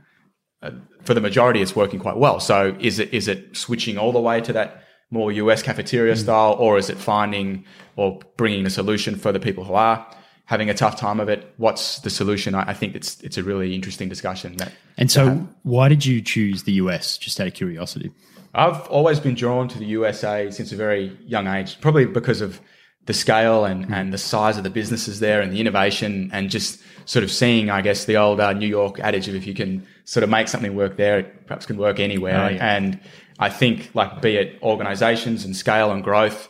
uh, 0.62 0.70
for 1.04 1.14
the 1.14 1.20
majority, 1.20 1.62
it's 1.62 1.74
working 1.74 1.98
quite 1.98 2.16
well. 2.16 2.40
So, 2.40 2.76
is 2.78 2.98
it 2.98 3.12
is 3.12 3.28
it 3.28 3.56
switching 3.56 3.98
all 3.98 4.12
the 4.12 4.20
way 4.20 4.40
to 4.42 4.52
that 4.52 4.84
more 5.10 5.32
US 5.32 5.62
cafeteria 5.62 6.16
style, 6.16 6.54
or 6.58 6.78
is 6.78 6.90
it 6.90 6.98
finding 6.98 7.64
or 7.96 8.20
bringing 8.36 8.66
a 8.66 8.70
solution 8.70 9.16
for 9.16 9.32
the 9.32 9.40
people 9.40 9.64
who 9.64 9.74
are 9.74 10.06
having 10.46 10.70
a 10.70 10.74
tough 10.74 10.96
time 10.96 11.20
of 11.20 11.28
it? 11.28 11.52
What's 11.56 12.00
the 12.00 12.10
solution? 12.10 12.54
I, 12.54 12.70
I 12.70 12.74
think 12.74 12.94
it's 12.94 13.20
it's 13.22 13.38
a 13.38 13.42
really 13.42 13.74
interesting 13.74 14.08
discussion. 14.08 14.56
That 14.56 14.72
And 14.98 15.10
so, 15.10 15.46
why 15.62 15.88
did 15.88 16.04
you 16.04 16.20
choose 16.20 16.64
the 16.64 16.72
US? 16.72 17.16
Just 17.16 17.40
out 17.40 17.46
of 17.46 17.54
curiosity. 17.54 18.10
I've 18.54 18.86
always 18.88 19.18
been 19.18 19.34
drawn 19.34 19.68
to 19.68 19.78
the 19.78 19.86
USA 19.86 20.50
since 20.50 20.72
a 20.72 20.76
very 20.76 21.16
young 21.24 21.46
age, 21.46 21.80
probably 21.80 22.04
because 22.04 22.40
of 22.40 22.60
the 23.06 23.14
scale 23.14 23.64
and, 23.64 23.92
and 23.92 24.12
the 24.12 24.18
size 24.18 24.56
of 24.56 24.64
the 24.64 24.70
businesses 24.70 25.20
there 25.20 25.40
and 25.40 25.52
the 25.52 25.60
innovation 25.60 26.30
and 26.32 26.50
just 26.50 26.80
sort 27.04 27.24
of 27.24 27.32
seeing, 27.32 27.70
I 27.70 27.80
guess, 27.80 28.04
the 28.04 28.16
old 28.16 28.40
uh, 28.40 28.52
New 28.52 28.68
York 28.68 29.00
adage 29.00 29.26
of 29.26 29.34
if 29.34 29.46
you 29.46 29.54
can 29.54 29.86
sort 30.04 30.22
of 30.22 30.30
make 30.30 30.48
something 30.48 30.76
work 30.76 30.96
there, 30.96 31.20
it 31.20 31.46
perhaps 31.46 31.66
can 31.66 31.76
work 31.78 31.98
anywhere. 31.98 32.44
Oh, 32.44 32.48
yeah. 32.48 32.76
And 32.76 33.00
I 33.38 33.48
think, 33.48 33.90
like, 33.94 34.22
be 34.22 34.36
it 34.36 34.62
organizations 34.62 35.44
and 35.44 35.56
scale 35.56 35.90
and 35.90 36.04
growth, 36.04 36.48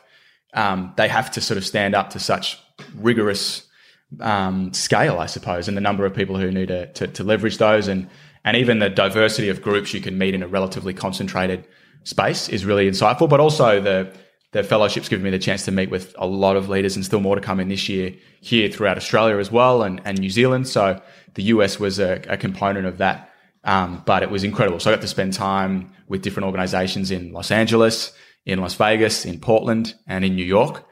um, 0.55 0.93
they 0.97 1.09
have 1.09 1.31
to 1.33 1.41
sort 1.41 1.57
of 1.57 1.65
stand 1.65 1.95
up 1.95 2.11
to 2.11 2.19
such 2.19 2.59
rigorous 2.97 3.67
um, 4.21 4.75
scale, 4.75 5.19
I 5.19 5.27
suppose, 5.27 5.69
and 5.69 5.77
the 5.77 5.81
number 5.81 6.05
of 6.05 6.15
people 6.15 6.37
who 6.37 6.51
need 6.51 6.69
to, 6.69 6.93
to, 6.93 7.07
to 7.07 7.25
leverage 7.25 7.59
those, 7.59 7.89
and 7.89 8.09
and 8.45 8.57
even 8.57 8.81
the 8.81 8.91
diversity 8.91 9.49
of 9.49 9.63
groups 9.63 9.95
you 9.95 10.01
can 10.01 10.19
meet 10.19 10.35
in 10.35 10.43
a 10.43 10.49
relatively 10.49 10.93
concentrated 10.93 11.65
space 12.05 12.49
is 12.49 12.65
really 12.65 12.89
insightful. 12.89 13.29
But 13.29 13.41
also 13.41 13.81
the 13.81 14.13
the 14.53 14.63
fellowship's 14.63 15.09
given 15.09 15.25
me 15.25 15.31
the 15.31 15.39
chance 15.39 15.65
to 15.65 15.71
meet 15.71 15.91
with 15.91 16.15
a 16.19 16.27
lot 16.27 16.57
of 16.57 16.69
leaders, 16.69 16.97
and 16.97 17.05
still 17.05 17.21
more 17.21 17.35
to 17.35 17.41
come 17.41 17.59
in 17.61 17.69
this 17.69 17.89
year 17.89 18.15
here 18.41 18.69
throughout 18.69 18.97
Australia 18.97 19.39
as 19.39 19.51
well, 19.51 19.83
and 19.83 20.01
and 20.05 20.19
New 20.19 20.31
Zealand. 20.31 20.69
So 20.69 21.01
the 21.35 21.45
US 21.45 21.81
was 21.81 21.99
a, 21.99 22.23
a 22.29 22.37
component 22.37 22.87
of 22.87 22.99
that. 22.99 23.31
Um, 23.65 24.03
but 24.05 24.25
it 24.25 24.31
was 24.31 24.43
incredible. 24.43 24.81
So 24.81 24.91
I 24.91 24.95
got 24.95 25.03
to 25.03 25.09
spend 25.09 25.35
time 25.35 25.93
with 26.09 26.23
different 26.23 26.47
organizations 26.47 27.13
in 27.13 27.33
Los 27.33 27.53
Angeles, 27.53 28.13
in 28.45 28.61
Las 28.61 28.75
Vegas, 28.75 29.25
in 29.25 29.39
Portland, 29.39 29.95
and 30.09 30.25
in 30.25 30.35
New 30.35 30.45
York 30.45 30.85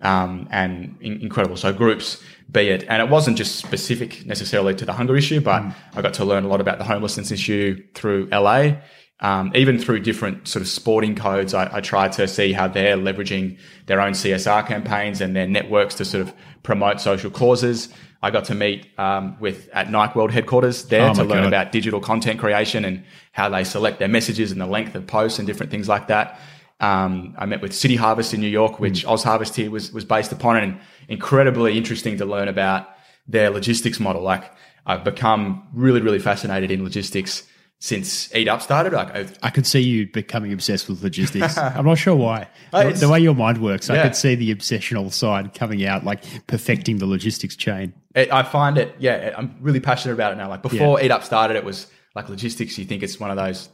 um, 0.00 0.48
and 0.50 0.96
in- 1.00 1.20
incredible. 1.20 1.56
So 1.56 1.72
groups, 1.72 2.22
be 2.50 2.68
it, 2.68 2.84
and 2.88 3.02
it 3.02 3.08
wasn't 3.08 3.36
just 3.36 3.56
specific 3.56 4.24
necessarily 4.26 4.74
to 4.76 4.84
the 4.84 4.92
hunger 4.92 5.16
issue, 5.16 5.40
but 5.40 5.62
I 5.94 6.02
got 6.02 6.14
to 6.14 6.24
learn 6.24 6.44
a 6.44 6.48
lot 6.48 6.60
about 6.60 6.78
the 6.78 6.84
homelessness 6.84 7.30
issue 7.30 7.82
through 7.94 8.28
LA. 8.30 8.76
Um, 9.20 9.50
even 9.54 9.78
through 9.80 10.00
different 10.00 10.46
sort 10.46 10.60
of 10.62 10.68
sporting 10.68 11.16
codes, 11.16 11.52
I, 11.52 11.78
I 11.78 11.80
tried 11.80 12.12
to 12.12 12.28
see 12.28 12.52
how 12.52 12.68
they're 12.68 12.96
leveraging 12.96 13.58
their 13.86 14.00
own 14.00 14.12
CSR 14.12 14.66
campaigns 14.66 15.20
and 15.20 15.34
their 15.34 15.48
networks 15.48 15.96
to 15.96 16.04
sort 16.04 16.22
of 16.22 16.32
promote 16.62 17.00
social 17.00 17.30
causes. 17.30 17.88
I 18.22 18.30
got 18.30 18.44
to 18.46 18.54
meet 18.54 18.86
um, 18.98 19.36
with 19.40 19.68
at 19.72 19.90
Nike 19.90 20.16
World 20.16 20.30
headquarters 20.30 20.84
there 20.86 21.10
Oh 21.10 21.14
to 21.14 21.24
learn 21.24 21.42
God. 21.42 21.48
about 21.48 21.72
digital 21.72 22.00
content 22.00 22.38
creation 22.38 22.84
and 22.84 23.04
how 23.32 23.48
they 23.48 23.64
select 23.64 23.98
their 23.98 24.08
messages 24.08 24.52
and 24.52 24.60
the 24.60 24.66
length 24.66 24.94
of 24.94 25.06
posts 25.06 25.38
and 25.38 25.46
different 25.46 25.70
things 25.70 25.88
like 25.88 26.08
that. 26.08 26.40
Um, 26.80 27.34
I 27.38 27.46
met 27.46 27.60
with 27.60 27.72
City 27.72 27.96
Harvest 27.96 28.34
in 28.34 28.40
New 28.40 28.48
York, 28.48 28.78
which 28.78 29.04
OzHarvest 29.04 29.54
here 29.56 29.70
was 29.70 29.92
was 29.92 30.04
based 30.04 30.30
upon, 30.30 30.56
and 30.58 30.80
incredibly 31.08 31.76
interesting 31.76 32.18
to 32.18 32.24
learn 32.24 32.46
about 32.46 32.88
their 33.26 33.50
logistics 33.50 33.98
model. 33.98 34.22
Like 34.22 34.52
I've 34.86 35.02
become 35.02 35.66
really, 35.72 36.00
really 36.00 36.20
fascinated 36.20 36.70
in 36.70 36.84
logistics 36.84 37.44
since 37.80 38.34
Eat 38.34 38.48
Up 38.48 38.60
started. 38.60 38.92
Like 38.92 39.14
I've, 39.14 39.38
I 39.42 39.50
could 39.50 39.66
see 39.66 39.80
you 39.80 40.06
becoming 40.08 40.52
obsessed 40.52 40.88
with 40.88 41.02
logistics. 41.02 41.56
I'm 41.58 41.84
not 41.84 41.98
sure 41.98 42.16
why. 42.16 42.48
The, 42.70 42.90
the 42.92 43.08
way 43.08 43.18
your 43.20 43.34
mind 43.34 43.62
works, 43.62 43.88
I 43.88 44.02
could 44.02 44.14
see 44.14 44.34
the 44.34 44.54
obsessional 44.54 45.10
side 45.10 45.54
coming 45.54 45.86
out, 45.86 46.04
like 46.04 46.22
perfecting 46.46 46.98
the 46.98 47.06
logistics 47.06 47.56
chain. 47.56 47.94
it, 48.14 48.30
I 48.30 48.42
find 48.42 48.76
it, 48.76 48.94
yeah, 48.98 49.32
I'm 49.36 49.56
really 49.60 49.80
passionate 49.80 50.12
about 50.12 50.32
it 50.32 50.36
now. 50.36 50.50
Like 50.50 50.60
before 50.60 51.00
Eat 51.00 51.10
Up 51.10 51.24
started, 51.24 51.56
it 51.56 51.64
was 51.64 51.86
like 52.14 52.28
logistics. 52.28 52.76
You 52.76 52.84
think 52.84 53.02
it's 53.02 53.18
one 53.18 53.30
of 53.30 53.38
those 53.38 53.70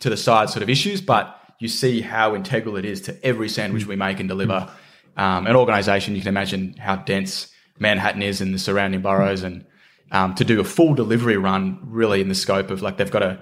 to 0.00 0.10
the 0.10 0.16
side 0.16 0.50
sort 0.50 0.64
of 0.64 0.68
issues, 0.68 1.00
but 1.00 1.38
you 1.60 1.68
see 1.68 2.00
how 2.00 2.34
integral 2.34 2.76
it 2.76 2.84
is 2.84 3.00
to 3.02 3.24
every 3.24 3.48
sandwich 3.48 3.86
we 3.86 3.94
make 3.94 4.18
and 4.18 4.28
deliver. 4.28 4.68
Um, 5.16 5.46
an 5.46 5.54
organization, 5.54 6.16
you 6.16 6.22
can 6.22 6.30
imagine 6.30 6.74
how 6.78 6.96
dense 6.96 7.52
Manhattan 7.78 8.22
is 8.22 8.40
and 8.40 8.52
the 8.52 8.58
surrounding 8.58 9.02
boroughs, 9.02 9.42
and 9.44 9.64
um, 10.10 10.34
to 10.34 10.44
do 10.44 10.60
a 10.60 10.64
full 10.64 10.94
delivery 10.94 11.36
run, 11.36 11.78
really 11.82 12.20
in 12.20 12.28
the 12.28 12.34
scope 12.34 12.70
of 12.70 12.82
like 12.82 12.96
they've 12.96 13.10
got 13.10 13.22
a 13.22 13.38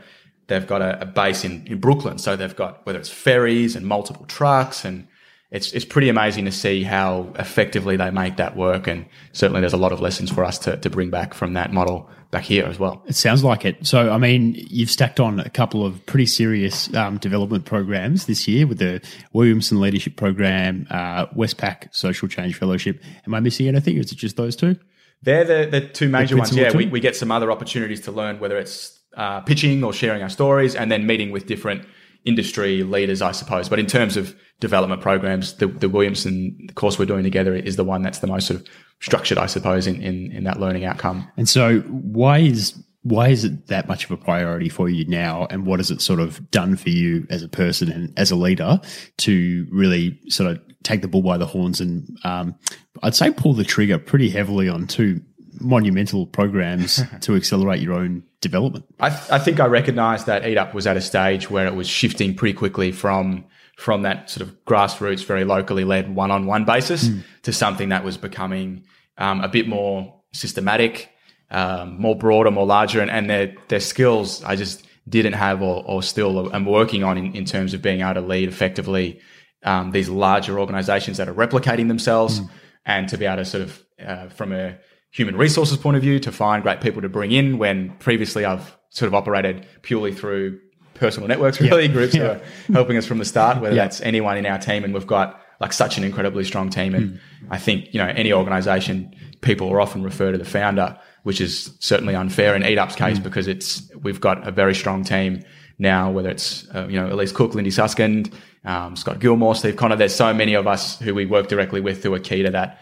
they've 0.47 0.67
got 0.67 0.83
a, 0.83 1.03
a 1.03 1.07
base 1.07 1.45
in, 1.45 1.67
in 1.67 1.79
Brooklyn, 1.79 2.19
so 2.19 2.37
they've 2.37 2.57
got 2.57 2.85
whether 2.87 2.99
it's 2.99 3.11
ferries 3.11 3.77
and 3.77 3.87
multiple 3.87 4.27
trucks 4.27 4.85
and 4.85 5.07
it's 5.51 5.73
it's 5.73 5.85
pretty 5.85 6.11
amazing 6.11 6.45
to 6.45 6.53
see 6.53 6.83
how 6.83 7.33
effectively 7.39 7.97
they 7.97 8.11
make 8.11 8.37
that 8.37 8.55
work, 8.57 8.87
and 8.87 9.07
certainly 9.33 9.61
there's 9.61 9.73
a 9.73 9.79
lot 9.79 9.93
of 9.93 10.01
lessons 10.01 10.31
for 10.31 10.45
us 10.45 10.59
to 10.61 10.77
to 10.77 10.91
bring 10.91 11.09
back 11.11 11.33
from 11.33 11.55
that 11.55 11.73
model 11.73 12.11
back 12.31 12.45
here 12.45 12.67
as 12.67 12.79
well. 12.79 13.03
It 13.07 13.17
sounds 13.17 13.43
like 13.43 13.65
it. 13.65 13.87
So, 13.87 14.11
I 14.13 14.19
mean, 14.19 14.55
you've 14.69 14.91
stacked 14.91 15.19
on 15.19 15.41
a 15.41 15.49
couple 15.49 15.87
of 15.87 16.05
pretty 16.05 16.27
serious 16.27 16.93
um, 16.95 17.17
development 17.17 17.65
programs 17.65 18.27
this 18.27 18.47
year 18.47 18.67
with 18.67 18.79
the 18.79 19.01
Williamson 19.33 19.81
Leadership 19.81 20.17
Program, 20.17 20.87
uh, 20.91 21.27
Westpac 21.29 21.95
Social 21.95 22.29
Change 22.29 22.55
Fellowship. 22.59 23.03
Am 23.27 23.33
I 23.33 23.41
missing 23.41 23.69
anything? 23.69 23.97
Is 23.97 24.13
it 24.13 24.17
just 24.17 24.37
those 24.37 24.57
two? 24.57 24.77
They're 25.23 25.45
the, 25.45 25.81
the 25.81 25.89
two 25.89 26.09
major 26.09 26.37
ones. 26.37 26.57
Yeah, 26.57 26.77
we, 26.77 26.87
we 26.87 27.01
get 27.01 27.17
some 27.17 27.31
other 27.31 27.51
opportunities 27.51 28.01
to 28.03 28.13
learn, 28.13 28.39
whether 28.39 28.57
it's 28.57 28.99
uh, 29.17 29.41
pitching 29.41 29.83
or 29.83 29.93
sharing 29.93 30.23
our 30.23 30.29
stories, 30.29 30.75
and 30.75 30.93
then 30.93 31.07
meeting 31.07 31.31
with 31.31 31.47
different 31.47 31.87
industry 32.25 32.83
leaders, 32.83 33.23
I 33.23 33.33
suppose. 33.33 33.69
But 33.69 33.79
in 33.79 33.87
terms 33.87 34.17
of 34.17 34.37
development 34.61 35.03
programs, 35.03 35.55
the, 35.55 35.67
the 35.67 35.89
Williamson 35.89 36.69
course 36.75 36.99
we're 36.99 37.07
doing 37.07 37.25
together 37.25 37.55
is 37.55 37.77
the 37.77 37.85
one 37.85 38.03
that's 38.03 38.19
the 38.19 38.27
most 38.27 38.47
sort 38.47 38.61
of 38.61 38.67
structured, 39.01 39.39
I 39.39 39.47
suppose, 39.47 39.87
in, 39.87 40.01
in, 40.03 40.33
in 40.33 40.45
that 40.45 40.61
learning 40.61 40.85
outcome. 40.85 41.29
And 41.37 41.49
so, 41.49 41.81
why 41.81 42.39
is 42.39 42.81
why 43.09 43.29
is 43.29 43.45
it 43.45 43.69
that 43.69 43.89
much 43.89 44.05
of 44.05 44.11
a 44.11 44.17
priority 44.17 44.69
for 44.69 44.89
you 44.89 45.05
now? 45.07 45.47
And 45.51 45.67
what 45.67 45.81
has 45.81 45.91
it 45.91 46.01
sort 46.01 46.21
of 46.21 46.51
done 46.51 46.77
for 46.77 46.91
you 46.91 47.27
as 47.31 47.43
a 47.43 47.49
person 47.49 47.91
and 47.91 48.13
as 48.19 48.31
a 48.31 48.37
leader 48.37 48.81
to 49.19 49.67
really 49.71 50.19
sort 50.29 50.51
of 50.51 50.61
take 50.83 51.03
the 51.03 51.09
bull 51.09 51.23
by 51.23 51.39
the 51.39 51.47
horns 51.47 51.81
and 51.81 52.17
um, 52.25 52.55
I'd 53.03 53.15
say 53.15 53.31
pull 53.31 53.55
the 53.55 53.65
trigger 53.65 53.99
pretty 53.99 54.31
heavily 54.31 54.69
on 54.69 54.87
two 54.87 55.21
monumental 55.61 56.27
programs 56.27 57.03
to 57.21 57.35
accelerate 57.35 57.81
your 57.81 57.95
own 57.95 58.23
development? 58.41 58.85
I, 59.01 59.11
th- 59.11 59.31
I 59.31 59.39
think 59.39 59.61
I 59.61 59.67
recognised 59.67 60.27
that 60.27 60.47
Eat 60.47 60.59
Up 60.59 60.75
was 60.75 60.87
at 60.87 60.97
a 60.97 61.01
stage 61.01 61.51
where 61.51 61.67
it 61.67 61.75
was 61.75 61.89
shifting 61.89 62.35
pretty 62.35 62.55
quickly 62.57 62.93
from 62.93 63.45
from 63.77 64.03
that 64.03 64.29
sort 64.29 64.47
of 64.47 64.65
grassroots, 64.65 65.25
very 65.25 65.45
locally 65.45 65.85
led 65.85 66.13
one 66.13 66.33
on 66.33 66.47
one 66.47 66.65
basis 66.65 67.11
to 67.43 67.53
something 67.53 67.91
that 67.91 68.03
was 68.03 68.17
becoming 68.17 68.83
um, 69.19 69.41
a 69.41 69.47
bit 69.47 69.69
more 69.69 70.21
systematic, 70.33 71.11
um, 71.51 72.01
more 72.01 72.17
broader, 72.17 72.51
more 72.51 72.67
larger, 72.67 73.01
and, 73.01 73.11
and 73.11 73.29
their 73.31 73.55
their 73.69 73.81
skills 73.81 74.43
I 74.45 74.57
just 74.57 74.85
didn't 75.09 75.33
have 75.35 75.63
or, 75.63 75.83
or 75.87 76.03
still 76.03 76.55
am 76.55 76.67
working 76.67 77.03
on 77.05 77.17
in, 77.17 77.35
in 77.35 77.45
terms 77.47 77.73
of 77.75 77.81
being 77.81 78.03
able 78.03 78.15
to 78.15 78.21
lead 78.21 78.49
effectively 78.49 79.21
um, 79.65 79.91
these 79.91 80.09
larger 80.11 80.59
organizations 80.61 81.17
that 81.17 81.29
are 81.29 81.35
replicating 81.35 81.89
themselves 81.89 82.43
and 82.85 83.09
to 83.09 83.17
be 83.17 83.25
able 83.25 83.37
to 83.39 83.45
sort 83.47 83.63
of 83.63 83.83
uh, 84.07 84.29
from 84.29 84.53
a 84.53 84.77
human 85.11 85.37
resources 85.37 85.79
point 85.79 85.97
of 85.97 86.03
view 86.03 86.21
to 86.21 86.31
find 86.31 86.63
great 86.63 86.81
people 86.83 87.01
to 87.01 87.09
bring 87.09 87.33
in 87.33 87.57
when 87.59 87.91
previously 87.99 88.45
I've 88.45 88.77
sort 88.91 89.07
of 89.09 89.15
operated 89.15 89.67
purely 89.83 90.13
through 90.13 90.61
personal 90.95 91.27
networks, 91.29 91.61
really 91.61 91.89
groups 91.89 92.15
Yeah. 92.15 92.35
who 92.67 92.73
are 92.75 92.75
helping 92.75 92.97
us 92.99 93.07
from 93.07 93.19
the 93.19 93.25
start, 93.25 93.61
whether 93.63 93.75
Yeah. 93.75 93.85
that's 93.85 94.01
anyone 94.03 94.37
in 94.37 94.45
our 94.45 94.59
team. 94.59 94.85
And 94.85 94.93
we've 94.93 95.07
got 95.07 95.41
like 95.61 95.73
such 95.73 95.97
an 95.97 96.05
incredibly 96.05 96.45
strong 96.45 96.69
team. 96.71 96.95
And 96.95 97.19
I 97.51 97.57
think, 97.59 97.93
you 97.95 97.99
know, 97.99 98.07
any 98.09 98.33
organization, 98.33 99.15
people 99.41 99.71
will 99.71 99.81
often 99.81 100.03
refer 100.03 100.33
to 100.33 100.39
the 100.39 100.45
founder, 100.45 100.99
which 101.23 101.41
is 101.41 101.73
certainly 101.81 102.15
unfair 102.15 102.55
in 102.55 102.65
Eat 102.65 102.79
Up's 102.79 102.95
case 102.95 103.19
because 103.19 103.47
it's, 103.47 103.91
we've 104.03 104.21
got 104.21 104.47
a 104.47 104.51
very 104.51 104.75
strong 104.75 105.05
team 105.05 105.43
now, 105.79 106.11
whether 106.11 106.31
it's, 106.31 106.67
uh, 106.75 106.87
you 106.89 107.01
know, 107.01 107.13
Elise 107.13 107.33
Cook, 107.33 107.55
Lindy 107.55 107.71
Suskind, 107.71 108.33
um, 108.65 108.97
Scott 108.97 109.21
Gilmore, 109.21 109.55
Steve 109.55 109.77
Connor. 109.77 109.97
There's 109.97 110.15
so 110.15 110.35
many 110.35 110.55
of 110.55 110.67
us 110.67 110.99
who 110.99 111.15
we 111.15 111.27
work 111.27 111.49
directly 111.49 111.81
with 111.81 112.03
who 112.03 112.13
are 112.15 112.19
key 112.19 112.43
to 112.43 112.51
that, 112.51 112.81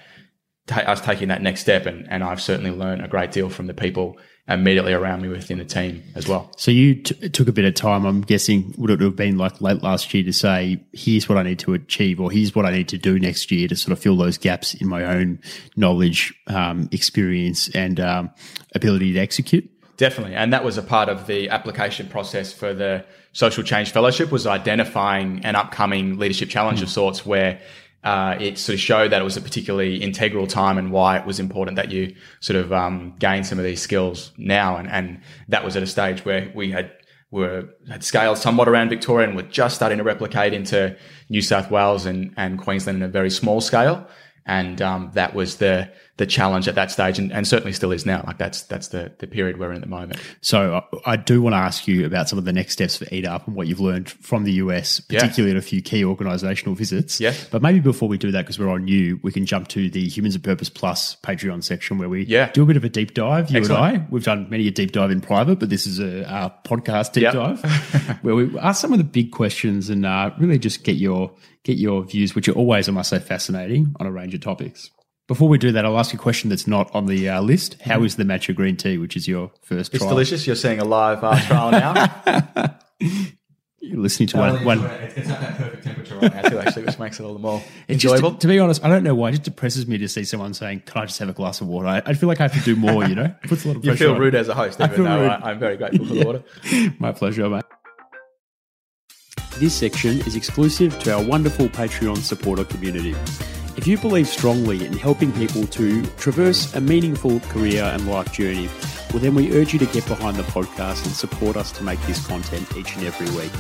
ta- 0.67 0.81
us 0.81 1.01
taking 1.01 1.29
that 1.29 1.43
next 1.43 1.61
step. 1.61 1.87
And, 1.87 2.07
and 2.11 2.23
I've 2.23 2.41
certainly 2.41 2.71
learned 2.71 3.05
a 3.05 3.09
great 3.09 3.33
deal 3.33 3.49
from 3.49 3.67
the 3.67 3.75
people 3.75 4.17
immediately 4.49 4.93
around 4.93 5.23
me 5.23 5.29
within 5.29 5.59
the 5.59 5.65
team 5.65 6.03
as 6.15 6.29
well. 6.29 6.51
So 6.57 6.71
you 6.71 6.95
t- 6.95 7.29
took 7.29 7.49
a 7.49 7.53
bit 7.53 7.65
of 7.65 7.75
time. 7.75 8.05
I'm 8.05 8.21
guessing 8.21 8.75
would 8.79 8.91
it 8.91 9.01
have 9.01 9.17
been 9.17 9.39
like 9.39 9.61
late 9.61 9.83
last 9.83 10.13
year 10.15 10.23
to 10.25 10.33
say, 10.33 10.81
"Here's 10.93 11.29
what 11.29 11.37
I 11.37 11.43
need 11.43 11.59
to 11.61 11.75
achieve," 11.75 12.21
or 12.21 12.31
"Here's 12.31 12.55
what 12.55 12.65
I 12.65 12.71
need 12.71 12.89
to 12.89 12.99
do 12.99 13.19
next 13.19 13.51
year 13.51 13.67
to 13.69 13.77
sort 13.77 13.93
of 13.93 13.99
fill 13.99 14.17
those 14.17 14.39
gaps 14.39 14.75
in 14.75 14.89
my 14.89 15.05
own 15.05 15.41
knowledge, 15.75 16.33
um, 16.47 16.89
experience, 16.93 17.69
and 17.71 17.99
um, 17.99 18.31
ability 18.75 19.15
to 19.15 19.19
execute." 19.19 19.69
Definitely, 19.97 20.37
and 20.37 20.53
that 20.53 20.63
was 20.63 20.79
a 20.79 20.83
part 20.83 21.09
of 21.09 21.27
the 21.27 21.49
application 21.49 22.07
process 22.07 22.53
for 22.53 22.73
the 22.73 23.05
social 23.33 23.65
change 23.65 23.91
fellowship 23.91 24.31
was 24.31 24.47
identifying 24.47 25.45
an 25.45 25.57
upcoming 25.57 26.19
leadership 26.19 26.49
challenge 26.49 26.83
of 26.83 26.89
sorts 26.89 27.27
where 27.27 27.61
uh, 28.07 28.37
it 28.39 28.57
sort 28.57 28.75
of 28.75 28.81
showed 28.81 29.11
that 29.11 29.21
it 29.21 29.25
was 29.25 29.37
a 29.37 29.41
particularly 29.41 29.97
integral 29.97 30.47
time 30.47 30.79
and 30.79 30.93
why 30.93 31.19
it 31.19 31.27
was 31.27 31.41
important 31.41 31.75
that 31.75 31.91
you 31.91 32.15
sort 32.39 32.57
of 32.57 32.73
um, 32.73 33.13
gain 33.19 33.43
some 33.43 33.59
of 33.59 33.65
these 33.65 33.83
skills 33.83 34.31
now. 34.39 34.77
And, 34.77 34.89
and 34.89 35.21
that 35.49 35.65
was 35.65 35.77
at 35.77 35.83
a 35.83 35.89
stage 35.89 36.25
where 36.25 36.53
we 36.55 36.71
had 36.71 36.93
were 37.33 37.69
had 37.91 38.05
scaled 38.05 38.39
somewhat 38.39 38.69
around 38.69 38.91
Victoria 38.91 39.27
and 39.27 39.35
were 39.35 39.43
just 39.43 39.75
starting 39.75 39.99
to 39.99 40.05
replicate 40.05 40.53
into 40.53 40.97
New 41.29 41.43
South 41.43 41.69
Wales 41.69 42.07
and, 42.07 42.33
and 42.37 42.61
Queensland 42.61 42.99
in 42.99 43.03
a 43.03 43.09
very 43.09 43.29
small 43.29 43.61
scale. 43.61 44.07
And 44.47 44.81
um, 44.81 45.11
that 45.15 45.35
was 45.35 45.57
the 45.57 45.91
the 46.19 46.25
challenge 46.27 46.67
at 46.67 46.75
that 46.77 46.91
stage, 46.91 47.19
and, 47.19 47.31
and 47.31 47.47
certainly 47.47 47.73
still 47.73 47.93
is 47.93 48.07
now. 48.07 48.25
Like 48.27 48.39
that's 48.39 48.63
that's 48.63 48.89
the 48.89 49.13
the 49.19 49.27
period 49.27 49.59
we're 49.59 49.71
in 49.71 49.77
at 49.77 49.83
the 49.83 49.87
moment. 49.89 50.19
So 50.41 50.83
I, 51.05 51.13
I 51.13 51.17
do 51.17 51.43
want 51.43 51.53
to 51.53 51.59
ask 51.59 51.87
you 51.87 52.07
about 52.07 52.29
some 52.29 52.39
of 52.39 52.47
the 52.47 52.53
next 52.55 52.73
steps 52.73 52.97
for 52.97 53.07
Eat 53.13 53.27
Up 53.27 53.47
and 53.47 53.55
what 53.55 53.67
you've 53.67 53.81
learned 53.81 54.09
from 54.11 54.45
the 54.45 54.53
US, 54.55 55.01
particularly 55.01 55.51
at 55.51 55.59
a 55.59 55.63
few 55.63 55.83
key 55.83 56.03
organisational 56.05 56.75
visits. 56.75 57.21
Yeah. 57.21 57.35
But 57.51 57.61
maybe 57.61 57.81
before 57.81 58.09
we 58.09 58.17
do 58.17 58.31
that, 58.31 58.43
because 58.43 58.59
we're 58.59 58.71
on 58.71 58.89
you, 58.89 59.21
we 59.23 59.31
can 59.31 59.45
jump 59.45 59.69
to 59.69 59.91
the 59.91 60.09
Humans 60.09 60.35
of 60.37 60.43
Purpose 60.43 60.69
Plus 60.71 61.17
Patreon 61.23 61.63
section 61.63 61.99
where 61.99 62.09
we 62.09 62.25
Yeah. 62.25 62.51
do 62.53 62.63
a 62.63 62.67
bit 62.67 62.77
of 62.79 62.85
a 62.85 62.89
deep 62.89 63.13
dive. 63.13 63.51
You 63.51 63.59
Excellent. 63.61 63.85
and 63.95 64.03
I, 64.03 64.07
we've 64.11 64.25
done 64.25 64.49
many 64.49 64.67
a 64.69 64.71
deep 64.71 64.93
dive 64.93 65.11
in 65.11 65.21
private, 65.21 65.59
but 65.59 65.69
this 65.69 65.87
is 65.87 65.99
a, 65.99 66.23
a 66.23 66.55
podcast 66.67 67.13
deep 67.13 67.25
Yep. 67.25 67.33
dive 67.35 68.19
where 68.23 68.35
we 68.35 68.59
ask 68.59 68.81
some 68.81 68.93
of 68.93 68.99
the 68.99 69.05
big 69.05 69.33
questions 69.33 69.91
and 69.91 70.07
uh, 70.07 70.31
really 70.39 70.59
just 70.59 70.83
get 70.85 70.97
your 70.97 71.33
get 71.63 71.77
your 71.79 72.05
views, 72.05 72.35
which 72.35 72.49
are 72.49 72.53
always, 72.53 72.89
I 72.89 72.93
must 72.93 73.11
say, 73.11 73.19
fascinating 73.19 73.95
on 74.01 74.07
a 74.07 74.11
range 74.13 74.33
of 74.35 74.41
topics. 74.41 74.91
Before 75.29 75.49
we 75.49 75.59
do 75.59 75.73
that, 75.73 75.85
I'll 75.85 75.99
ask 75.99 76.13
you 76.13 76.19
a 76.21 76.23
question 76.23 76.51
that's 76.51 76.69
not 76.69 76.95
on 76.95 77.07
the 77.07 77.29
uh, 77.29 77.41
list. 77.43 77.81
How 77.83 78.05
is 78.05 78.15
the 78.15 78.23
matcha 78.23 78.55
green 78.55 78.77
tea, 78.77 78.97
which 78.97 79.17
is 79.17 79.27
your 79.27 79.51
first 79.63 79.93
It's 79.93 79.99
trial? 80.03 80.11
delicious. 80.11 80.47
You're 80.47 80.55
seeing 80.55 80.79
a 80.79 80.85
live 80.85 81.25
uh, 81.25 81.41
trial 81.47 81.71
now. 81.73 82.79
You're 83.81 84.01
listening 84.01 84.29
to 84.29 84.39
one. 84.39 84.65
one 84.65 84.81
It's 84.85 85.29
at 85.29 85.41
that 85.41 85.57
perfect 85.59 85.85
temperature 85.85 86.17
right 86.17 86.33
now 86.35 86.43
too, 86.43 86.59
actually, 86.59 86.85
which 86.85 86.99
makes 86.99 87.19
it 87.21 87.25
all 87.25 87.33
the 87.33 87.39
more 87.41 87.63
It 87.89 87.97
just- 87.97 88.15
enjoyable. 88.15 88.37
to 88.39 88.47
be 88.49 88.59
honest, 88.61 88.85
I 88.85 88.89
don't 88.89 89.03
know 89.05 89.15
why. 89.15 89.29
It 89.29 89.33
just 89.33 89.43
depresses 89.45 89.87
me 89.87 89.99
to 89.99 90.09
see 90.09 90.25
someone 90.25 90.55
saying, 90.55 90.83
"Can 90.87 91.03
I 91.03 91.07
just 91.07 91.19
have 91.21 91.29
a 91.29 91.33
glass 91.33 91.61
of 91.61 91.67
water?" 91.69 91.87
I, 91.89 92.03
I 92.07 92.15
feel 92.15 92.29
like 92.29 92.41
I 92.41 92.45
have 92.45 92.53
to 92.55 92.61
do 92.61 92.75
more. 92.75 93.05
You 93.05 93.15
know, 93.17 93.25
It 93.43 93.49
puts 93.49 93.65
a 93.65 93.69
lot 93.69 93.77
of 93.77 93.83
pressure. 93.83 93.85
you 93.85 93.91
pressure. 93.93 94.05
feel 94.05 94.15
on. 94.15 94.21
rude 94.21 94.35
as 94.35 94.49
a 94.49 94.55
host, 94.55 94.81
even 94.81 94.95
feel 94.95 95.05
though 95.05 95.21
rude. 95.23 95.31
I, 95.31 95.51
I'm 95.51 95.59
very 95.61 95.77
grateful 95.77 96.07
for 96.07 96.15
the 96.15 96.25
water. 96.27 96.45
My 96.99 97.13
pleasure, 97.13 97.49
mate. 97.49 97.65
This 99.59 99.75
section 99.75 100.19
is 100.21 100.35
exclusive 100.37 100.99
to 101.01 101.15
our 101.15 101.23
wonderful 101.25 101.69
Patreon 101.69 102.17
supporter 102.19 102.65
community. 102.65 103.15
If 103.77 103.87
you 103.87 103.99
believe 103.99 104.27
strongly 104.27 104.87
in 104.87 104.95
helping 104.95 105.33
people 105.33 105.67
to 105.67 106.03
traverse 106.17 106.75
a 106.75 106.81
meaningful 106.81 107.41
career 107.41 107.85
and 107.85 108.09
life 108.09 108.33
journey, 108.33 108.71
well, 109.11 109.19
then 109.19 109.35
we 109.35 109.53
urge 109.53 109.75
you 109.75 109.79
to 109.79 109.87
get 109.87 110.07
behind 110.07 110.39
the 110.39 110.45
podcast 110.45 111.05
and 111.05 111.15
support 111.15 111.59
us 111.59 111.73
to 111.73 111.85
make 111.85 112.01
this 112.03 112.27
content 112.27 112.75
each 112.75 112.97
and 112.97 113.05
every 113.05 113.29
week. 113.37 113.53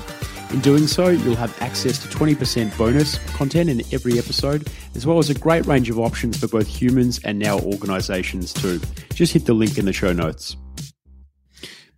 In 0.54 0.60
doing 0.60 0.86
so, 0.86 1.08
you'll 1.08 1.36
have 1.36 1.60
access 1.60 1.98
to 1.98 2.08
20% 2.08 2.76
bonus 2.78 3.18
content 3.34 3.68
in 3.68 3.82
every 3.92 4.18
episode, 4.18 4.68
as 4.94 5.06
well 5.06 5.18
as 5.18 5.28
a 5.28 5.34
great 5.34 5.66
range 5.66 5.90
of 5.90 5.98
options 5.98 6.38
for 6.38 6.48
both 6.48 6.66
humans 6.66 7.20
and 7.22 7.38
now 7.38 7.58
organizations 7.58 8.54
too. 8.54 8.80
Just 9.12 9.34
hit 9.34 9.44
the 9.44 9.52
link 9.52 9.76
in 9.76 9.84
the 9.84 9.92
show 9.92 10.14
notes. 10.14 10.56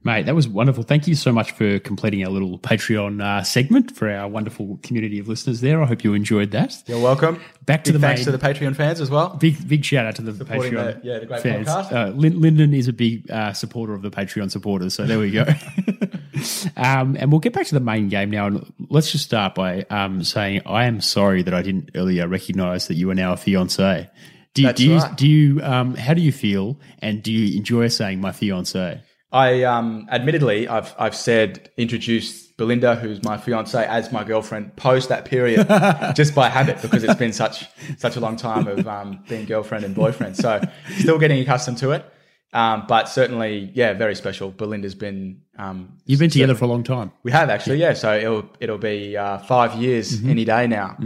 Mate, 0.09 0.25
that 0.25 0.35
was 0.35 0.49
wonderful. 0.49 0.85
Thank 0.85 1.07
you 1.07 1.15
so 1.15 1.33
much 1.33 1.53
for 1.53 1.79
completing 1.81 2.25
our 2.25 2.31
little 2.31 2.59
Patreon 2.59 3.23
uh, 3.23 3.43
segment 3.43 3.95
for 3.95 4.11
our 4.11 4.27
wonderful 4.27 4.79
community 4.83 5.19
of 5.19 5.29
listeners 5.29 5.61
there. 5.61 5.83
I 5.83 5.85
hope 5.87 6.03
you 6.03 6.15
enjoyed 6.15 6.51
that. 6.53 6.83
You're 6.87 6.99
welcome. 6.99 7.39
Back 7.67 7.85
to 7.85 7.93
Big 7.93 8.01
the 8.01 8.07
thanks 8.07 8.21
main- 8.21 8.33
to 8.33 8.33
the 8.33 8.39
Patreon 8.39 8.75
fans 8.75 9.03
as 9.03 9.11
well. 9.11 9.37
Big 9.37 9.69
big 9.69 9.85
shout 9.85 10.07
out 10.07 10.17
to 10.17 10.23
the 10.23 10.33
Supporting 10.33 10.73
Patreon 10.73 11.03
the- 11.03 11.07
yeah, 11.07 11.19
the 11.19 11.27
great 11.27 11.43
fans. 11.43 11.69
podcast. 11.69 11.93
Uh, 11.93 12.11
Lin- 12.17 12.41
Lyndon 12.41 12.73
is 12.73 12.89
a 12.89 12.93
big 12.95 13.31
uh, 13.31 13.53
supporter 13.53 13.93
of 13.93 14.01
the 14.01 14.11
Patreon 14.11 14.51
supporters, 14.51 14.95
so 14.95 15.05
there 15.05 15.19
we 15.19 15.31
go. 15.31 15.45
um, 16.77 17.17
and 17.19 17.31
we'll 17.31 17.41
get 17.41 17.53
back 17.53 17.67
to 17.67 17.75
the 17.75 17.81
main 17.81 18.09
game 18.09 18.31
now. 18.31 18.47
And 18.47 18.73
let's 18.89 19.13
just 19.13 19.25
start 19.25 19.55
by 19.55 19.83
um, 19.91 20.25
saying 20.25 20.63
I 20.65 20.85
am 20.85 21.01
sorry 21.03 21.43
that 21.43 21.53
I 21.53 21.61
didn't 21.63 21.91
earlier 21.95 22.27
recognise 22.27 22.89
that 22.89 22.95
you 22.95 23.11
are 23.11 23.15
now 23.15 23.33
a 23.33 23.37
fiance. 23.37 24.09
Do 24.55 24.63
you, 24.63 24.69
That's 24.69 24.79
do 24.81 24.87
you, 24.89 24.97
right. 24.97 25.17
do 25.17 25.29
you 25.29 25.63
um, 25.63 25.95
how 25.95 26.15
do 26.15 26.23
you 26.23 26.33
feel, 26.33 26.79
and 27.01 27.23
do 27.23 27.31
you 27.31 27.59
enjoy 27.59 27.89
saying 27.89 28.21
my 28.21 28.33
fiance? 28.33 29.03
I 29.31 29.63
um, 29.65 30.07
admittedly, 30.11 30.69
I've 30.69 30.95
I've 30.99 31.15
said 31.15 31.71
introduced 31.77 32.57
Belinda, 32.57 32.97
who's 32.97 33.23
my 33.23 33.37
fiance, 33.37 33.87
as 33.87 34.11
my 34.11 34.25
girlfriend 34.25 34.75
post 34.77 35.11
that 35.11 35.25
period, 35.27 35.67
just 36.17 36.35
by 36.35 36.49
habit 36.49 36.81
because 36.81 37.05
it's 37.05 37.15
been 37.15 37.33
such 37.33 37.67
such 37.99 38.17
a 38.17 38.21
long 38.21 38.37
time 38.37 38.67
of 38.67 38.87
um, 38.89 39.23
being 39.29 39.45
girlfriend 39.45 39.85
and 39.85 39.95
boyfriend. 39.95 40.37
So 40.37 40.61
still 40.99 41.19
getting 41.19 41.41
accustomed 41.41 41.79
to 41.79 41.91
it, 41.91 42.05
um, 42.55 42.85
but 42.89 43.09
certainly, 43.09 43.71
yeah, 43.75 43.93
very 43.93 44.15
special. 44.15 44.51
Belinda's 44.51 44.95
been 44.95 45.43
um, 45.59 45.99
You've 46.07 46.21
been 46.21 46.31
together 46.31 46.55
for 46.55 46.65
a 46.65 46.69
long 46.69 46.83
time. 46.83 47.13
we 47.23 47.31
have 47.33 47.51
actually, 47.51 47.79
yeah. 47.79 47.93
So 47.93 48.17
it'll 48.17 48.49
it'll 48.61 48.79
be 48.79 49.17
uh, 49.17 49.39
five 49.39 49.75
years 49.75 50.25
any 50.25 50.45
day 50.47 50.67
now. 50.67 50.97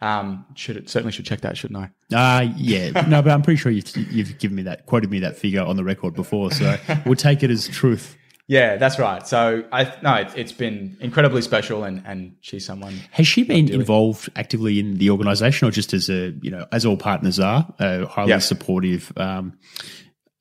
Um, 0.00 0.46
should 0.54 0.76
it 0.76 0.88
certainly 0.88 1.12
should 1.12 1.26
check 1.26 1.40
that, 1.40 1.56
shouldn't 1.56 1.90
I? 2.10 2.14
Uh, 2.14 2.52
yeah. 2.56 2.90
No, 3.08 3.20
but 3.20 3.32
I'm 3.32 3.42
pretty 3.42 3.58
sure 3.58 3.72
you've, 3.72 3.96
you've 3.96 4.38
given 4.38 4.54
me 4.56 4.62
that, 4.62 4.86
quoted 4.86 5.10
me 5.10 5.18
that 5.20 5.36
figure 5.36 5.62
on 5.62 5.76
the 5.76 5.82
record 5.84 6.14
before. 6.14 6.52
So 6.52 6.76
we'll 7.04 7.16
take 7.16 7.42
it 7.42 7.50
as 7.50 7.66
truth. 7.68 8.16
Yeah, 8.46 8.76
that's 8.76 8.98
right. 8.98 9.26
So 9.28 9.64
I 9.72 9.92
no, 10.02 10.14
it, 10.14 10.28
it's 10.34 10.52
been 10.52 10.96
incredibly 11.00 11.42
special, 11.42 11.84
and 11.84 12.02
and 12.06 12.36
she's 12.40 12.64
someone 12.64 12.94
Has 13.10 13.26
she 13.26 13.42
been 13.42 13.70
involved 13.70 14.30
actively 14.36 14.80
in 14.80 14.96
the 14.96 15.10
organisation, 15.10 15.68
or 15.68 15.70
just 15.70 15.92
as 15.92 16.08
a 16.08 16.32
you 16.40 16.50
know, 16.50 16.64
as 16.72 16.86
all 16.86 16.96
partners 16.96 17.38
are, 17.38 17.70
a 17.78 18.06
highly 18.06 18.30
Yeah. 18.30 18.38
supportive, 18.38 19.12
um, 19.18 19.52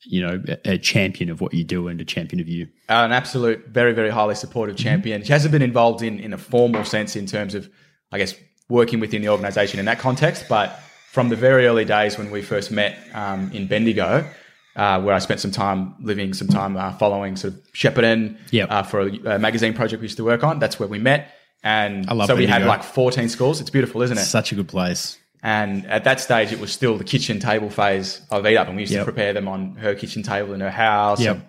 you 0.06 0.22
know, 0.26 0.41
a, 0.48 0.72
a 0.76 0.78
champion 0.78 1.30
of 1.30 1.41
what 1.41 1.54
you 1.54 1.65
do 1.65 1.89
and 1.89 2.00
a 2.00 2.06
champion 2.06 2.39
of 2.39 2.48
you? 2.48 2.70
an 2.88 3.12
absolute, 3.12 3.67
very, 3.67 3.91
very 3.91 4.10
highly 4.10 4.36
supportive 4.36 4.78
champion. 4.78 5.22
She 5.24 5.34
hasn't 5.34 5.52
been 5.52 5.62
involved 5.62 6.02
in 6.02 6.17
in 6.22 6.32
a 6.32 6.38
formal 6.38 6.86
sense 6.86 7.17
in 7.17 7.26
terms 7.26 7.56
of, 7.56 7.70
I 8.13 8.20
guess, 8.20 8.36
working 8.70 9.00
within 9.00 9.22
the 9.22 9.30
organisation 9.30 9.80
in 9.80 9.86
that 9.86 10.00
context. 10.00 10.46
But 10.50 10.80
from 11.12 11.30
the 11.30 11.36
very 11.36 11.66
early 11.68 11.86
days 11.86 12.18
when 12.18 12.32
we 12.32 12.42
first 12.42 12.72
met 12.72 12.98
um, 13.14 13.52
in 13.54 13.68
Bendigo, 13.68 14.30
uh, 14.76 15.02
where 15.02 15.16
I 15.16 15.20
spent 15.20 15.40
some 15.40 15.52
time 15.52 15.96
living, 16.02 16.34
some 16.34 16.48
time 16.48 16.78
uh, 16.78 16.92
following 16.94 17.36
sort 17.36 17.54
of 17.54 17.60
Shepparton 17.74 18.38
Yep. 18.52 18.72
uh, 18.72 18.84
for 18.84 19.02
a, 19.02 19.36
a 19.36 19.40
magazine 19.40 19.74
project 19.74 20.02
we 20.02 20.06
used 20.06 20.18
to 20.18 20.24
work 20.24 20.44
on. 20.44 20.60
That's 20.60 20.80
where 20.80 20.88
we 20.90 21.00
met. 21.00 21.34
And 21.64 22.08
so 22.28 22.36
we 22.36 22.46
had 22.46 22.64
like 22.66 22.84
14 22.84 23.30
schools. 23.30 23.60
It's 23.60 23.72
beautiful, 23.72 24.02
isn't 24.04 24.18
it? 24.18 24.22
Such 24.22 24.52
a 24.52 24.56
good 24.56 24.68
place. 24.68 25.18
And 25.44 25.86
at 25.88 26.04
that 26.04 26.20
stage, 26.20 26.52
it 26.52 26.60
was 26.60 26.72
still 26.72 26.98
the 26.98 27.04
kitchen 27.04 27.40
table 27.40 27.70
phase 27.70 28.22
of 28.32 28.46
Eat 28.46 28.58
Up, 28.58 28.68
and 28.68 28.76
we 28.76 28.84
used 28.84 28.94
Yep. 28.94 29.02
to 29.02 29.06
prepare 29.06 29.34
them 29.34 29.48
on 29.48 29.76
her 29.76 29.96
kitchen 29.96 30.22
table 30.24 30.54
in 30.54 30.62
her 30.62 30.70
house. 30.72 31.20
Yep. 31.22 31.36
And, 31.36 31.46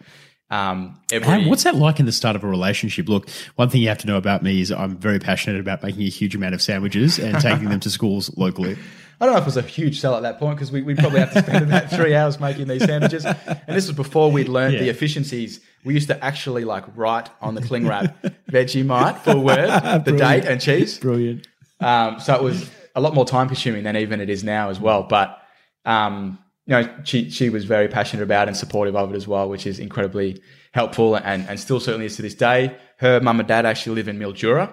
um, 0.50 0.98
every, 1.12 1.46
what's 1.46 1.64
that 1.64 1.74
like 1.74 2.00
in 2.00 2.06
the 2.06 2.12
start 2.12 2.36
of 2.36 2.42
a 2.42 2.48
relationship? 2.48 3.08
Look, 3.08 3.28
one 3.56 3.68
thing 3.68 3.82
you 3.82 3.88
have 3.88 3.98
to 3.98 4.06
know 4.06 4.16
about 4.16 4.42
me 4.42 4.60
is 4.60 4.72
I'm 4.72 4.96
very 4.96 5.18
passionate 5.18 5.60
about 5.60 5.82
making 5.82 6.02
a 6.02 6.08
huge 6.08 6.34
amount 6.34 6.54
of 6.54 6.62
sandwiches 6.62 7.18
and 7.18 7.38
taking 7.40 7.68
them 7.68 7.80
to 7.80 7.90
schools 7.90 8.34
locally. 8.36 8.76
I 9.20 9.24
don't 9.24 9.34
know 9.34 9.38
if 9.40 9.44
it 9.44 9.46
was 9.46 9.56
a 9.56 9.62
huge 9.62 10.00
sell 10.00 10.14
at 10.14 10.22
that 10.22 10.38
point 10.38 10.56
because 10.56 10.70
we, 10.70 10.80
we'd 10.80 10.96
probably 10.98 11.18
have 11.18 11.32
to 11.32 11.42
spend 11.42 11.64
about 11.64 11.90
three 11.90 12.14
hours 12.14 12.38
making 12.38 12.68
these 12.68 12.84
sandwiches. 12.84 13.24
And 13.24 13.58
this 13.66 13.88
was 13.88 13.96
before 13.96 14.30
we'd 14.30 14.48
learned 14.48 14.78
the 14.78 14.88
efficiencies. 14.88 15.60
We 15.84 15.94
used 15.94 16.08
to 16.08 16.24
actually 16.24 16.64
like 16.64 16.84
write 16.96 17.28
on 17.40 17.56
the 17.56 17.60
cling 17.60 17.86
wrap 17.86 18.22
Vegemite, 18.48 19.18
full 19.18 19.42
word, 19.42 19.66
the 20.04 20.12
Brilliant. 20.12 20.18
date 20.18 20.44
and 20.44 20.60
cheese. 20.60 20.98
Brilliant. 20.98 21.48
Um, 21.80 22.20
so 22.20 22.34
it 22.34 22.42
was 22.42 22.70
a 22.94 23.00
lot 23.00 23.12
more 23.12 23.24
time 23.24 23.48
consuming 23.48 23.82
than 23.82 23.96
even 23.96 24.20
it 24.20 24.30
is 24.30 24.44
now 24.44 24.70
as 24.70 24.78
well. 24.78 25.02
But 25.02 25.36
um, 25.84 26.38
you 26.68 26.74
know, 26.74 26.88
she 27.02 27.30
she 27.30 27.48
was 27.48 27.64
very 27.64 27.88
passionate 27.88 28.22
about 28.22 28.46
and 28.46 28.56
supportive 28.56 28.94
of 28.94 29.10
it 29.12 29.16
as 29.16 29.26
well, 29.26 29.48
which 29.48 29.66
is 29.66 29.78
incredibly 29.78 30.40
helpful 30.72 31.16
and 31.16 31.48
and 31.48 31.58
still 31.58 31.80
certainly 31.80 32.06
is 32.06 32.16
to 32.16 32.22
this 32.22 32.34
day. 32.34 32.76
Her 32.98 33.20
mum 33.20 33.40
and 33.40 33.48
dad 33.48 33.64
actually 33.64 33.94
live 33.94 34.06
in 34.08 34.18
Mildura, 34.18 34.70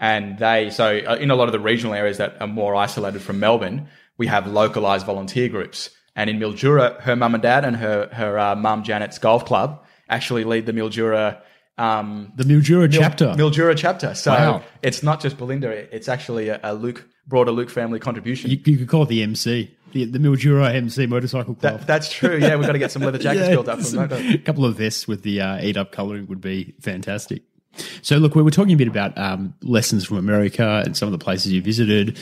and 0.00 0.38
they 0.38 0.70
so 0.70 0.86
uh, 1.06 1.16
in 1.20 1.30
a 1.30 1.34
lot 1.34 1.48
of 1.48 1.52
the 1.52 1.60
regional 1.60 1.92
areas 1.94 2.16
that 2.16 2.36
are 2.40 2.46
more 2.46 2.74
isolated 2.74 3.20
from 3.20 3.40
Melbourne, 3.40 3.88
we 4.16 4.26
have 4.26 4.46
localized 4.46 5.04
volunteer 5.04 5.48
groups. 5.50 5.90
And 6.16 6.30
in 6.30 6.38
Mildura, 6.38 6.98
her 7.02 7.14
mum 7.14 7.34
and 7.34 7.42
dad 7.42 7.64
and 7.64 7.76
her 7.76 8.08
her 8.12 8.38
uh, 8.38 8.56
mum 8.56 8.82
Janet's 8.82 9.18
golf 9.18 9.44
club 9.44 9.84
actually 10.08 10.44
lead 10.44 10.64
the 10.64 10.72
Mildura. 10.72 11.42
Um, 11.76 12.32
The 12.36 12.44
Mildura 12.44 12.88
chapter. 12.90 13.34
Mildura 13.36 13.76
chapter. 13.76 14.14
So 14.14 14.30
Wow. 14.32 14.62
it's 14.80 15.02
not 15.02 15.20
just 15.20 15.36
Belinda; 15.36 15.68
it's 15.94 16.08
actually 16.08 16.48
a, 16.48 16.60
a 16.62 16.72
Luke 16.72 17.04
broader 17.26 17.50
Luke 17.50 17.70
family 17.70 17.98
contribution. 17.98 18.50
You, 18.50 18.60
you 18.64 18.76
could 18.76 18.88
call 18.88 19.04
it 19.04 19.08
the 19.08 19.22
MC, 19.22 19.74
the, 19.92 20.04
the 20.04 20.18
Mildura 20.18 20.74
MC 20.74 21.06
Motorcycle 21.06 21.54
Club. 21.54 21.80
That, 21.80 21.86
that's 21.86 22.12
true. 22.12 22.36
Yeah, 22.36 22.56
we've 22.56 22.66
got 22.66 22.72
to 22.72 22.78
get 22.78 22.92
some 22.92 23.02
leather 23.02 23.18
jackets 23.20 23.48
built 23.48 23.68
up. 23.68 23.78
That. 23.78 24.34
A 24.34 24.38
couple 24.38 24.64
of 24.64 24.76
vests 24.76 25.08
with 25.08 25.22
the 25.22 25.40
uh, 25.40 25.62
eat 25.62 25.76
up 25.76 25.92
colouring 25.92 26.26
would 26.26 26.40
be 26.40 26.74
fantastic. 26.80 27.42
So, 28.02 28.18
look, 28.18 28.34
we 28.34 28.42
were 28.42 28.50
talking 28.50 28.74
a 28.74 28.76
bit 28.76 28.88
about 28.88 29.16
um, 29.18 29.54
lessons 29.62 30.04
from 30.04 30.16
America 30.16 30.82
and 30.84 30.96
some 30.96 31.08
of 31.08 31.12
the 31.12 31.22
places 31.22 31.52
you 31.52 31.60
visited. 31.60 32.18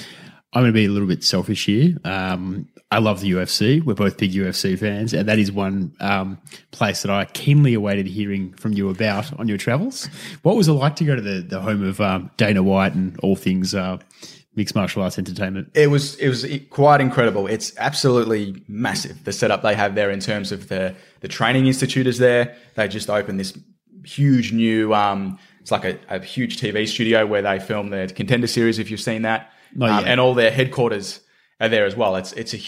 I'm 0.55 0.63
going 0.63 0.73
to 0.73 0.77
be 0.77 0.85
a 0.85 0.91
little 0.91 1.09
bit 1.09 1.25
selfish 1.25 1.65
here. 1.65 1.97
Um, 2.05 2.69
I 2.91 2.99
love 2.99 3.21
the 3.23 3.31
UFC. 3.33 3.83
We're 3.83 3.95
both 3.95 4.19
big 4.19 4.33
UFC 4.33 4.79
fans, 4.79 5.15
and 5.15 5.27
that 5.27 5.39
is 5.39 5.51
one 5.51 5.95
um, 5.99 6.39
place 6.73 7.01
that 7.03 7.11
I 7.11 7.25
keenly 7.25 7.73
awaited 7.73 8.07
hearing 8.07 8.53
from 8.53 8.75
you 8.75 8.91
about 8.91 9.33
on 9.39 9.49
your 9.49 9.57
travels. 9.57 10.11
What 10.43 10.57
was 10.57 10.69
it 10.69 10.73
like 10.73 10.97
to 10.97 11.05
go 11.05 11.17
to 11.17 11.23
the, 11.23 11.41
the 11.41 11.61
home 11.61 11.83
of 11.83 12.03
um, 12.03 12.31
Dana 12.37 12.63
White 12.63 12.95
and 12.95 13.19
all 13.21 13.35
things 13.35 13.75
uh, 13.75 13.97
mixed 14.55 14.75
martial 14.75 15.03
arts 15.03 15.19
entertainment? 15.19 15.71
It 15.75 15.89
was 15.89 16.17
it 16.17 16.29
was 16.29 16.47
quite 16.71 17.01
incredible. 17.01 17.47
It's 17.47 17.77
absolutely 17.79 18.63
massive 18.69 19.25
the 19.25 19.33
setup 19.33 19.63
they 19.63 19.75
have 19.75 19.95
there 19.95 20.11
in 20.11 20.21
terms 20.21 20.53
of 20.53 20.69
the 20.69 20.95
the 21.21 21.29
training 21.29 21.67
institute 21.67 22.07
is 22.07 22.19
there. 22.19 22.57
They 22.75 22.89
just 22.89 23.11
opened 23.11 23.41
this 23.41 23.57
huge 24.05 24.53
new. 24.53 24.95
Um, 24.95 25.39
it's 25.61 25.71
like 25.71 25.85
a, 25.85 25.99
a 26.09 26.19
huge 26.19 26.61
TV 26.61 26.89
studio 26.89 27.25
where 27.27 27.43
they 27.43 27.59
film 27.61 27.91
their 27.91 28.09
contender 28.09 28.47
series. 28.47 28.79
If 28.79 28.91
you've 28.91 29.01
seen 29.01 29.23
that, 29.23 29.53
um, 29.81 30.05
and 30.05 30.21
all 30.21 30.35
their 30.35 30.51
headquarters 30.51 31.21
are 31.61 31.69
there 31.69 31.87
as 31.87 31.97
well. 31.97 32.17
It's 32.17 32.33
it's 32.33 32.55
a 32.55 32.61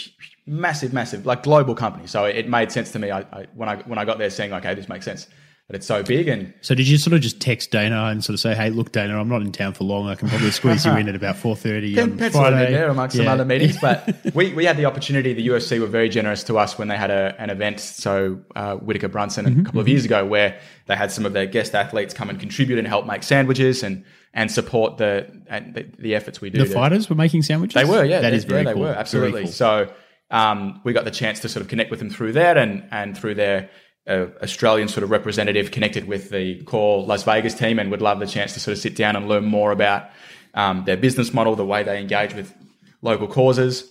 massive, 0.46 0.92
massive, 0.92 1.26
like 1.26 1.42
global 1.42 1.74
company. 1.74 2.06
So 2.06 2.24
it 2.24 2.48
made 2.48 2.70
sense 2.70 2.92
to 2.92 2.98
me. 2.98 3.10
I, 3.10 3.20
I, 3.20 3.46
when 3.54 3.68
I 3.68 3.76
when 3.82 3.98
I 3.98 4.04
got 4.04 4.18
there, 4.18 4.30
saying, 4.30 4.52
okay, 4.52 4.74
this 4.74 4.88
makes 4.88 5.04
sense. 5.04 5.26
But 5.66 5.76
it's 5.76 5.86
so 5.86 6.02
big, 6.02 6.28
and 6.28 6.52
so 6.60 6.74
did 6.74 6.86
you 6.86 6.98
sort 6.98 7.14
of 7.14 7.22
just 7.22 7.40
text 7.40 7.70
Dana 7.70 8.04
and 8.04 8.22
sort 8.22 8.34
of 8.34 8.40
say, 8.40 8.54
"Hey, 8.54 8.68
look, 8.68 8.92
Dana, 8.92 9.18
I'm 9.18 9.30
not 9.30 9.40
in 9.40 9.50
town 9.50 9.72
for 9.72 9.84
long. 9.84 10.06
I 10.08 10.14
can 10.14 10.28
probably 10.28 10.50
squeeze 10.50 10.84
you 10.84 10.92
in 10.92 11.08
at 11.08 11.14
about 11.14 11.36
four 11.36 11.56
thirty 11.56 11.98
on 11.98 12.18
Friday." 12.18 12.66
In 12.66 12.72
there 12.74 12.90
amongst 12.90 13.16
yeah. 13.16 13.24
some 13.24 13.32
other 13.32 13.46
meetings, 13.46 13.78
but 13.80 14.14
we, 14.34 14.52
we 14.52 14.66
had 14.66 14.76
the 14.76 14.84
opportunity. 14.84 15.32
The 15.32 15.48
UFC 15.48 15.80
were 15.80 15.86
very 15.86 16.10
generous 16.10 16.44
to 16.44 16.58
us 16.58 16.76
when 16.76 16.88
they 16.88 16.98
had 16.98 17.10
a, 17.10 17.34
an 17.38 17.48
event. 17.48 17.80
So 17.80 18.40
uh, 18.54 18.76
Whittaker 18.76 19.08
Brunson 19.08 19.46
mm-hmm. 19.46 19.60
a 19.62 19.64
couple 19.64 19.80
of 19.80 19.88
years 19.88 20.04
ago, 20.04 20.26
where 20.26 20.60
they 20.84 20.96
had 20.96 21.10
some 21.10 21.24
of 21.24 21.32
their 21.32 21.46
guest 21.46 21.74
athletes 21.74 22.12
come 22.12 22.28
and 22.28 22.38
contribute 22.38 22.78
and 22.78 22.86
help 22.86 23.06
make 23.06 23.22
sandwiches 23.22 23.82
and 23.82 24.04
and 24.34 24.52
support 24.52 24.98
the 24.98 25.26
the, 25.48 25.90
the 25.98 26.14
efforts 26.14 26.42
we 26.42 26.50
do. 26.50 26.58
The 26.58 26.66
to, 26.66 26.74
fighters 26.74 27.08
were 27.08 27.16
making 27.16 27.40
sandwiches. 27.40 27.74
They 27.74 27.88
were, 27.88 28.04
yeah. 28.04 28.20
That 28.20 28.34
is 28.34 28.44
very 28.44 28.64
yeah, 28.64 28.74
cool. 28.74 28.82
They 28.82 28.88
were 28.90 28.94
absolutely. 28.94 29.44
Cool. 29.44 29.52
So 29.52 29.92
um, 30.30 30.82
we 30.84 30.92
got 30.92 31.06
the 31.06 31.10
chance 31.10 31.40
to 31.40 31.48
sort 31.48 31.62
of 31.62 31.68
connect 31.68 31.90
with 31.90 32.00
them 32.00 32.10
through 32.10 32.32
that 32.32 32.58
and 32.58 32.86
and 32.90 33.16
through 33.16 33.36
their 33.36 33.70
uh, 34.06 34.26
Australian 34.42 34.88
sort 34.88 35.02
of 35.02 35.10
representative 35.10 35.70
connected 35.70 36.06
with 36.06 36.30
the 36.30 36.62
core 36.64 37.02
Las 37.04 37.22
Vegas 37.22 37.54
team 37.54 37.78
and 37.78 37.90
would 37.90 38.02
love 38.02 38.20
the 38.20 38.26
chance 38.26 38.54
to 38.54 38.60
sort 38.60 38.72
of 38.72 38.78
sit 38.78 38.96
down 38.96 39.16
and 39.16 39.28
learn 39.28 39.44
more 39.44 39.72
about 39.72 40.10
um, 40.54 40.84
their 40.84 40.96
business 40.96 41.32
model, 41.32 41.56
the 41.56 41.64
way 41.64 41.82
they 41.82 42.00
engage 42.00 42.34
with 42.34 42.54
local 43.02 43.26
causes, 43.26 43.90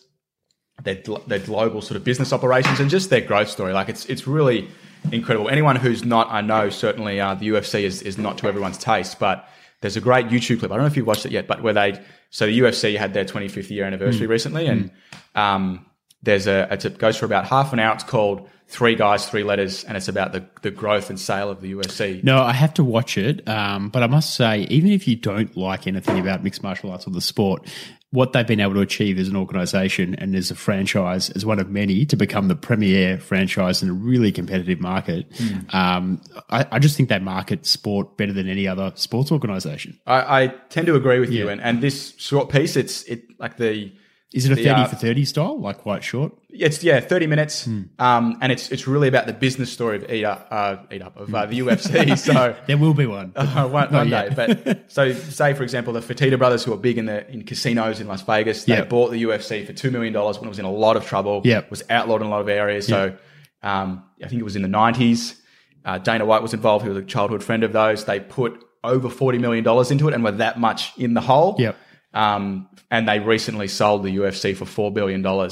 their, 0.84 1.02
their 1.28 1.40
global 1.40 1.82
sort 1.82 1.98
of 1.98 2.04
business 2.04 2.32
operations, 2.32 2.80
and 2.80 2.90
just 2.90 3.10
their 3.10 3.22
growth 3.22 3.50
story. 3.50 3.74
Like 3.74 3.90
it's 3.90 4.06
it's 4.06 4.28
really 4.28 4.70
incredible. 5.12 5.50
Anyone 5.50 5.76
who's 5.76 6.04
not, 6.04 6.32
I 6.32 6.42
know 6.42 6.70
certainly 6.70 7.20
uh, 7.20 7.36
the 7.36 7.50
UFC 7.50 7.84
is 7.84 8.02
is 8.02 8.18
not 8.18 8.38
to 8.40 8.48
everyone's 8.48 8.78
taste, 8.78 9.20
but 9.20 9.48
there's 9.82 9.98
a 9.98 10.02
great 10.02 10.28
YouTube 10.28 10.60
clip. 10.60 10.72
I 10.72 10.76
don't 10.76 10.84
know 10.84 10.88
if 10.88 10.98
you've 10.98 11.08
watched 11.08 11.26
it 11.26 11.32
yet, 11.32 11.48
but 11.48 11.62
where 11.62 11.74
they 11.74 12.00
so 12.30 12.46
the 12.46 12.60
UFC 12.60 12.98
had 12.98 13.14
their 13.14 13.26
25th 13.26 13.70
year 13.70 13.86
anniversary 13.86 14.28
mm. 14.28 14.32
recently, 14.32 14.68
and 14.68 14.92
mm. 15.36 15.40
um, 15.40 15.86
there's 16.24 16.48
a 16.48 16.68
it 16.72 16.98
goes 16.98 17.18
for 17.18 17.26
about 17.26 17.46
half 17.46 17.74
an 17.74 17.80
hour. 17.80 17.94
It's 17.94 18.04
called 18.04 18.50
Three 18.68 18.96
Guys, 18.96 19.30
Three 19.30 19.44
Letters, 19.44 19.84
and 19.84 19.96
it's 19.98 20.08
about 20.08 20.32
the 20.32 20.46
the 20.62 20.72
growth 20.72 21.10
and 21.10 21.20
sale 21.20 21.50
of 21.50 21.62
the 21.62 21.74
UFC. 21.74 22.24
No, 22.24 22.42
I 22.42 22.54
have 22.54 22.74
to 22.76 22.84
watch 22.84 23.18
it, 23.18 23.48
um, 23.48 23.90
but 23.90 24.02
I 24.04 24.08
must 24.08 24.34
say, 24.34 24.62
even 24.70 24.92
if 24.92 25.08
you 25.08 25.16
don't 25.16 25.56
like 25.56 25.86
anything 25.86 26.18
about 26.20 26.44
mixed 26.44 26.64
martial 26.64 26.92
arts 26.92 27.06
or 27.06 27.12
the 27.12 27.22
sport, 27.22 27.70
what 28.12 28.32
they've 28.32 28.48
been 28.48 28.62
able 28.62 28.76
to 28.76 28.80
achieve 28.80 29.20
as 29.20 29.28
an 29.28 29.36
organization 29.36 30.16
and 30.16 30.34
as 30.34 30.50
a 30.50 30.56
franchise, 30.56 31.30
as 31.32 31.46
one 31.46 31.60
of 31.60 31.70
many, 31.70 32.06
to 32.06 32.16
become 32.16 32.48
the 32.48 32.56
premier 32.56 33.18
franchise 33.18 33.84
in 33.84 33.90
a 33.90 33.94
really 33.94 34.32
competitive 34.32 34.80
market. 34.80 35.30
Mm. 35.32 35.74
Um, 35.74 36.22
I, 36.50 36.66
I, 36.72 36.80
just 36.80 36.96
think 36.96 37.10
they 37.10 37.20
market 37.20 37.66
sport 37.66 38.16
better 38.16 38.32
than 38.32 38.48
any 38.48 38.68
other 38.68 38.94
sports 38.96 39.32
organization. 39.32 40.00
I, 40.06 40.44
I 40.44 40.48
tend 40.70 40.88
to 40.88 40.96
agree 40.96 41.20
with 41.20 41.32
yeah. 41.32 41.44
you, 41.44 41.50
and 41.50 41.60
and 41.60 41.82
this 41.82 42.14
short 42.18 42.50
piece, 42.50 42.76
it's 42.78 43.04
it 43.04 43.24
like 43.40 43.58
the 43.58 43.92
is 44.34 44.46
it 44.46 44.52
a 44.52 44.56
the, 44.56 44.64
thirty 44.64 44.82
uh, 44.82 44.88
for 44.88 44.96
thirty 44.96 45.26
style, 45.26 45.60
like 45.60 45.78
quite 45.78 46.04
short? 46.04 46.34
It's 46.50 46.84
yeah, 46.84 47.00
thirty 47.00 47.28
minutes, 47.28 47.66
hmm. 47.66 47.84
um, 48.00 48.38
and 48.42 48.52
it's 48.52 48.72
it's 48.72 48.88
really 48.88 49.08
about 49.08 49.28
the 49.28 49.34
business 49.34 49.72
story 49.72 49.98
of 49.98 50.12
eat 50.12 50.26
up, 50.26 50.48
uh, 50.50 50.78
eat 50.92 51.04
up 51.04 51.16
of 51.18 51.34
uh, 51.34 51.46
the 51.46 51.60
UFC. 51.60 52.18
So 52.24 52.56
there 52.68 52.78
will 52.78 52.94
be 52.96 53.06
one, 53.06 53.34
uh, 53.36 53.68
one, 53.70 53.94
one 53.94 54.10
day. 54.10 54.30
But 54.36 54.92
so 54.92 55.14
say 55.14 55.54
for 55.54 55.62
example, 55.62 55.94
the 55.94 56.00
Fertitta 56.00 56.38
brothers, 56.38 56.64
who 56.64 56.74
are 56.74 56.78
big 56.78 56.98
in 56.98 57.06
the 57.06 57.30
in 57.30 57.44
casinos 57.44 58.00
in 58.00 58.08
Las 58.08 58.24
Vegas, 58.24 58.64
they 58.64 58.74
yep. 58.74 58.90
bought 58.90 59.12
the 59.12 59.22
UFC 59.22 59.66
for 59.66 59.74
two 59.74 59.92
million 59.92 60.14
dollars 60.14 60.40
when 60.40 60.48
it 60.48 60.50
was 60.50 60.60
in 60.60 60.66
a 60.66 60.72
lot 60.72 60.96
of 60.96 61.06
trouble. 61.06 61.42
Yeah, 61.44 61.62
was 61.70 61.84
outlawed 61.92 62.22
in 62.22 62.28
a 62.28 62.30
lot 62.32 62.42
of 62.42 62.50
areas. 62.50 62.90
Yep. 62.90 63.20
So 63.62 63.68
um, 63.68 64.04
I 64.24 64.28
think 64.28 64.40
it 64.40 64.46
was 64.46 64.56
in 64.56 64.64
the 64.64 64.68
nineties. 64.68 65.40
Uh, 65.86 66.00
Dana 66.00 66.26
White 66.26 66.42
was 66.42 66.54
involved, 66.54 66.86
who 66.86 66.92
was 66.92 67.04
a 67.04 67.06
childhood 67.06 67.44
friend 67.44 67.64
of 67.64 67.72
those. 67.72 68.06
They 68.06 68.20
put 68.20 68.66
over 68.84 69.10
forty 69.10 69.38
million 69.38 69.64
dollars 69.64 69.92
into 69.92 70.08
it, 70.08 70.16
and 70.16 70.24
were 70.24 70.32
that 70.32 70.60
much 70.60 70.98
in 70.98 71.14
the 71.14 71.22
hole. 71.22 71.56
Yep. 71.60 71.78
Um, 72.14 72.70
and 72.92 73.08
they 73.08 73.20
recently 73.20 73.68
sold 73.68 74.04
the 74.04 74.16
UFC 74.18 74.56
for 74.56 74.66
$4 74.66 74.94
billion 74.94 75.26
uh, 75.26 75.50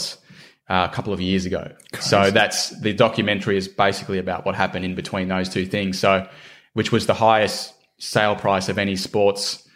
a 0.69 0.93
couple 0.93 1.11
of 1.11 1.19
years 1.19 1.45
ago. 1.45 1.71
Crazy. 1.93 2.07
So 2.07 2.31
that's 2.31 2.69
the 2.81 2.93
documentary 2.93 3.57
is 3.57 3.67
basically 3.67 4.19
about 4.19 4.45
what 4.45 4.55
happened 4.55 4.85
in 4.85 4.95
between 4.95 5.27
those 5.27 5.49
two 5.49 5.65
things. 5.65 5.99
So, 5.99 6.27
which 6.73 6.91
was 6.91 7.07
the 7.07 7.13
highest 7.13 7.73
sale 7.97 8.35
price 8.35 8.69
of 8.69 8.77
any 8.77 8.95
sports 8.95 9.67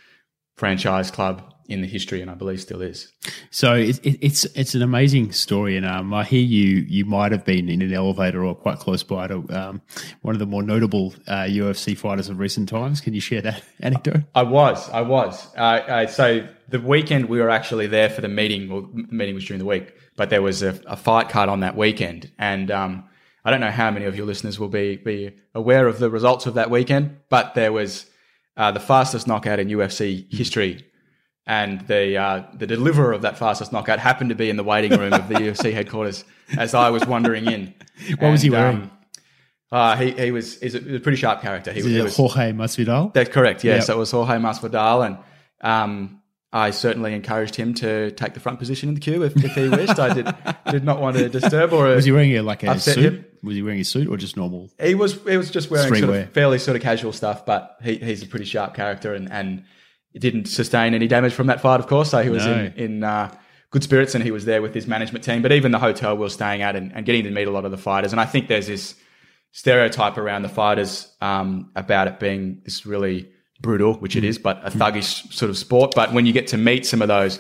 franchise 0.56 1.12
club 1.12 1.55
in 1.68 1.82
the 1.82 1.88
history, 1.88 2.22
and 2.22 2.30
I 2.30 2.36
believe 2.36 2.62
still 2.62 2.82
is. 2.82 3.12
So 3.50 3.74
it, 3.74 4.04
it, 4.06 4.18
it's 4.22 4.46
it's 4.56 4.76
an 4.76 4.82
amazing 4.82 5.32
story, 5.32 5.78
and 5.78 5.86
um, 5.86 6.14
I 6.14 6.24
hear 6.24 6.42
you 6.42 6.86
you 6.88 7.06
might 7.06 7.32
have 7.32 7.46
been 7.46 7.70
in 7.70 7.82
an 7.82 7.94
elevator 7.94 8.44
or 8.44 8.56
quite 8.56 8.80
close 8.80 9.04
by 9.04 9.28
to 9.28 9.46
um, 9.50 9.82
one 10.22 10.36
of 10.36 10.40
the 10.40 10.46
more 10.46 10.64
notable 10.64 11.14
uh, 11.28 11.44
UFC 11.44 11.98
fighters 11.98 12.30
of 12.30 12.40
recent 12.40 12.70
times. 12.70 13.02
Can 13.02 13.14
you 13.14 13.22
share 13.22 13.42
that 13.42 13.64
anecdote? 13.80 14.24
I 14.34 14.44
was, 14.44 14.90
I 14.90 15.02
was. 15.02 15.48
Uh, 15.56 15.60
uh, 15.60 16.08
so 16.08 16.48
the 16.70 16.80
weekend 16.80 17.26
we 17.26 17.40
were 17.40 17.50
actually 17.50 17.88
there 17.88 18.10
for 18.10 18.22
the 18.22 18.28
meeting. 18.28 18.70
Well, 18.70 18.90
the 18.94 19.16
meeting 19.16 19.36
was 19.36 19.46
during 19.46 19.60
the 19.60 19.66
week, 19.66 19.94
but 20.16 20.30
there 20.30 20.42
was 20.42 20.64
a, 20.64 20.80
a 20.86 20.96
fight 20.96 21.30
card 21.30 21.50
on 21.50 21.62
that 21.62 21.76
weekend, 21.76 22.32
and 22.38 22.72
um, 22.72 23.06
I 23.44 23.52
don't 23.52 23.62
know 23.62 23.72
how 23.72 23.92
many 23.92 24.06
of 24.06 24.16
your 24.16 24.26
listeners 24.26 24.60
will 24.60 24.70
be 24.70 24.98
be 24.98 25.36
aware 25.54 25.88
of 25.88 26.00
the 26.00 26.10
results 26.10 26.46
of 26.46 26.56
that 26.56 26.70
weekend, 26.70 27.18
but 27.30 27.56
there 27.56 27.72
was 27.72 28.06
uh, 28.58 28.72
the 28.72 28.80
fastest 28.80 29.28
knockout 29.28 29.60
in 29.60 29.68
UFC 29.68 30.32
history 30.34 30.86
and 31.48 31.82
the 31.82 32.18
uh, 32.18 32.44
the 32.54 32.68
deliverer 32.68 33.14
of 33.14 33.22
that 33.22 33.38
fastest 33.38 33.72
knockout 33.72 34.00
happened 34.00 34.30
to 34.30 34.36
be 34.36 34.50
in 34.50 34.58
the 34.58 34.64
waiting 34.64 34.98
room 34.98 35.14
of 35.14 35.28
the 35.28 35.36
UFC 35.36 35.74
headquarters 35.74 36.24
as 36.58 36.74
I 36.74 36.90
was 36.90 37.06
wandering 37.06 37.46
in. 37.48 37.74
What 38.10 38.24
and, 38.24 38.32
was 38.34 38.42
he 38.42 38.50
wearing? 38.50 38.76
Um, 38.76 38.92
uh, 39.72 39.96
he 39.96 40.12
he 40.12 40.32
was 40.32 40.60
he's 40.60 40.76
a, 40.76 40.80
he's 40.80 40.96
a 40.96 41.00
pretty 41.00 41.18
sharp 41.18 41.42
character. 41.42 41.72
He, 41.72 41.82
he 41.82 42.02
was 42.02 42.18
Jorge 42.18 42.52
Masvidal. 42.52 43.14
That's 43.14 43.30
correct. 43.30 43.64
Yeah, 43.64 43.76
yep. 43.76 43.84
so 43.86 43.96
it 43.96 43.98
was 43.98 44.12
Jorge 44.12 44.34
Masvidal, 44.34 45.06
and 45.06 45.18
um, 45.62 46.22
I 46.52 46.72
certainly 46.72 47.14
encouraged 47.14 47.56
him 47.56 47.74
to 47.76 48.12
take 48.12 48.34
the 48.34 48.40
front 48.40 48.60
position 48.60 48.90
in 48.90 48.96
the 48.96 49.02
queue 49.02 49.24
if, 49.24 49.36
if 49.44 49.52
he 49.54 49.70
wished. 49.70 49.98
I 49.98 50.14
did 50.14 50.36
did 50.72 50.84
not 50.84 51.00
want 51.02 51.18
to 51.18 51.30
disturb 51.30 51.74
or 51.74 51.88
was 51.88 52.06
he 52.06 52.12
wearing 52.12 52.36
a, 52.38 52.42
like 52.42 52.64
a 52.64 52.80
suit? 52.80 52.98
Him. 52.98 53.26
Was 53.44 53.56
he 53.56 53.62
wearing 53.62 53.80
a 53.80 53.86
suit 53.86 54.08
or 54.08 54.18
just 54.18 54.36
normal? 54.38 54.70
He 54.82 54.96
was. 54.96 55.14
He 55.24 55.38
was 55.38 55.52
just 55.52 55.72
wearing 55.72 55.94
sort 55.96 56.16
of 56.16 56.30
fairly 56.32 56.60
sort 56.60 56.76
of 56.76 56.84
casual 56.84 57.14
stuff, 57.14 57.46
but 57.46 57.78
he, 57.82 57.96
he's 57.96 58.24
a 58.24 58.28
pretty 58.28 58.46
sharp 58.46 58.74
character 58.74 59.14
and 59.14 59.32
and 59.32 59.64
didn't 60.20 60.46
sustain 60.46 60.94
any 60.94 61.08
damage 61.08 61.34
from 61.34 61.48
that 61.48 61.62
fight, 61.62 61.80
of 61.80 61.88
course. 61.88 62.12
So 62.12 62.22
he 62.22 62.30
was 62.30 62.46
no. 62.46 62.54
in, 62.54 62.74
in 62.74 63.04
uh, 63.04 63.36
good 63.72 63.84
spirits 63.84 64.16
and 64.16 64.24
he 64.24 64.32
was 64.32 64.46
there 64.46 64.62
with 64.62 64.74
his 64.74 64.88
management 64.88 65.26
team. 65.26 65.42
But 65.42 65.52
even 65.52 65.72
the 65.72 65.80
hotel 65.80 66.16
we 66.16 66.22
were 66.22 66.30
staying 66.30 66.62
at 66.62 66.76
and, 66.76 66.94
and, 66.94 67.06
getting 67.06 67.24
to 67.26 67.32
meet 67.32 67.48
a 67.48 67.52
lot 67.52 67.66
of 67.66 67.72
the 67.72 67.78
fighters. 67.78 68.14
And 68.14 68.22
I 68.22 68.26
think 68.26 68.48
there's 68.48 68.68
this 68.68 68.96
stereotype 69.52 70.18
around 70.18 70.44
the 70.44 70.50
fighters 70.50 71.14
um, 71.22 71.72
about 71.76 72.08
it 72.08 72.20
being 72.20 72.62
this 72.64 72.86
really 72.86 73.30
brutal, 73.60 73.96
which 73.96 74.16
it 74.16 74.24
mm. 74.24 74.42
but 74.42 74.62
a 74.66 74.70
thuggish 74.70 75.32
sort 75.34 75.50
of 75.50 75.58
sport. 75.58 75.94
But 75.96 76.14
when 76.14 76.26
you 76.26 76.34
get 76.34 76.48
to 76.48 76.58
meet 76.58 76.86
some 76.86 77.02
of 77.02 77.08
those 77.08 77.40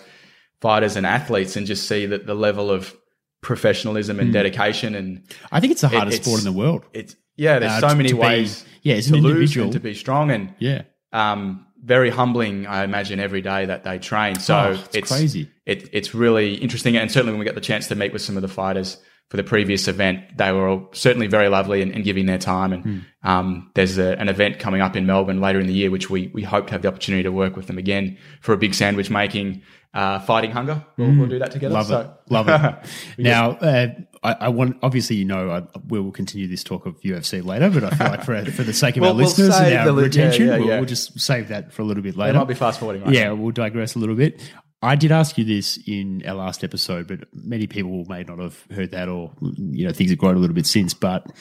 fighters 0.61 0.95
and 0.95 1.05
athletes 1.05 1.55
and 1.55 1.65
just 1.67 1.87
see 1.87 2.05
that 2.07 2.25
the 2.25 2.35
level 2.35 2.71
of 2.71 2.95
professionalism 3.41 4.19
and 4.19 4.29
mm. 4.29 4.33
dedication 4.33 4.95
and 4.95 5.23
I 5.51 5.59
think 5.59 5.71
it's 5.71 5.81
the 5.81 5.87
hardest 5.87 6.21
it, 6.21 6.23
sport 6.25 6.39
in 6.39 6.45
the 6.45 6.51
world. 6.51 6.83
It's 6.93 7.15
yeah, 7.37 7.59
there's 7.59 7.83
uh, 7.83 7.89
so 7.89 7.95
many 7.95 8.13
ways. 8.13 8.63
Be, 8.63 8.89
yeah, 8.89 8.95
as 8.95 9.09
an 9.09 9.15
individual 9.15 9.69
to 9.71 9.79
be 9.79 9.93
strong 9.93 10.31
and 10.31 10.53
yeah. 10.59 10.83
Um, 11.11 11.64
very 11.85 12.09
humbling, 12.09 12.65
I 12.65 12.83
imagine, 12.83 13.19
every 13.19 13.41
day 13.41 13.65
that 13.65 13.83
they 13.83 13.99
train. 13.99 14.39
So 14.39 14.57
oh, 14.57 14.71
it's, 14.71 14.95
it's, 14.95 15.11
crazy. 15.11 15.49
It, 15.65 15.87
it's 15.93 16.15
really 16.15 16.55
interesting. 16.55 16.97
And 16.97 17.11
certainly 17.11 17.31
when 17.31 17.39
we 17.39 17.45
get 17.45 17.55
the 17.55 17.61
chance 17.61 17.87
to 17.89 17.95
meet 17.95 18.11
with 18.11 18.23
some 18.23 18.35
of 18.35 18.41
the 18.41 18.47
fighters 18.47 18.97
for 19.29 19.37
the 19.37 19.43
previous 19.43 19.87
event, 19.87 20.37
they 20.37 20.51
were 20.51 20.67
all 20.67 20.89
certainly 20.93 21.27
very 21.27 21.47
lovely 21.47 21.83
and, 21.83 21.93
and 21.93 22.03
giving 22.03 22.25
their 22.25 22.39
time. 22.39 22.73
And 22.73 22.83
mm. 22.83 23.01
um, 23.23 23.71
there's 23.75 23.99
a, 23.99 24.19
an 24.19 24.29
event 24.29 24.57
coming 24.57 24.81
up 24.81 24.95
in 24.95 25.05
Melbourne 25.05 25.39
later 25.39 25.59
in 25.59 25.67
the 25.67 25.73
year, 25.73 25.91
which 25.91 26.09
we, 26.09 26.31
we 26.33 26.41
hope 26.41 26.67
to 26.67 26.71
have 26.73 26.81
the 26.81 26.87
opportunity 26.87 27.23
to 27.23 27.31
work 27.31 27.55
with 27.55 27.67
them 27.67 27.77
again 27.77 28.17
for 28.41 28.53
a 28.53 28.57
big 28.57 28.73
sandwich 28.73 29.11
making 29.11 29.61
uh, 29.93 30.19
fighting 30.19 30.51
hunger. 30.51 30.83
We'll, 30.97 31.07
mm. 31.07 31.19
we'll, 31.19 31.29
do 31.29 31.39
that 31.39 31.51
together. 31.51 31.73
Love 31.73 31.87
so. 31.87 32.01
it. 32.01 32.31
Love 32.31 32.49
it. 32.49 32.89
now, 33.17 33.51
uh, 33.51 33.87
I, 34.25 34.45
I, 34.45 34.49
want 34.49 34.77
obviously 34.81 35.15
you 35.17 35.25
know 35.25 35.51
I, 35.51 35.79
we 35.87 35.99
will 35.99 36.11
continue 36.11 36.47
this 36.47 36.63
talk 36.63 36.85
of 36.85 36.99
UFC 37.01 37.45
later, 37.45 37.69
but 37.69 37.83
I 37.83 37.89
feel 37.91 38.07
like 38.07 38.23
for 38.23 38.51
for 38.51 38.63
the 38.63 38.73
sake 38.73 38.97
of 38.97 39.01
well, 39.01 39.11
our 39.11 39.15
we'll 39.15 39.25
listeners 39.27 39.55
and 39.55 39.73
our 39.75 39.85
the, 39.85 39.93
retention, 39.93 40.47
yeah, 40.47 40.53
yeah, 40.53 40.57
yeah. 40.57 40.65
We'll, 40.65 40.77
we'll, 40.77 40.85
just 40.85 41.19
save 41.19 41.49
that 41.49 41.71
for 41.71 41.83
a 41.83 41.85
little 41.85 42.01
bit 42.01 42.17
later. 42.17 42.35
It 42.35 42.39
might 42.39 42.47
be 42.47 42.55
fast 42.55 42.79
forwarding. 42.79 43.03
Right 43.03 43.13
yeah, 43.13 43.31
we'll 43.31 43.51
digress 43.51 43.95
a 43.95 43.99
little 43.99 44.15
bit. 44.15 44.41
I 44.81 44.95
did 44.95 45.11
ask 45.11 45.37
you 45.37 45.45
this 45.45 45.79
in 45.87 46.23
our 46.27 46.35
last 46.35 46.63
episode, 46.63 47.07
but 47.07 47.25
many 47.33 47.67
people 47.67 48.05
may 48.07 48.23
not 48.23 48.39
have 48.39 48.65
heard 48.71 48.91
that, 48.91 49.09
or 49.09 49.31
you 49.41 49.85
know, 49.85 49.93
things 49.93 50.09
have 50.09 50.19
grown 50.19 50.35
a 50.35 50.39
little 50.39 50.55
bit 50.55 50.65
since. 50.65 50.93
But 50.93 51.31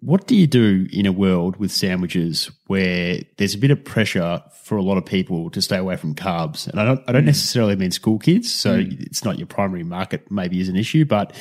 what 0.00 0.26
do 0.26 0.36
you 0.36 0.46
do 0.46 0.86
in 0.92 1.06
a 1.06 1.12
world 1.12 1.56
with 1.56 1.72
sandwiches 1.72 2.50
where 2.66 3.20
there's 3.38 3.54
a 3.54 3.58
bit 3.58 3.70
of 3.70 3.84
pressure 3.84 4.42
for 4.62 4.76
a 4.76 4.82
lot 4.82 4.98
of 4.98 5.06
people 5.06 5.50
to 5.50 5.62
stay 5.62 5.78
away 5.78 5.96
from 5.96 6.14
carbs? 6.14 6.68
And 6.68 6.80
I 6.80 6.84
don't, 6.84 7.02
I 7.08 7.12
don't 7.12 7.22
hmm. 7.22 7.26
necessarily 7.26 7.74
mean 7.74 7.90
school 7.90 8.18
kids, 8.18 8.52
so 8.52 8.80
hmm. 8.80 8.90
it's 9.00 9.24
not 9.24 9.38
your 9.38 9.46
primary 9.46 9.84
market. 9.84 10.30
Maybe 10.30 10.60
is 10.60 10.68
an 10.68 10.76
issue, 10.76 11.04
but 11.04 11.34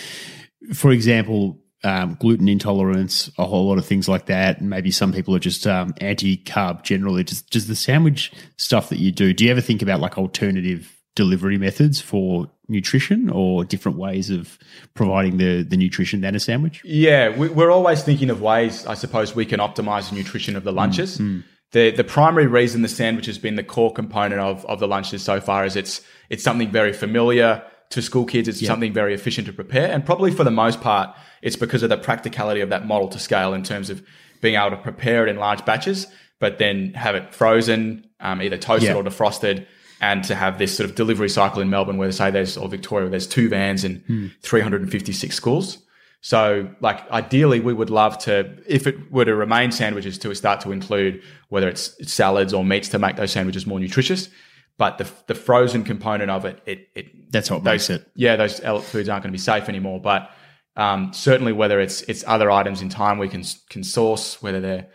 for 0.74 0.92
example, 0.92 1.60
um, 1.84 2.18
gluten 2.20 2.48
intolerance, 2.48 3.30
a 3.38 3.46
whole 3.46 3.68
lot 3.68 3.78
of 3.78 3.86
things 3.86 4.08
like 4.08 4.28
that. 4.28 4.60
And 4.60 4.70
maybe 4.70 4.92
some 4.92 5.12
people 5.12 5.36
are 5.36 5.40
just 5.40 5.68
um, 5.68 5.94
anti 6.00 6.38
carb 6.38 6.84
generally. 6.84 7.24
Just, 7.24 7.50
does 7.50 7.68
the 7.68 7.76
sandwich 7.76 8.32
stuff 8.58 8.90
that 8.90 9.00
you 9.00 9.12
do, 9.12 9.34
do 9.34 9.44
you 9.44 9.52
ever 9.52 9.62
think 9.62 9.82
about 9.82 10.00
like 10.00 10.18
alternative 10.18 10.98
delivery 11.16 11.58
methods 11.58 12.02
for 12.02 12.50
nutrition 12.68 13.30
or 13.30 13.64
different 13.66 13.98
ways 13.98 14.30
of 14.30 14.58
providing 14.94 15.38
the, 15.38 15.64
the 15.64 15.78
nutrition 15.78 16.22
than 16.22 16.36
a 16.36 16.40
sandwich? 16.40 16.82
Yeah, 16.86 17.30
we, 17.30 17.50
we're 17.50 17.72
always 17.72 18.02
thinking 18.02 18.30
of 18.30 18.42
ways, 18.42 18.86
I 18.86 18.94
suppose, 18.94 19.36
we 19.36 19.46
can 19.46 19.60
optimize 19.60 20.10
the 20.10 20.16
nutrition 20.16 20.56
of 20.56 20.64
the 20.64 20.72
lunches. 20.72 21.20
The, 21.72 21.90
the 21.90 22.04
primary 22.04 22.48
reason 22.48 22.84
the 22.84 22.88
sandwich 22.88 23.26
has 23.26 23.40
been 23.40 23.56
the 23.56 23.64
core 23.64 23.92
component 23.92 24.40
of, 24.40 24.64
of 24.68 24.80
the 24.80 24.88
lunches 24.88 25.24
so 25.24 25.42
far 25.42 25.66
is 25.66 25.76
it's 25.76 26.02
it's 26.30 26.44
something 26.44 26.72
very 26.72 26.94
familiar 26.94 27.64
to 27.94 28.02
school 28.02 28.26
kids. 28.26 28.48
It's 28.48 28.66
something 28.66 28.94
very 28.94 29.14
efficient 29.14 29.48
to 29.48 29.54
prepare, 29.54 29.92
and 29.92 30.06
probably 30.06 30.32
for 30.32 30.44
the 30.44 30.52
most 30.52 30.82
part, 30.82 31.16
it's 31.42 31.56
because 31.56 31.84
of 31.84 31.90
the 31.90 31.98
practicality 31.98 32.62
of 32.62 32.70
that 32.70 32.86
model 32.86 33.08
to 33.10 33.20
scale 33.20 33.54
in 33.54 33.64
terms 33.64 33.90
of 33.90 34.04
being 34.42 34.56
able 34.56 34.72
to 34.72 34.78
prepare 34.78 35.26
it 35.26 35.30
in 35.30 35.38
large 35.38 35.64
batches, 35.66 36.08
but 36.40 36.58
then 36.58 36.94
have 36.96 37.16
it 37.16 37.34
frozen, 37.34 38.08
um, 38.20 38.42
either 38.42 38.58
toasted 38.58 38.90
Yeah. 38.90 38.96
or 38.96 39.04
defrosted, 39.04 39.66
and 40.02 40.24
to 40.26 40.36
have 40.36 40.58
this 40.58 40.76
sort 40.76 40.90
of 40.90 40.96
delivery 40.96 41.30
cycle 41.30 41.62
in 41.62 41.70
Melbourne, 41.70 41.98
where 41.98 42.12
say 42.12 42.30
there's 42.30 42.58
or 42.58 42.68
Victoria, 42.68 43.06
where 43.06 43.12
there's 43.12 43.28
two 43.28 43.48
vans 43.48 43.84
and 43.86 44.04
356 44.42 45.36
schools. 45.36 45.78
So, 46.22 46.70
like, 46.80 47.10
ideally, 47.12 47.60
we 47.60 47.74
would 47.74 47.90
love 47.90 48.18
to, 48.20 48.50
if 48.66 48.88
it 48.88 49.12
were 49.12 49.26
to 49.26 49.36
remain 49.36 49.72
sandwiches, 49.72 50.18
to 50.20 50.34
start 50.34 50.62
to 50.62 50.72
include 50.72 51.22
whether 51.50 51.68
it's 51.68 51.96
salads 52.12 52.54
or 52.54 52.64
meats 52.64 52.88
to 52.90 53.00
make 53.00 53.18
those 53.18 53.32
sandwiches 53.32 53.66
more 53.68 53.80
nutritious. 53.80 54.30
But 54.78 54.98
the 54.98 55.10
the 55.28 55.36
frozen 55.36 55.84
component 55.84 56.32
of 56.32 56.46
it, 56.46 56.60
it 56.66 56.88
it 56.96 57.32
That's 57.32 57.50
what 57.52 57.64
those 57.64 57.90
makes 57.90 57.90
it. 57.92 58.08
yeah 58.16 58.36
those 58.36 58.60
foods 58.60 59.08
aren't 59.08 59.24
going 59.24 59.32
to 59.32 59.32
be 59.32 59.38
safe 59.38 59.70
anymore. 59.70 60.02
But 60.02 60.32
um, 60.76 61.14
certainly, 61.14 61.54
whether 61.54 61.80
it's 61.80 62.02
it's 62.04 62.24
other 62.26 62.50
items 62.50 62.82
in 62.82 62.90
time 62.90 63.20
we 63.20 63.30
can 63.30 63.44
can 63.70 63.84
source, 63.84 64.42
whether 64.42 64.60
they're 64.60 64.88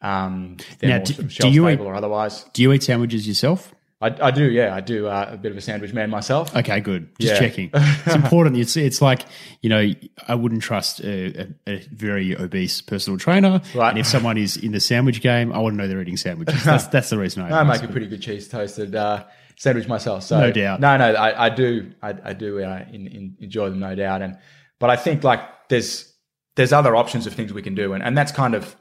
um, 0.00 0.56
they're 0.78 0.98
Now, 0.98 1.04
do- 1.04 1.12
sort 1.12 1.18
of 1.24 1.28
do 1.28 1.34
shelf 1.34 1.54
you 1.54 1.68
eat- 1.68 1.80
or 1.80 1.94
otherwise. 1.94 2.44
Do 2.54 2.62
you 2.62 2.72
eat 2.72 2.82
sandwiches 2.82 3.28
yourself? 3.28 3.74
I, 4.00 4.14
I 4.20 4.30
do, 4.30 4.44
yeah, 4.50 4.74
I 4.74 4.80
do 4.82 5.06
uh, 5.06 5.30
a 5.32 5.36
bit 5.38 5.52
of 5.52 5.56
a 5.56 5.60
sandwich 5.62 5.94
man 5.94 6.10
myself. 6.10 6.54
Okay, 6.54 6.80
good. 6.80 7.08
Just 7.18 7.32
Yeah. 7.34 7.38
checking. 7.38 7.70
It's 7.72 8.14
important. 8.14 8.58
It's 8.58 8.76
it's 8.76 9.00
like 9.00 9.22
you 9.62 9.70
know 9.70 9.90
I 10.28 10.34
wouldn't 10.34 10.62
trust 10.62 11.00
a, 11.00 11.40
a, 11.40 11.48
a 11.66 11.78
very 11.92 12.36
obese 12.36 12.82
personal 12.82 13.18
trainer, 13.18 13.62
Right. 13.74 13.90
and 13.90 13.98
if 13.98 14.06
someone 14.06 14.36
is 14.36 14.56
in 14.58 14.72
the 14.72 14.80
sandwich 14.80 15.22
game, 15.22 15.50
I 15.52 15.58
want 15.58 15.72
to 15.74 15.76
know 15.78 15.88
they're 15.88 16.02
eating 16.02 16.18
sandwiches. 16.18 16.62
That's 16.62 16.86
that's 16.94 17.08
the 17.08 17.18
reason 17.18 17.42
I. 17.42 17.60
I 17.60 17.62
make 17.64 17.82
a 17.82 17.88
pretty 17.88 18.06
good 18.06 18.20
cheese 18.20 18.48
toasted 18.48 18.94
uh, 18.94 19.24
sandwich 19.56 19.88
myself. 19.88 20.24
So 20.24 20.40
No 20.40 20.50
doubt. 20.52 20.80
No, 20.80 20.96
no, 20.98 21.14
I, 21.14 21.46
I 21.46 21.48
do, 21.48 21.92
I, 22.02 22.14
I 22.22 22.32
do 22.34 22.62
uh, 22.62 22.84
in, 22.92 23.06
in, 23.06 23.36
enjoy 23.40 23.70
them, 23.70 23.78
no 23.80 23.94
doubt. 23.94 24.20
And 24.20 24.36
but 24.78 24.90
I 24.90 24.96
think 24.96 25.24
like 25.24 25.40
there's 25.70 26.12
there's 26.56 26.72
other 26.74 26.94
options 26.96 27.26
of 27.26 27.32
things 27.32 27.50
we 27.54 27.62
can 27.62 27.74
do, 27.74 27.94
and 27.94 28.02
and 28.02 28.16
that's 28.16 28.32
kind 28.32 28.54
of 28.54 28.76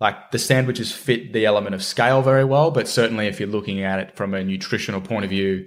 like 0.00 0.30
the 0.30 0.38
sandwiches 0.38 0.90
fit 0.92 1.32
the 1.32 1.44
element 1.46 1.74
of 1.74 1.82
scale 1.82 2.22
very 2.22 2.44
well. 2.44 2.70
But 2.70 2.88
certainly, 2.88 3.26
if 3.26 3.38
you're 3.38 3.48
looking 3.48 3.82
at 3.82 3.98
it 4.00 4.16
from 4.16 4.34
a 4.34 4.42
nutritional 4.42 5.00
point 5.00 5.24
of 5.24 5.30
view, 5.30 5.66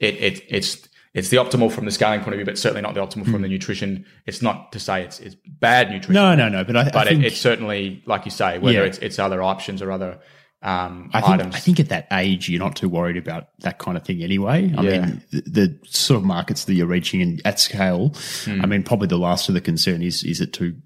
it, 0.00 0.14
it 0.16 0.42
it's 0.48 0.88
it's 1.14 1.28
the 1.28 1.36
optimal 1.36 1.70
from 1.70 1.84
the 1.84 1.90
scaling 1.90 2.20
point 2.20 2.32
of 2.34 2.38
view, 2.38 2.46
but 2.46 2.56
certainly 2.56 2.80
not 2.80 2.94
the 2.94 3.00
optimal 3.00 3.30
from 3.30 3.42
the 3.42 3.48
nutrition. 3.48 4.06
It's 4.26 4.40
not 4.40 4.72
to 4.72 4.80
say 4.80 5.02
it's 5.02 5.20
it's 5.20 5.36
bad 5.46 5.90
nutrition, 5.90 6.14
No, 6.14 6.34
no, 6.34 6.48
no. 6.48 6.64
But 6.64 6.76
I, 6.76 6.84
but 6.84 6.96
I 6.96 7.04
think 7.04 7.22
it, 7.24 7.26
it's 7.28 7.38
certainly 7.40 8.02
like 8.06 8.24
you 8.24 8.30
say, 8.30 8.58
whether 8.58 8.78
Yeah. 8.78 8.84
it's 8.84 8.98
it's 8.98 9.18
other 9.18 9.42
options 9.42 9.82
or 9.82 9.90
other 9.92 10.20
um, 10.64 11.10
I 11.12 11.20
think, 11.20 11.32
items. 11.34 11.54
I 11.56 11.58
think 11.58 11.80
at 11.80 11.88
that 11.88 12.06
age, 12.12 12.48
you're 12.48 12.60
not 12.60 12.76
too 12.76 12.88
worried 12.88 13.16
about 13.16 13.48
that 13.62 13.78
kind 13.78 13.96
of 13.96 14.04
thing 14.04 14.22
anyway. 14.22 14.72
I 14.78 14.82
Yeah. 14.82 15.06
mean, 15.06 15.22
the, 15.32 15.40
the 15.40 15.78
sort 15.88 16.18
of 16.18 16.24
markets 16.24 16.66
that 16.66 16.74
you're 16.74 16.86
reaching 16.86 17.20
in, 17.20 17.40
at 17.44 17.58
scale, 17.58 18.14
Hmm. 18.44 18.60
I 18.62 18.66
mean, 18.66 18.84
probably 18.84 19.08
the 19.08 19.18
last 19.18 19.48
of 19.48 19.54
the 19.56 19.60
concern 19.60 20.02
is, 20.02 20.22
is 20.22 20.40
it 20.40 20.52
too 20.52 20.76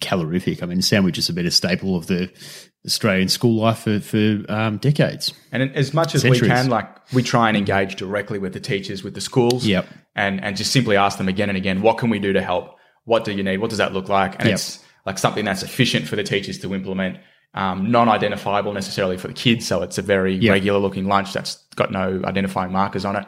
calorific? 0.00 0.62
I 0.62 0.66
mean, 0.66 0.82
sandwiches 0.82 1.26
have 1.26 1.36
been 1.36 1.46
a 1.46 1.50
staple 1.50 1.96
of 1.96 2.06
the 2.06 2.30
Australian 2.86 3.28
school 3.28 3.62
life 3.62 3.78
for, 3.80 4.00
for 4.00 4.44
um, 4.48 4.76
decades. 4.78 5.32
And 5.52 5.74
as 5.74 5.94
much 5.94 6.14
as 6.14 6.22
Centuries. 6.22 6.42
we 6.42 6.48
can, 6.48 6.68
like 6.68 7.12
we 7.12 7.22
try 7.22 7.48
and 7.48 7.56
engage 7.56 7.96
directly 7.96 8.38
with 8.38 8.52
the 8.52 8.60
teachers, 8.60 9.02
with 9.02 9.14
the 9.14 9.20
schools, 9.20 9.66
Yep. 9.66 9.86
and 10.14 10.42
and 10.44 10.56
just 10.56 10.70
simply 10.72 10.96
ask 10.96 11.16
them 11.18 11.28
again 11.28 11.48
and 11.48 11.56
again, 11.56 11.80
what 11.82 11.98
can 11.98 12.10
we 12.10 12.18
do 12.18 12.32
to 12.32 12.42
help? 12.42 12.76
What 13.04 13.24
do 13.24 13.32
you 13.32 13.42
need? 13.42 13.58
What 13.58 13.70
does 13.70 13.78
that 13.78 13.92
look 13.92 14.08
like? 14.08 14.34
And 14.38 14.44
Yep. 14.48 14.54
it's 14.54 14.84
like 15.06 15.18
something 15.18 15.44
that's 15.44 15.62
efficient 15.62 16.06
for 16.06 16.16
the 16.16 16.22
teachers 16.22 16.58
to 16.60 16.74
implement, 16.74 17.18
um, 17.54 17.90
non-identifiable 17.90 18.72
necessarily 18.72 19.16
for 19.16 19.28
the 19.28 19.34
kids. 19.34 19.66
So 19.66 19.82
it's 19.82 19.98
a 19.98 20.02
very 20.02 20.34
Yep. 20.34 20.52
regular 20.52 20.78
looking 20.80 21.06
lunch 21.06 21.32
that's 21.32 21.56
got 21.76 21.90
no 21.90 22.20
identifying 22.24 22.72
markers 22.72 23.04
on 23.04 23.16
it. 23.16 23.26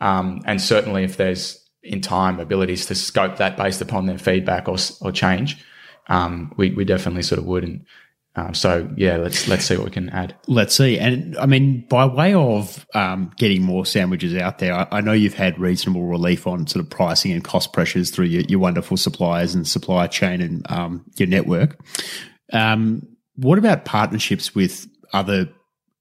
Um, 0.00 0.40
and 0.46 0.60
certainly, 0.60 1.04
if 1.04 1.16
there's 1.16 1.62
in 1.82 2.00
time 2.00 2.40
abilities 2.40 2.86
to 2.86 2.94
scope 2.94 3.36
that 3.36 3.56
based 3.56 3.80
upon 3.80 4.06
their 4.06 4.18
feedback 4.18 4.68
or 4.68 4.76
or 5.00 5.12
change, 5.12 5.58
um, 6.08 6.52
we 6.56 6.70
we 6.70 6.84
definitely 6.84 7.22
sort 7.22 7.38
of 7.38 7.46
would. 7.46 7.64
And 7.64 7.84
um, 8.36 8.54
so 8.54 8.88
yeah, 8.96 9.16
let's 9.16 9.48
let's 9.48 9.64
see 9.64 9.76
what 9.76 9.86
we 9.86 9.90
can 9.90 10.10
add. 10.10 10.36
Let's 10.46 10.74
see. 10.74 10.98
And 10.98 11.36
I 11.38 11.46
mean, 11.46 11.86
by 11.88 12.04
way 12.06 12.34
of 12.34 12.86
um, 12.94 13.32
getting 13.36 13.62
more 13.62 13.86
sandwiches 13.86 14.34
out 14.36 14.58
there, 14.58 14.74
I, 14.74 14.86
I 14.90 15.00
know 15.00 15.12
you've 15.12 15.34
had 15.34 15.58
reasonable 15.58 16.06
relief 16.06 16.46
on 16.46 16.66
sort 16.66 16.84
of 16.84 16.90
pricing 16.90 17.32
and 17.32 17.42
cost 17.42 17.72
pressures 17.72 18.10
through 18.10 18.26
your, 18.26 18.42
your 18.42 18.58
wonderful 18.58 18.96
suppliers 18.96 19.54
and 19.54 19.66
supply 19.66 20.06
chain 20.06 20.40
and 20.40 20.70
um, 20.70 21.04
your 21.16 21.28
network. 21.28 21.78
Um, 22.52 23.06
what 23.36 23.58
about 23.58 23.84
partnerships 23.84 24.54
with 24.54 24.86
other 25.12 25.48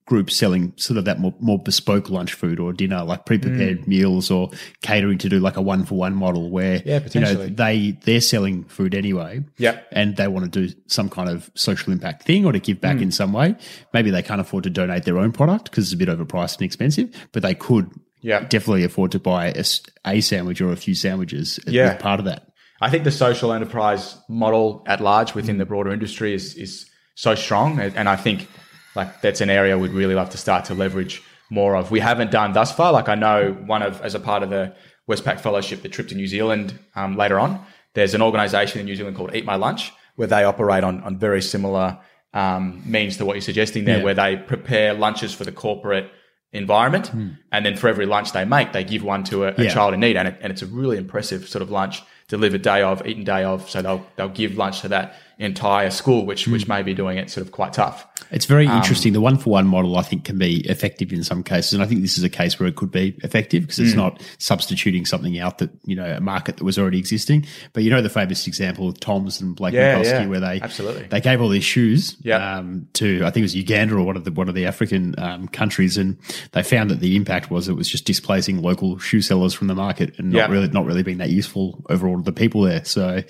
groups 0.06 0.36
selling 0.36 0.72
sort 0.78 0.98
of 0.98 1.06
that 1.06 1.20
more, 1.20 1.34
more 1.40 1.58
bespoke 1.58 2.10
lunch 2.12 2.34
food 2.34 2.60
or 2.60 2.72
dinner, 2.72 3.04
like 3.04 3.26
pre-prepared 3.26 3.82
mm. 3.82 3.88
meals 3.88 4.30
or 4.30 4.52
catering 4.82 5.18
to 5.18 5.30
do 5.30 5.40
like 5.40 5.58
a 5.58 5.62
one-for-one 5.62 6.14
model 6.16 6.52
where 6.52 6.76
Yeah, 6.86 6.86
you 6.86 6.92
know 6.94 7.00
potentially. 7.02 7.50
they 7.50 7.92
they're 8.04 8.22
selling 8.22 8.66
food 8.66 8.94
anyway 8.94 9.44
Yep. 9.58 9.88
and 9.92 10.16
they 10.16 10.28
want 10.28 10.52
to 10.54 10.68
do 10.68 10.76
some 10.88 11.10
kind 11.10 11.28
of 11.30 11.50
social 11.56 11.92
impact 11.92 12.24
thing 12.24 12.46
or 12.46 12.52
to 12.52 12.60
give 12.60 12.80
back 12.80 12.98
mm. 12.98 13.02
in 13.04 13.12
some 13.12 13.34
way. 13.34 13.56
Maybe 13.94 14.12
they 14.12 14.22
can't 14.22 14.40
afford 14.42 14.64
to 14.66 14.70
donate 14.70 15.06
their 15.06 15.18
own 15.18 15.32
product 15.32 15.72
because 15.72 15.86
it's 15.86 15.94
a 15.94 15.98
bit 15.98 16.08
overpriced 16.10 16.58
and 16.58 16.66
expensive, 16.66 17.10
but 17.32 17.42
they 17.42 17.56
could 17.56 17.90
Yeah. 18.22 18.42
definitely 18.42 18.84
afford 18.84 19.12
to 19.14 19.20
buy 19.20 19.48
a, 19.56 19.64
a 20.06 20.22
sandwich 20.22 20.62
or 20.62 20.72
a 20.72 20.76
few 20.78 20.94
sandwiches 20.94 21.60
Yeah. 21.66 21.94
as 21.94 22.02
part 22.02 22.20
of 22.20 22.26
that. 22.26 22.48
I 22.80 22.90
think 22.92 23.06
the 23.06 23.12
social 23.12 23.54
enterprise 23.54 24.18
model 24.30 24.84
at 24.86 25.02
large 25.02 25.34
within 25.34 25.56
mm. 25.56 25.60
the 25.60 25.66
broader 25.66 25.92
industry 25.92 26.34
is 26.36 26.54
is 26.56 26.86
so 27.16 27.34
strong, 27.34 27.80
and 27.80 27.96
and 27.96 28.08
I 28.10 28.18
think 28.18 28.48
like 28.96 29.22
that's 29.22 29.42
an 29.42 29.50
area 29.50 29.78
we'd 29.78 29.92
really 29.92 30.16
love 30.16 30.30
to 30.32 30.38
start 30.38 30.66
to 30.66 30.74
leverage 30.74 31.22
more 31.50 31.76
of. 31.76 31.92
We 31.92 32.00
haven't 32.00 32.32
done 32.32 32.54
thus 32.54 32.72
far. 32.72 32.92
Like 32.92 33.10
I 33.10 33.16
know 33.16 33.54
one 33.66 33.82
of 33.84 34.02
as 34.02 34.16
a 34.16 34.20
part 34.20 34.42
of 34.44 34.50
the 34.50 34.74
Westpac 35.10 35.40
Fellowship, 35.40 35.82
the 35.82 35.90
trip 35.90 36.08
to 36.10 36.16
New 36.16 36.28
Zealand 36.28 36.78
um, 36.96 37.16
later 37.18 37.40
on. 37.40 37.64
There's 37.94 38.14
an 38.14 38.22
organisation 38.22 38.80
in 38.80 38.86
New 38.86 38.96
Zealand 38.96 39.16
called 39.16 39.36
Eat 39.36 39.46
My 39.46 39.56
Lunch, 39.56 39.92
where 40.16 40.28
they 40.28 40.44
operate 40.44 40.84
on 40.84 41.02
on 41.04 41.18
very 41.18 41.42
similar 41.42 42.00
um, 42.34 42.82
means 42.86 43.18
to 43.18 43.26
what 43.26 43.36
you're 43.36 43.42
suggesting 43.42 43.86
there, 43.86 44.00
Yeah. 44.00 44.04
where 44.04 44.14
they 44.14 44.36
prepare 44.36 44.94
lunches 44.94 45.34
for 45.34 45.46
the 45.46 45.52
corporate 45.54 46.10
environment, 46.52 47.12
and 47.52 47.66
then 47.66 47.76
for 47.76 47.88
every 47.90 48.06
lunch 48.06 48.32
they 48.32 48.46
make, 48.46 48.72
they 48.74 48.84
give 48.84 49.04
one 49.04 49.24
to 49.26 49.46
a, 49.46 49.54
a. 49.58 49.64
Yeah. 49.66 49.74
child 49.74 49.94
in 49.94 50.00
need, 50.00 50.16
and, 50.18 50.28
it, 50.30 50.38
and 50.42 50.52
it's 50.52 50.62
a 50.62 50.66
really 50.66 50.98
impressive 50.98 51.48
sort 51.48 51.62
of 51.62 51.70
lunch 51.70 52.02
delivered 52.28 52.62
day 52.62 52.82
of, 52.82 53.06
eaten 53.06 53.24
day 53.24 53.44
of. 53.44 53.70
So 53.70 53.82
they'll 53.82 54.06
they'll 54.16 54.30
give 54.30 54.58
lunch 54.58 54.82
to 54.82 54.88
that 54.90 55.16
entire 55.38 55.90
school, 55.90 56.26
which 56.26 56.46
Hmm. 56.46 56.52
which 56.54 56.68
may 56.68 56.82
be 56.82 56.94
doing 56.94 57.18
it 57.18 57.30
sort 57.30 57.46
of 57.46 57.52
quite 57.52 57.74
tough. 57.74 58.08
It's 58.32 58.46
very 58.46 58.68
Um, 58.68 58.78
interesting. 58.78 59.14
The 59.14 59.22
one 59.22 59.38
for 59.38 59.52
one 59.52 59.68
model, 59.68 59.98
I 59.98 60.02
think, 60.02 60.24
can 60.24 60.38
be 60.38 60.62
effective 60.68 61.12
in 61.14 61.24
some 61.24 61.44
cases. 61.44 61.74
And 61.74 61.84
I 61.84 61.86
think 61.86 62.02
this 62.02 62.18
is 62.18 62.24
a 62.24 62.30
case 62.30 62.60
where 62.60 62.68
it 62.68 62.76
could 62.76 62.92
be 62.92 63.16
effective 63.24 63.64
because 63.64 63.80
it's 63.80 63.92
Hmm. 63.92 63.98
not 64.00 64.22
substituting 64.40 65.06
something 65.06 65.38
out 65.40 65.58
that, 65.60 65.70
you 65.86 65.96
know, 65.96 66.06
a 66.06 66.20
market 66.22 66.58
that 66.58 66.64
was 66.64 66.80
already 66.80 66.98
existing. 66.98 67.46
But 67.74 67.84
you 67.84 67.90
know, 67.90 68.02
the 68.02 68.10
famous 68.10 68.48
example 68.48 68.88
of 68.90 69.00
Tom's 69.00 69.42
and 69.42 69.56
Blake 69.56 69.74
Yeah, 69.74 69.98
Mycoskie, 70.00 70.06
yeah. 70.06 70.26
where 70.28 70.40
they, 70.40 70.60
Absolutely. 70.62 71.06
they 71.10 71.22
gave 71.22 71.42
all 71.42 71.50
these 71.50 71.64
shoes, 71.66 72.16
Yeah. 72.24 72.58
um, 72.58 72.88
to, 72.94 73.18
I 73.26 73.30
think 73.30 73.38
it 73.38 73.42
was 73.44 73.56
Uganda 73.56 73.96
or 73.96 74.04
one 74.04 74.16
of 74.18 74.24
the, 74.24 74.32
one 74.32 74.48
of 74.50 74.56
the 74.56 74.66
African, 74.66 75.14
um, 75.18 75.48
countries. 75.50 75.98
And 75.98 76.18
they 76.54 76.64
found 76.64 76.90
that 76.92 77.02
the 77.02 77.16
impact 77.16 77.52
was 77.52 77.68
it 77.68 77.76
was 77.76 77.90
just 77.90 78.06
displacing 78.06 78.62
local 78.62 78.98
shoe 79.00 79.22
sellers 79.22 79.54
from 79.54 79.68
the 79.68 79.76
market 79.76 80.14
and 80.18 80.32
not 80.32 80.50
really, 80.50 80.68
not 80.70 80.86
really 80.86 81.04
being 81.04 81.18
that 81.20 81.30
useful 81.30 81.84
overall 81.90 82.18
to 82.18 82.24
the 82.24 82.32
people 82.32 82.62
there. 82.62 82.84
So, 82.86 83.22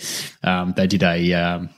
um, 0.43 0.73
they 0.77 0.87
did 0.87 1.03
a, 1.03 1.33
um, 1.33 1.69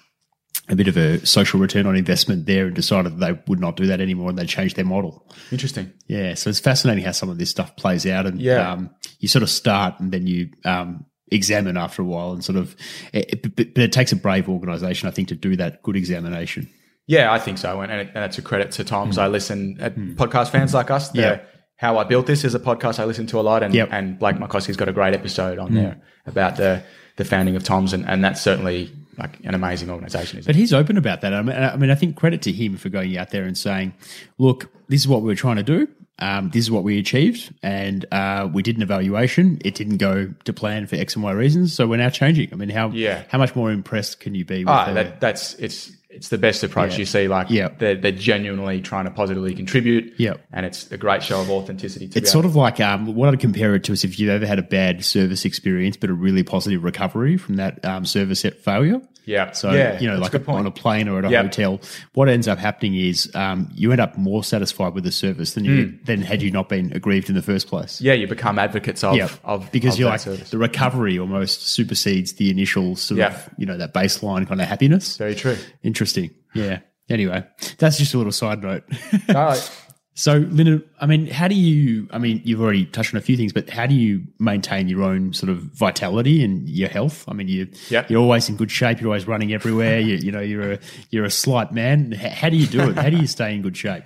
a 0.70 0.76
bit 0.76 0.88
of 0.88 0.98
a 0.98 1.26
social 1.26 1.60
return 1.60 1.86
on 1.86 1.96
investment 1.96 2.46
there 2.46 2.66
and 2.68 2.76
decided 2.76 3.14
that 3.14 3.26
they 3.26 3.40
would 3.48 3.60
not 3.60 3.78
do 3.78 3.86
that 3.88 4.02
anymore 4.02 4.30
and 4.30 4.38
they 4.38 4.46
changed 4.46 4.76
their 4.76 4.84
model. 4.86 5.26
Interesting. 5.52 5.94
Yeah. 6.08 6.34
So 6.34 6.50
it's 6.50 6.60
fascinating 6.60 7.04
how 7.06 7.12
some 7.14 7.30
of 7.30 7.38
this 7.38 7.50
stuff 7.50 7.76
plays 7.78 8.06
out 8.06 8.26
and 8.26 8.42
Yeah. 8.42 8.72
um, 8.72 8.90
you 9.20 9.28
sort 9.30 9.44
of 9.44 9.50
start 9.50 10.00
and 10.00 10.12
then 10.12 10.28
you 10.28 10.50
um, 10.66 11.06
examine 11.32 11.78
after 11.78 12.02
a 12.02 12.06
while 12.06 12.34
and 12.34 12.44
sort 12.44 12.58
of, 12.58 12.76
it, 13.14 13.30
it- 13.46 13.56
but, 13.56 13.78
it 13.84 13.92
takes 13.94 14.12
a 14.12 14.16
brave 14.18 14.50
organization, 14.50 15.08
I 15.08 15.12
think, 15.12 15.30
to 15.30 15.36
do 15.36 15.56
that 15.56 15.82
good 15.84 15.96
examination. 15.96 16.70
Yeah, 17.06 17.32
I 17.32 17.40
think 17.40 17.58
so, 17.58 17.80
and, 17.80 17.90
and, 17.90 18.02
it, 18.02 18.12
and 18.16 18.26
it's 18.26 18.38
a 18.38 18.42
credit 18.42 18.72
to 18.72 18.84
Tom's. 18.84 19.16
Hmm. 19.16 19.22
I 19.22 19.28
listen 19.28 19.78
at 19.80 19.96
podcast 19.96 20.50
fans 20.50 20.74
like 20.74 20.92
us. 20.92 21.08
They're 21.10 21.48
how 21.78 21.98
I 22.00 22.04
built 22.04 22.26
this 22.26 22.44
is 22.44 22.54
a 22.56 22.60
podcast 22.60 23.00
I 23.00 23.06
listen 23.06 23.28
to 23.28 23.40
a 23.40 23.42
lot, 23.42 23.64
and 23.64 23.74
Yep. 23.74 23.90
and 23.92 24.20
Blake 24.20 24.36
Mycoskie's 24.36 24.76
got 24.76 24.90
a 24.90 24.92
great 24.92 25.14
episode 25.14 25.58
on 25.60 25.74
there 25.74 26.02
about 26.26 26.58
the 26.58 26.84
the 27.18 27.26
founding 27.26 27.56
of 27.56 27.64
Tom's, 27.64 27.94
and, 27.94 28.08
and 28.08 28.24
that's 28.24 28.42
certainly 28.42 28.92
like 29.18 29.40
an 29.44 29.54
amazing 29.54 29.90
organization. 29.90 30.42
But 30.46 30.56
it? 30.56 30.60
he's 30.60 30.74
open 30.74 30.98
about 30.98 31.22
that. 31.22 31.34
I 31.34 31.42
mean, 31.42 31.56
I 31.56 31.76
mean, 31.76 31.90
I 31.92 31.96
think 31.96 32.16
credit 32.16 32.42
to 32.44 32.52
him 32.52 32.78
for 32.78 32.90
going 32.90 33.18
out 33.18 33.32
there 33.32 33.44
and 33.44 33.58
saying, 33.58 33.94
"Look, 34.38 34.72
this 34.88 35.02
is 35.02 35.08
what 35.08 35.22
we 35.22 35.28
were 35.28 35.36
trying 35.36 35.58
to 35.58 35.64
do. 35.64 35.88
Um, 36.20 36.50
this 36.50 36.62
is 36.64 36.72
what 36.72 36.84
we 36.84 36.98
achieved, 36.98 37.54
and 37.62 38.04
uh, 38.12 38.50
we 38.52 38.64
did 38.64 38.76
an 38.76 38.82
evaluation. 38.82 39.60
It 39.64 39.76
didn't 39.76 39.98
go 39.98 40.34
to 40.46 40.54
plan 40.54 40.88
for 40.88 40.96
X 40.96 41.16
and 41.16 41.24
Y 41.24 41.32
reasons, 41.32 41.74
so 41.74 41.86
we're 41.86 41.98
now 41.98 42.10
changing. 42.10 42.50
I 42.52 42.56
mean, 42.56 42.70
how 42.70 42.90
Yeah. 42.90 43.24
how 43.30 43.38
much 43.38 43.56
more 43.56 43.72
impressed 43.72 44.20
can 44.20 44.34
you 44.34 44.44
be? 44.46 44.60
With 44.60 44.70
Ah, 44.70 44.94
that, 44.94 45.20
that's 45.20 45.54
it's 45.56 45.92
it's 46.18 46.28
the 46.30 46.38
best 46.38 46.64
approach 46.64 46.94
Yeah. 46.94 46.98
you 47.00 47.06
see. 47.06 47.28
Like 47.28 47.50
Yeah. 47.50 47.70
they're, 47.78 47.96
they're 47.96 48.12
genuinely 48.12 48.82
trying 48.82 49.06
to 49.06 49.12
positively 49.12 49.54
contribute. 49.56 50.14
Yeah. 50.18 50.34
and 50.52 50.66
it's 50.66 50.92
a 50.92 50.98
great 50.98 51.24
show 51.24 51.40
of 51.40 51.50
authenticity. 51.50 52.08
To 52.10 52.20
It's 52.20 52.32
sort 52.32 52.46
of 52.46 52.56
like 52.56 52.80
um, 52.82 53.16
what 53.16 53.30
I'd 53.30 53.40
compare 53.40 53.76
it 53.76 53.84
to 53.86 53.94
is 53.94 54.04
if 54.04 54.20
you've 54.20 54.30
ever 54.32 54.46
had 54.46 54.60
a 54.60 54.64
bad 54.64 55.06
service 55.06 55.46
experience, 55.46 55.96
but 55.96 56.10
a 56.10 56.14
really 56.14 56.44
positive 56.44 56.84
recovery 56.84 57.38
from 57.38 57.56
that 57.56 57.84
um, 57.86 58.04
service 58.06 58.42
set 58.42 58.60
failure. 58.60 59.00
Yeah. 59.28 59.52
So 59.52 59.72
Yeah, 59.72 60.00
you 60.00 60.08
know, 60.10 60.18
like 60.18 60.34
a 60.34 60.44
on 60.50 60.66
a 60.66 60.72
plane 60.72 61.08
or 61.08 61.20
at 61.20 61.26
a 61.26 61.30
Yep. 61.30 61.46
hotel, 61.46 61.82
what 62.14 62.30
ends 62.30 62.48
up 62.48 62.58
happening 62.58 62.96
is 62.96 63.30
um, 63.36 63.70
you 63.76 63.92
end 63.92 64.02
up 64.02 64.18
more 64.18 64.44
satisfied 64.44 64.94
with 64.96 65.04
the 65.04 65.12
service 65.12 65.54
than 65.54 65.66
you 65.66 65.94
than 66.06 66.22
had 66.24 66.42
you 66.42 66.50
not 66.50 66.70
been 66.70 66.92
aggrieved 66.94 67.30
in 67.30 67.36
the 67.36 67.42
first 67.42 67.68
place. 67.68 68.02
Yeah, 68.02 68.14
you 68.14 68.26
become 68.26 68.58
advocates 68.58 69.04
of 69.04 69.16
Yeah, 69.16 69.30
of 69.44 69.72
because 69.72 69.94
of 69.96 70.00
you're 70.00 70.10
like 70.10 70.22
service. 70.22 70.50
the 70.50 70.58
recovery 70.58 71.20
almost 71.20 71.68
supersedes 71.68 72.34
the 72.34 72.50
initial 72.50 72.96
sort 72.96 73.20
Yeah. 73.20 73.28
of 73.36 73.50
you 73.58 73.66
know 73.66 73.78
that 73.78 73.94
baseline 73.94 74.48
kind 74.48 74.62
of 74.62 74.68
happiness. 74.68 75.18
very 75.18 75.36
true. 75.36 75.58
Interesting. 75.84 76.32
Yeah. 76.56 76.80
Anyway, 77.10 77.44
that's 77.78 77.98
just 77.98 78.14
a 78.14 78.18
little 78.18 78.32
side 78.34 78.62
note. 78.64 78.84
No, 79.30 79.56
So, 80.18 80.38
Lyndon, 80.50 80.84
I 81.00 81.06
mean, 81.06 81.28
how 81.28 81.48
do 81.48 81.54
you? 81.54 82.08
I 82.10 82.18
mean, 82.18 82.42
you've 82.44 82.60
already 82.60 82.88
touched 82.88 83.14
on 83.14 83.20
a 83.20 83.22
few 83.22 83.38
things, 83.38 83.54
but 83.54 83.70
how 83.70 83.86
do 83.86 83.94
you 83.94 84.24
maintain 84.40 84.88
your 84.88 85.04
own 85.04 85.32
sort 85.32 85.52
of 85.52 85.60
vitality 85.60 86.44
and 86.44 86.68
your 86.68 86.90
health? 86.90 87.24
I 87.28 87.34
mean, 87.34 87.48
you 87.48 87.68
Yep. 87.90 88.10
you're 88.10 88.20
always 88.20 88.50
in 88.50 88.56
good 88.56 88.72
shape. 88.72 89.00
You're 89.00 89.10
always 89.10 89.28
running 89.28 89.54
everywhere. 89.54 90.00
you, 90.00 90.16
you 90.16 90.32
know, 90.32 90.40
you're 90.40 90.74
a 90.74 90.80
you're 91.12 91.26
a 91.26 91.30
slight 91.30 91.72
man. 91.72 92.14
How 92.14 92.50
do 92.50 92.58
you 92.58 92.66
do 92.66 92.90
it? 92.90 92.96
How 92.96 93.12
do 93.12 93.18
you 93.18 93.28
stay 93.28 93.54
in 93.54 93.62
good 93.62 93.78
shape? 93.78 94.04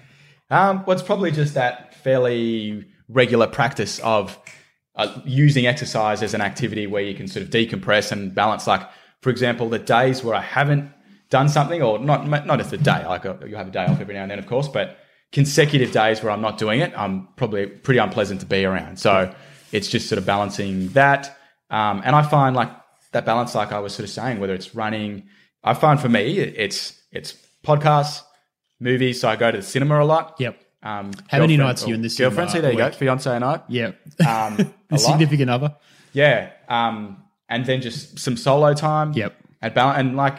Um, 0.49 0.84
well, 0.86 0.97
it's 0.97 1.01
probably 1.01 1.32
just 1.32 1.53
that 1.53 1.95
fairly 1.95 2.86
regular 3.07 3.47
practice 3.47 3.99
of 3.99 4.38
uh, 4.97 5.18
using 5.24 5.66
exercise 5.66 6.22
as 6.22 6.34
an 6.34 6.41
activity 6.41 6.88
where 6.88 7.03
you 7.03 7.16
can 7.16 7.30
sort 7.30 7.45
of 7.45 7.51
decompress 7.51 8.12
and 8.12 8.36
balance. 8.36 8.68
Like, 8.68 8.82
for 9.22 9.30
example, 9.30 9.70
the 9.70 9.80
days 9.80 10.26
where 10.26 10.36
I 10.36 10.41
haven't 10.41 10.91
done 11.30 11.47
something, 11.47 11.82
or 11.82 11.99
not 11.99 12.28
not 12.28 12.59
just 12.59 12.74
a 12.74 12.78
day, 12.78 13.05
like 13.05 13.26
uh, 13.26 13.36
you 13.47 13.55
have 13.55 13.70
a 13.70 13.72
day 13.72 13.86
off 13.86 14.01
every 14.01 14.14
now 14.14 14.24
and 14.24 14.32
then, 14.32 14.39
of 14.39 14.45
course, 14.45 14.68
but 14.68 14.97
consecutive 15.32 15.92
days 15.92 16.22
where 16.22 16.32
I'm 16.32 16.42
not 16.42 16.58
doing 16.58 16.82
it, 16.82 16.94
I'm 16.96 17.28
probably 17.36 17.68
pretty 17.68 18.00
unpleasant 18.00 18.40
to 18.42 18.46
be 18.46 18.66
around. 18.66 19.00
So 19.00 19.34
it's 19.72 19.88
just 19.88 20.10
sort 20.10 20.18
of 20.20 20.26
balancing 20.26 20.90
that. 20.90 21.38
Um, 21.70 22.02
and 22.04 22.16
I 22.16 22.22
find 22.24 22.56
like 22.56 22.70
that 23.14 23.26
balance, 23.26 23.56
like 23.56 23.72
I 23.72 23.80
was 23.80 23.94
sort 23.96 24.04
of 24.04 24.10
saying, 24.10 24.40
whether 24.40 24.54
it's 24.54 24.76
running, 24.76 25.28
I 25.64 25.74
find 25.74 26.00
for 26.00 26.10
me, 26.10 26.40
it's 26.40 27.00
it's 27.12 27.36
podcasts, 27.64 28.22
movies. 28.80 29.22
So 29.22 29.30
I 29.30 29.36
go 29.36 29.52
to 29.52 29.58
the 29.58 29.64
cinema 29.64 30.02
a 30.02 30.06
lot. 30.06 30.36
Yep. 30.40 30.60
Um, 30.84 31.12
How 31.28 31.40
many 31.40 31.58
nights 31.58 31.84
are 31.86 31.90
you 31.90 31.94
in 31.96 32.02
this? 32.02 32.18
Girlfriend, 32.18 32.50
see, 32.52 32.60
there 32.60 32.72
you 32.72 32.78
go. 32.78 32.90
Fiance 32.92 33.30
and 33.34 33.46
I. 33.46 33.62
Yeah. 33.70 33.92
Um, 34.28 34.54
a 34.58 34.58
the 34.58 34.74
lot. 34.92 35.00
significant 35.00 35.50
other. 35.52 35.76
Yeah. 36.14 36.50
Um, 36.68 37.24
and 37.48 37.66
then 37.66 37.82
just 37.82 38.18
some 38.18 38.36
solo 38.36 38.74
time. 38.74 39.14
Yep. 39.14 39.36
And, 39.62 39.74
bal- 39.76 39.92
and 39.92 40.18
like, 40.18 40.38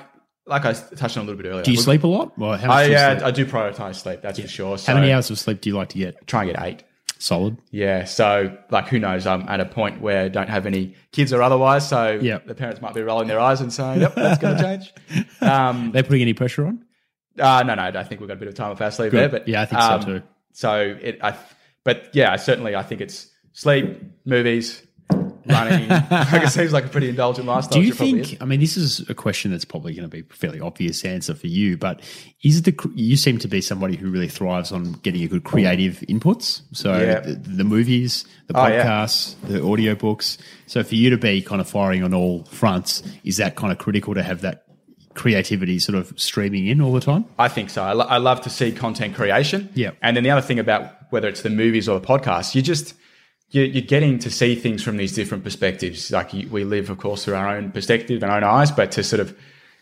like 0.52 0.64
I 0.64 0.72
touched 0.72 1.16
on 1.16 1.24
a 1.24 1.26
little 1.26 1.42
bit 1.42 1.48
earlier. 1.48 1.62
Do 1.64 1.70
you 1.72 1.76
sleep 1.78 2.04
a 2.04 2.06
lot? 2.06 2.36
Well, 2.38 2.52
I, 2.52 2.84
yeah, 2.84 3.14
sleep? 3.14 3.26
I 3.26 3.30
do 3.30 3.46
prioritize 3.46 3.96
sleep. 3.96 4.20
That's 4.22 4.38
for 4.38 4.46
sure. 4.48 4.78
So 4.78 4.92
How 4.92 4.98
many 4.98 5.12
hours 5.12 5.30
of 5.30 5.38
sleep 5.38 5.60
do 5.60 5.70
you 5.70 5.76
like 5.76 5.88
to 5.90 5.98
get? 5.98 6.26
Try 6.26 6.44
and 6.44 6.52
get 6.52 6.62
eight. 6.62 6.84
Solid. 7.18 7.56
Yeah. 7.70 8.04
So, 8.04 8.56
like, 8.70 8.88
who 8.88 8.98
knows? 8.98 9.26
I'm 9.28 9.48
at 9.48 9.60
a 9.60 9.64
point 9.64 10.00
where 10.00 10.24
I 10.24 10.28
don't 10.28 10.48
have 10.48 10.66
any 10.66 10.94
kids 11.12 11.32
or 11.32 11.40
otherwise. 11.40 11.88
So, 11.88 12.18
Yep. 12.20 12.46
the 12.48 12.54
parents 12.54 12.80
might 12.82 12.94
be 12.94 13.02
rolling 13.02 13.28
their 13.28 13.38
eyes 13.38 13.60
and 13.60 13.72
saying, 13.72 14.00
"Yep, 14.00 14.14
that's 14.16 14.40
going 14.42 14.56
to 14.58 14.62
change." 14.62 14.92
Um, 15.40 15.92
They 15.92 16.02
putting 16.02 16.22
any 16.22 16.34
pressure 16.34 16.66
on? 16.66 16.84
uh, 17.38 17.62
no, 17.66 17.74
no, 17.76 17.82
I 17.82 18.04
think 18.04 18.20
we've 18.20 18.28
got 18.28 18.36
a 18.36 18.40
bit 18.40 18.48
of 18.48 18.54
time 18.54 18.72
off 18.72 18.80
our 18.80 18.90
sleep 18.90 19.12
there. 19.12 19.28
But 19.28 19.46
Yeah, 19.48 19.62
I 19.62 19.66
think 19.66 19.80
so 19.80 19.88
um, 19.88 20.04
too. 20.04 20.22
So 20.52 20.96
it, 21.00 21.18
I, 21.22 21.34
but 21.84 22.10
yeah, 22.12 22.32
I 22.32 22.36
certainly, 22.36 22.74
I 22.76 22.82
think 22.82 23.00
it's 23.00 23.28
sleep, 23.52 24.02
movies, 24.24 24.82
running. 25.46 25.88
like 26.10 26.42
it 26.44 26.50
seems 26.50 26.72
like 26.72 26.84
a 26.84 26.88
pretty 26.88 27.08
indulgent 27.08 27.46
lifestyle. 27.46 27.72
Do 27.78 27.80
you 27.80 27.88
which 27.90 27.94
it 27.94 27.98
probably 27.98 28.24
think? 28.24 28.42
I 28.42 28.44
mean, 28.44 28.60
this 28.60 28.76
is 28.76 29.00
a 29.08 29.14
question 29.14 29.50
that's 29.50 29.64
probably 29.64 29.94
going 29.94 30.08
to 30.08 30.14
be 30.16 30.20
a 30.20 30.34
fairly 30.34 30.60
obvious 30.60 31.04
answer 31.04 31.34
for 31.34 31.46
you, 31.46 31.76
but 31.76 32.00
is 32.42 32.62
the 32.62 32.74
you 32.94 33.16
seem 33.16 33.38
to 33.38 33.48
be 33.48 33.60
somebody 33.60 33.96
who 33.96 34.10
really 34.10 34.28
thrives 34.28 34.72
on 34.72 34.92
getting 35.02 35.22
a 35.22 35.28
good 35.28 35.44
creative 35.44 36.00
inputs. 36.08 36.62
So 36.72 36.92
Yeah. 36.98 37.20
the, 37.20 37.34
the 37.34 37.64
movies, 37.64 38.24
the 38.48 38.58
Oh, 38.58 38.66
yeah. 38.66 38.84
podcasts, 38.84 39.34
the 39.48 39.58
audiobooks. 39.58 40.38
So 40.66 40.82
for 40.82 40.94
you 40.94 41.10
to 41.10 41.16
be 41.18 41.42
kind 41.42 41.60
of 41.60 41.68
firing 41.68 42.02
on 42.02 42.12
all 42.14 42.44
fronts, 42.44 43.02
is 43.24 43.36
that 43.38 43.56
kind 43.56 43.72
of 43.72 43.78
critical 43.78 44.14
to 44.14 44.22
have 44.22 44.40
that 44.42 44.64
creativity 45.14 45.78
sort 45.78 45.96
of 45.96 46.12
streaming 46.18 46.66
in 46.66 46.80
all 46.80 46.92
the 46.92 47.00
time? 47.00 47.24
I 47.38 47.48
think 47.48 47.68
so. 47.70 47.82
I, 47.82 47.92
lo- 47.92 48.06
I 48.06 48.16
love 48.16 48.40
to 48.42 48.50
see 48.50 48.72
content 48.72 49.14
creation. 49.14 49.68
Yeah. 49.74 49.90
And 50.02 50.16
then 50.16 50.24
the 50.24 50.30
other 50.30 50.40
thing 50.40 50.58
about 50.58 50.90
whether 51.10 51.28
it's 51.28 51.42
the 51.42 51.50
movies 51.50 51.88
or 51.88 52.00
the 52.00 52.06
podcast, 52.06 52.54
you 52.54 52.62
just 52.62 52.94
you're, 53.52 53.66
you're 53.66 53.82
getting 53.82 54.18
to 54.18 54.30
see 54.30 54.54
things 54.54 54.82
from 54.82 54.96
these 54.96 55.14
different 55.14 55.44
perspectives. 55.44 56.10
Like 56.10 56.34
you, 56.34 56.48
we 56.48 56.64
live, 56.64 56.90
of 56.90 56.98
course, 56.98 57.24
through 57.24 57.36
our 57.36 57.56
own 57.56 57.70
perspective 57.70 58.22
and 58.22 58.32
our 58.32 58.38
own 58.38 58.44
eyes, 58.44 58.70
but 58.70 58.90
to 58.92 59.04
sort 59.04 59.20
of 59.20 59.36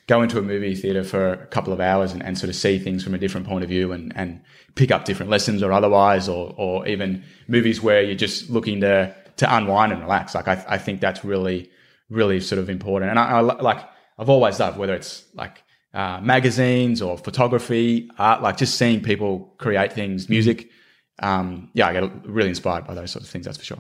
go 0.07 0.23
into 0.23 0.39
a 0.39 0.43
movie 0.43 0.75
theater 0.75 1.05
for 1.05 1.33
a 1.33 1.47
couple 1.47 1.73
of 1.73 1.81
hours 1.81 2.13
and, 2.13 2.23
and 2.23 2.37
sort 2.37 2.51
of 2.51 2.57
see 2.57 2.79
things 2.79 3.05
from 3.05 3.15
a 3.15 3.19
different 3.19 3.47
point 3.47 3.63
of 3.63 3.71
view 3.71 3.93
and, 3.93 4.13
and 4.17 4.41
pick 4.75 4.91
up 4.91 5.05
different 5.05 5.31
lessons 5.31 5.63
or 5.63 5.73
otherwise, 5.73 6.29
or, 6.29 6.53
or 6.57 6.87
even 6.87 7.23
movies 7.47 7.81
where 7.81 8.03
you're 8.03 8.17
just 8.17 8.51
looking 8.51 8.81
to 8.81 9.15
to 9.37 9.57
unwind 9.57 9.93
and 9.93 10.03
relax. 10.03 10.35
Like 10.35 10.49
I, 10.49 10.63
I 10.69 10.79
think 10.79 11.01
that's 11.01 11.25
really, 11.25 11.71
really 12.11 12.41
sort 12.41 12.59
of 12.59 12.69
important. 12.69 13.11
And 13.11 13.19
I, 13.19 13.39
I 13.39 13.41
like 13.41 13.89
I've 14.19 14.29
always 14.29 14.59
loved 14.61 14.79
whether 14.79 14.95
it's 14.95 15.25
like 15.35 15.63
uh, 15.95 16.21
magazines 16.21 17.01
or 17.01 17.17
photography, 17.17 18.11
art, 18.19 18.43
like 18.43 18.57
just 18.57 18.77
seeing 18.77 19.03
people 19.03 19.55
create 19.59 19.93
things, 19.93 20.29
music. 20.29 20.71
Um, 21.21 21.71
yeah, 21.75 21.87
I 21.89 21.93
get 21.93 22.27
really 22.27 22.49
inspired 22.49 22.87
by 22.87 22.95
those 22.95 23.11
sorts 23.13 23.27
of 23.27 23.31
things. 23.33 23.45
That's 23.45 23.59
for 23.59 23.65
sure. 23.65 23.79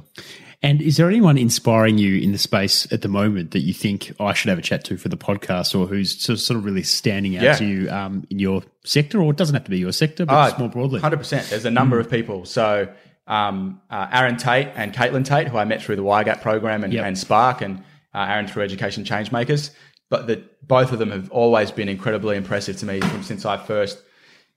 And 0.62 0.82
is 0.82 0.99
there 0.99 1.09
anyone 1.09 1.38
inspiring 1.38 1.97
you 1.97 2.18
in 2.20 2.32
the 2.32 2.38
space 2.38 2.91
at 2.93 3.01
the 3.01 3.09
moment 3.09 3.53
that 3.53 3.61
you 3.61 3.72
think 3.72 4.12
oh, 4.20 4.26
I 4.26 4.34
should 4.34 4.51
have 4.51 4.59
a 4.59 4.62
chat 4.62 4.84
to 4.84 4.99
for 4.99 5.09
the 5.09 5.16
podcast, 5.16 5.78
or 5.78 5.86
who's 5.86 6.20
sort 6.20 6.51
of, 6.59 6.64
really 6.66 6.82
standing 6.82 7.36
out 7.38 7.43
Yeah. 7.43 7.55
to 7.55 7.64
you 7.64 7.91
um, 7.91 8.26
in 8.28 8.38
your 8.38 8.62
sector, 8.84 9.22
or 9.22 9.30
it 9.30 9.38
doesn't 9.38 9.55
have 9.55 9.64
to 9.64 9.70
be 9.70 9.78
your 9.78 9.93
sector, 9.93 10.26
but 10.26 10.49
just 10.49 10.59
more 10.59 10.68
broadly? 10.68 11.01
Hundred 11.01 11.16
percent. 11.16 11.49
There's 11.49 11.64
a 11.64 11.70
number 11.70 11.99
of 11.99 12.11
people. 12.11 12.45
So 12.45 12.88
um, 13.26 13.80
uh, 13.88 14.09
Aaron 14.12 14.36
Tate 14.36 14.68
and 14.76 14.93
Caitlin 14.93 15.24
Tate, 15.24 15.49
who 15.49 15.57
I 15.57 15.64
met 15.64 15.80
through 15.82 15.97
the 15.97 16.03
YGAP 16.05 16.43
program 16.43 16.84
and, 16.84 16.93
Yep. 16.93 17.07
and 17.07 17.18
Spark, 17.18 17.62
and 17.62 17.78
uh, 18.12 18.26
Aaron 18.28 18.47
through 18.47 18.64
Education 18.64 19.05
Changemakers. 19.05 19.70
But 20.11 20.26
the, 20.26 20.43
both 20.62 20.93
of 20.93 20.99
them 20.99 21.11
have 21.12 21.30
always 21.30 21.70
been 21.70 21.88
incredibly 21.88 22.36
impressive 22.36 22.76
to 22.78 22.86
me 22.86 23.01
from 23.01 23.22
since 23.22 23.47
I 23.47 23.57
first 23.57 23.99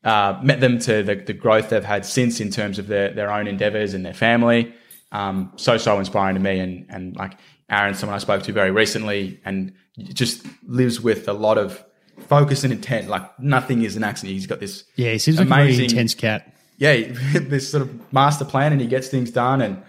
uh, 0.04 0.40
met 0.44 0.60
them 0.60 0.80
to 0.80 1.04
the, 1.04 1.16
the 1.16 1.34
growth 1.34 1.70
they've 1.70 1.84
had 1.84 2.06
since 2.06 2.40
in 2.40 2.50
terms 2.50 2.80
of 2.80 2.88
their, 2.88 3.12
their 3.14 3.32
own 3.32 3.48
endeavors 3.48 3.94
and 3.94 4.06
their 4.06 4.14
family. 4.14 4.74
Um, 5.12 5.52
so, 5.56 5.78
so 5.78 5.98
inspiring 6.00 6.36
to 6.36 6.42
me. 6.42 6.60
And, 6.60 6.86
and 6.90 7.16
like 7.16 7.38
Aaron, 7.70 7.94
someone 7.94 8.16
I 8.16 8.20
spoke 8.20 8.44
to 8.44 8.52
very 8.54 8.72
recently 8.72 9.40
and 9.46 9.74
just 9.98 10.46
lives 10.68 11.00
with 11.00 11.28
a 11.28 11.34
lot 11.34 11.58
of 11.58 11.84
focus 12.28 12.64
and 12.64 12.74
intent. 12.74 13.08
Like 13.08 13.40
nothing 13.40 13.84
is 13.84 13.96
an 13.96 14.04
accident. 14.04 14.34
He's 14.34 14.48
got 14.48 14.60
this 14.60 14.84
yeah, 14.96 15.12
he 15.12 15.18
seems 15.20 15.38
like 15.38 15.48
a 15.48 15.50
very 15.50 15.62
amazing- 15.64 15.86
intense 15.86 16.16
cat. 16.16 16.54
yeah, 16.78 16.96
this 17.34 17.70
sort 17.70 17.84
of 17.84 18.14
master 18.14 18.46
plan 18.46 18.72
and 18.72 18.82
he 18.82 18.88
gets 18.88 19.08
things 19.08 19.32
done 19.32 19.62
and 19.62 19.82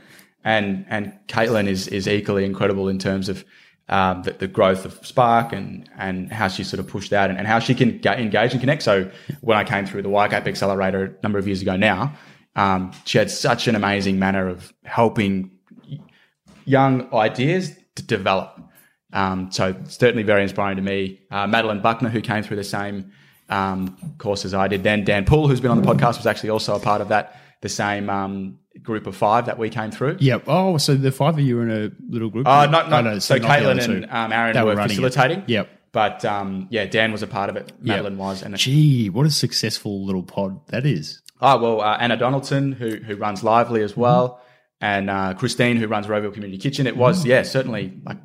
and 0.44 0.84
and 0.88 1.12
Caitlin 1.26 1.66
is 1.66 1.88
is 1.88 2.06
equally 2.06 2.44
incredible 2.44 2.88
in 2.88 2.98
terms 2.98 3.28
of 3.28 3.44
um, 3.88 4.22
the, 4.22 4.32
the 4.32 4.48
growth 4.48 4.84
of 4.84 5.04
Spark 5.06 5.52
and 5.52 5.88
and 5.98 6.32
how 6.32 6.48
she 6.48 6.64
sort 6.64 6.80
of 6.80 6.88
pushed 6.88 7.10
that 7.10 7.30
and, 7.30 7.38
and 7.38 7.46
how 7.46 7.58
she 7.58 7.74
can 7.74 7.98
get, 7.98 8.18
engage 8.18 8.52
and 8.52 8.60
connect. 8.60 8.82
So 8.82 9.10
when 9.40 9.58
I 9.58 9.64
came 9.64 9.86
through 9.86 10.02
the 10.02 10.08
YGAP 10.08 10.46
Accelerator 10.46 11.04
a 11.04 11.22
number 11.22 11.38
of 11.38 11.46
years 11.46 11.62
ago 11.62 11.76
now, 11.76 12.14
um, 12.56 12.92
she 13.04 13.18
had 13.18 13.30
such 13.30 13.68
an 13.68 13.74
amazing 13.74 14.18
manner 14.18 14.48
of 14.48 14.72
helping 14.84 15.50
young 16.64 17.12
ideas 17.12 17.72
to 17.96 18.02
develop. 18.02 18.58
Um, 19.12 19.50
so 19.52 19.76
certainly 19.84 20.22
very 20.22 20.42
inspiring 20.42 20.76
to 20.76 20.82
me. 20.82 21.20
Uh, 21.30 21.46
Madeline 21.46 21.80
Buckner, 21.80 22.08
who 22.08 22.20
came 22.20 22.42
through 22.42 22.56
the 22.56 22.64
same 22.64 23.12
um, 23.48 23.96
course 24.18 24.44
as 24.44 24.54
I 24.54 24.68
did. 24.68 24.82
Then 24.82 25.04
Dan 25.04 25.24
Poole, 25.24 25.46
who's 25.46 25.60
been 25.60 25.70
on 25.70 25.80
the 25.80 25.86
podcast, 25.86 26.16
was 26.16 26.26
actually 26.26 26.50
also 26.50 26.74
a 26.74 26.80
part 26.80 27.00
of 27.00 27.08
that, 27.08 27.38
the 27.60 27.68
same 27.68 28.10
um, 28.10 28.58
group 28.82 29.06
of 29.06 29.16
five 29.16 29.46
that 29.46 29.58
we 29.58 29.70
came 29.70 29.90
through. 29.90 30.16
Yeah. 30.20 30.38
Oh, 30.46 30.76
so 30.78 30.94
the 30.94 31.12
five 31.12 31.34
of 31.34 31.40
you 31.40 31.58
are 31.60 31.62
in 31.62 31.70
a 31.70 31.90
little 32.12 32.28
group? 32.30 32.46
Uh, 32.46 32.66
not, 32.66 32.90
not, 32.90 33.06
Oh, 33.06 33.12
no, 33.14 33.18
so, 33.18 33.36
not 33.36 33.48
Caitlin 33.50 33.82
and 33.84 34.04
um, 34.10 34.32
Aaron 34.32 34.56
were, 34.56 34.64
were 34.66 34.74
running 34.76 34.96
it. 34.98 35.00
facilitating. 35.02 35.44
Yep. 35.46 35.68
But 35.92 36.24
um, 36.24 36.66
yeah, 36.70 36.86
Dan 36.86 37.12
was 37.12 37.22
a 37.22 37.26
part 37.26 37.50
of 37.50 37.56
it. 37.56 37.72
Madeline 37.80 38.18
was. 38.18 38.42
And 38.42 38.56
Gee, 38.56 39.08
what 39.10 39.26
a 39.26 39.30
successful 39.30 40.04
little 40.04 40.22
pod 40.24 40.60
that 40.68 40.84
is. 40.86 41.22
Oh 41.40 41.58
well, 41.60 41.80
uh, 41.82 41.96
Anna 42.00 42.16
Donaldson, 42.16 42.72
who 42.72 42.96
who 42.96 43.14
runs 43.16 43.44
Lively 43.44 43.82
as 43.82 43.96
well, 43.96 44.40
and 44.80 45.08
uh, 45.08 45.34
Christine, 45.34 45.76
who 45.76 45.86
runs 45.86 46.06
Roeville 46.08 46.32
Community 46.34 46.58
Kitchen. 46.58 46.86
It 46.88 46.96
was 46.96 47.24
yeah, 47.24 47.42
certainly 47.42 47.92
like 48.04 48.16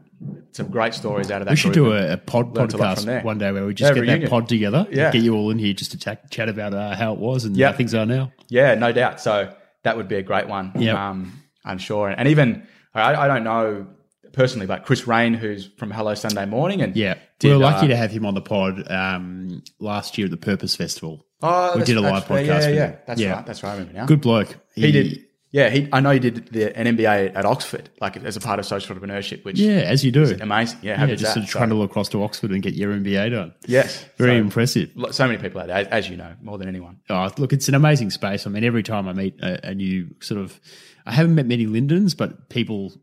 some 0.52 0.68
great 0.70 0.93
stories 0.95 1.30
out 1.30 1.41
of 1.41 1.45
that. 1.45 1.52
We 1.52 1.58
should 1.58 1.74
do 1.74 1.93
a, 1.93 2.14
a 2.14 2.18
pod 2.18 2.54
podcast 2.56 3.24
one 3.24 3.38
day 3.38 3.52
where 3.52 3.66
we 3.66 3.74
just 3.76 3.89
Yeah, 3.89 3.93
get 3.93 4.02
reunion. 4.02 4.22
that 4.22 4.30
pod 4.32 4.50
together, 4.50 4.88
Yeah. 4.89 5.12
get 5.12 5.22
you 5.22 5.36
all 5.36 5.52
in 5.52 5.60
here 5.60 5.74
just 5.74 5.91
to 5.91 5.97
chat, 6.00 6.30
chat 6.32 6.50
about 6.50 6.74
uh, 6.74 6.95
how 6.95 7.14
it 7.14 7.20
was 7.20 7.45
and 7.45 7.56
Yeah. 7.56 7.72
how 7.72 7.78
things 7.78 7.93
are 7.93 8.06
now. 8.06 8.32
Yeah, 8.50 8.74
no 8.76 8.91
doubt. 8.91 9.22
So 9.22 9.54
that 9.89 9.97
would 9.97 10.07
be 10.07 10.15
a 10.17 10.21
great 10.23 10.47
one. 10.47 10.71
Um, 10.95 11.41
I'm 11.65 11.79
sure. 11.79 12.09
And 12.09 12.27
even 12.27 12.67
I, 12.93 13.15
I 13.15 13.27
don't 13.27 13.43
know 13.43 13.87
personally, 14.33 14.67
but 14.67 14.85
Chris 14.85 15.07
Raine, 15.07 15.33
who's 15.33 15.65
from 15.77 15.89
Hello 15.89 16.13
Sunday 16.13 16.45
Morning, 16.45 16.81
and 16.81 16.95
Yeah. 16.95 17.15
did, 17.39 17.47
we 17.49 17.53
were 17.55 17.59
lucky 17.63 17.87
uh, 17.87 17.89
to 17.89 17.95
have 17.95 18.11
him 18.11 18.23
on 18.25 18.35
the 18.35 18.41
pod 18.41 18.89
um, 18.91 19.63
last 19.79 20.17
year 20.17 20.25
at 20.25 20.31
the 20.31 20.37
Purpose 20.37 20.75
Festival. 20.75 21.25
Oh, 21.41 21.75
we 21.77 21.83
did 21.83 21.97
a 21.97 22.01
live 22.01 22.25
podcast 22.25 22.45
Yeah, 22.45 22.67
yeah, 22.69 22.87
him. 22.91 22.97
that's 23.07 23.19
Yeah. 23.21 23.31
right. 23.33 23.45
That's 23.45 23.63
right. 23.63 23.69
I 23.69 23.73
remember 23.73 23.93
now. 23.93 24.05
Good 24.05 24.21
bloke. 24.21 24.55
He 24.75 24.91
did. 24.91 25.25
Yeah, 25.52 25.70
he. 25.72 25.89
I 25.91 26.00
know 26.00 26.12
he 26.12 26.20
did 26.20 26.47
the, 26.50 26.78
an 26.78 26.95
MBA 26.95 27.36
at 27.36 27.43
Oxford, 27.43 27.89
like 28.00 28.16
as 28.18 28.38
a 28.38 28.39
part 28.39 28.60
of 28.60 28.66
social 28.68 28.95
entrepreneurship, 28.95 29.43
which 29.43 29.58
Yeah, 29.60 29.78
as 29.80 30.06
you 30.06 30.12
do. 30.12 30.22
is 30.22 30.32
amazing. 30.32 30.78
Yeah, 30.84 31.00
Yeah, 31.06 31.16
just 31.16 31.24
that? 31.24 31.34
sort 31.34 31.43
of 31.45 31.50
So- 31.50 31.58
trundle 31.58 31.82
across 31.82 32.08
to 32.10 32.22
Oxford 32.24 32.52
and 32.52 32.62
get 32.62 32.76
your 32.76 32.91
MBA 32.93 33.32
done. 33.32 33.54
Yes, 33.66 34.06
Very 34.18 34.34
so, 34.34 34.41
impressive. 34.41 34.91
so 35.12 35.26
many 35.28 35.39
people 35.39 35.60
out 35.62 35.68
there, 35.68 35.78
as, 35.78 35.88
as 35.88 36.10
you 36.10 36.18
know, 36.18 36.34
more 36.41 36.58
than 36.60 36.68
anyone. 36.68 36.97
Oh, 37.10 37.32
look, 37.39 37.52
it's 37.52 37.68
an 37.68 37.74
amazing 37.76 38.12
space. 38.12 38.45
I 38.45 38.52
mean, 38.52 38.64
every 38.64 38.84
time 38.84 39.08
I 39.08 39.14
meet 39.14 39.39
a, 39.41 39.70
a 39.70 39.74
new 39.74 40.14
sort 40.20 40.39
of, 40.39 40.60
I 41.08 41.14
haven't 41.14 41.34
met 41.34 41.47
many 41.47 41.66
Lyndons, 41.66 42.16
but 42.16 42.50
people, 42.50 42.93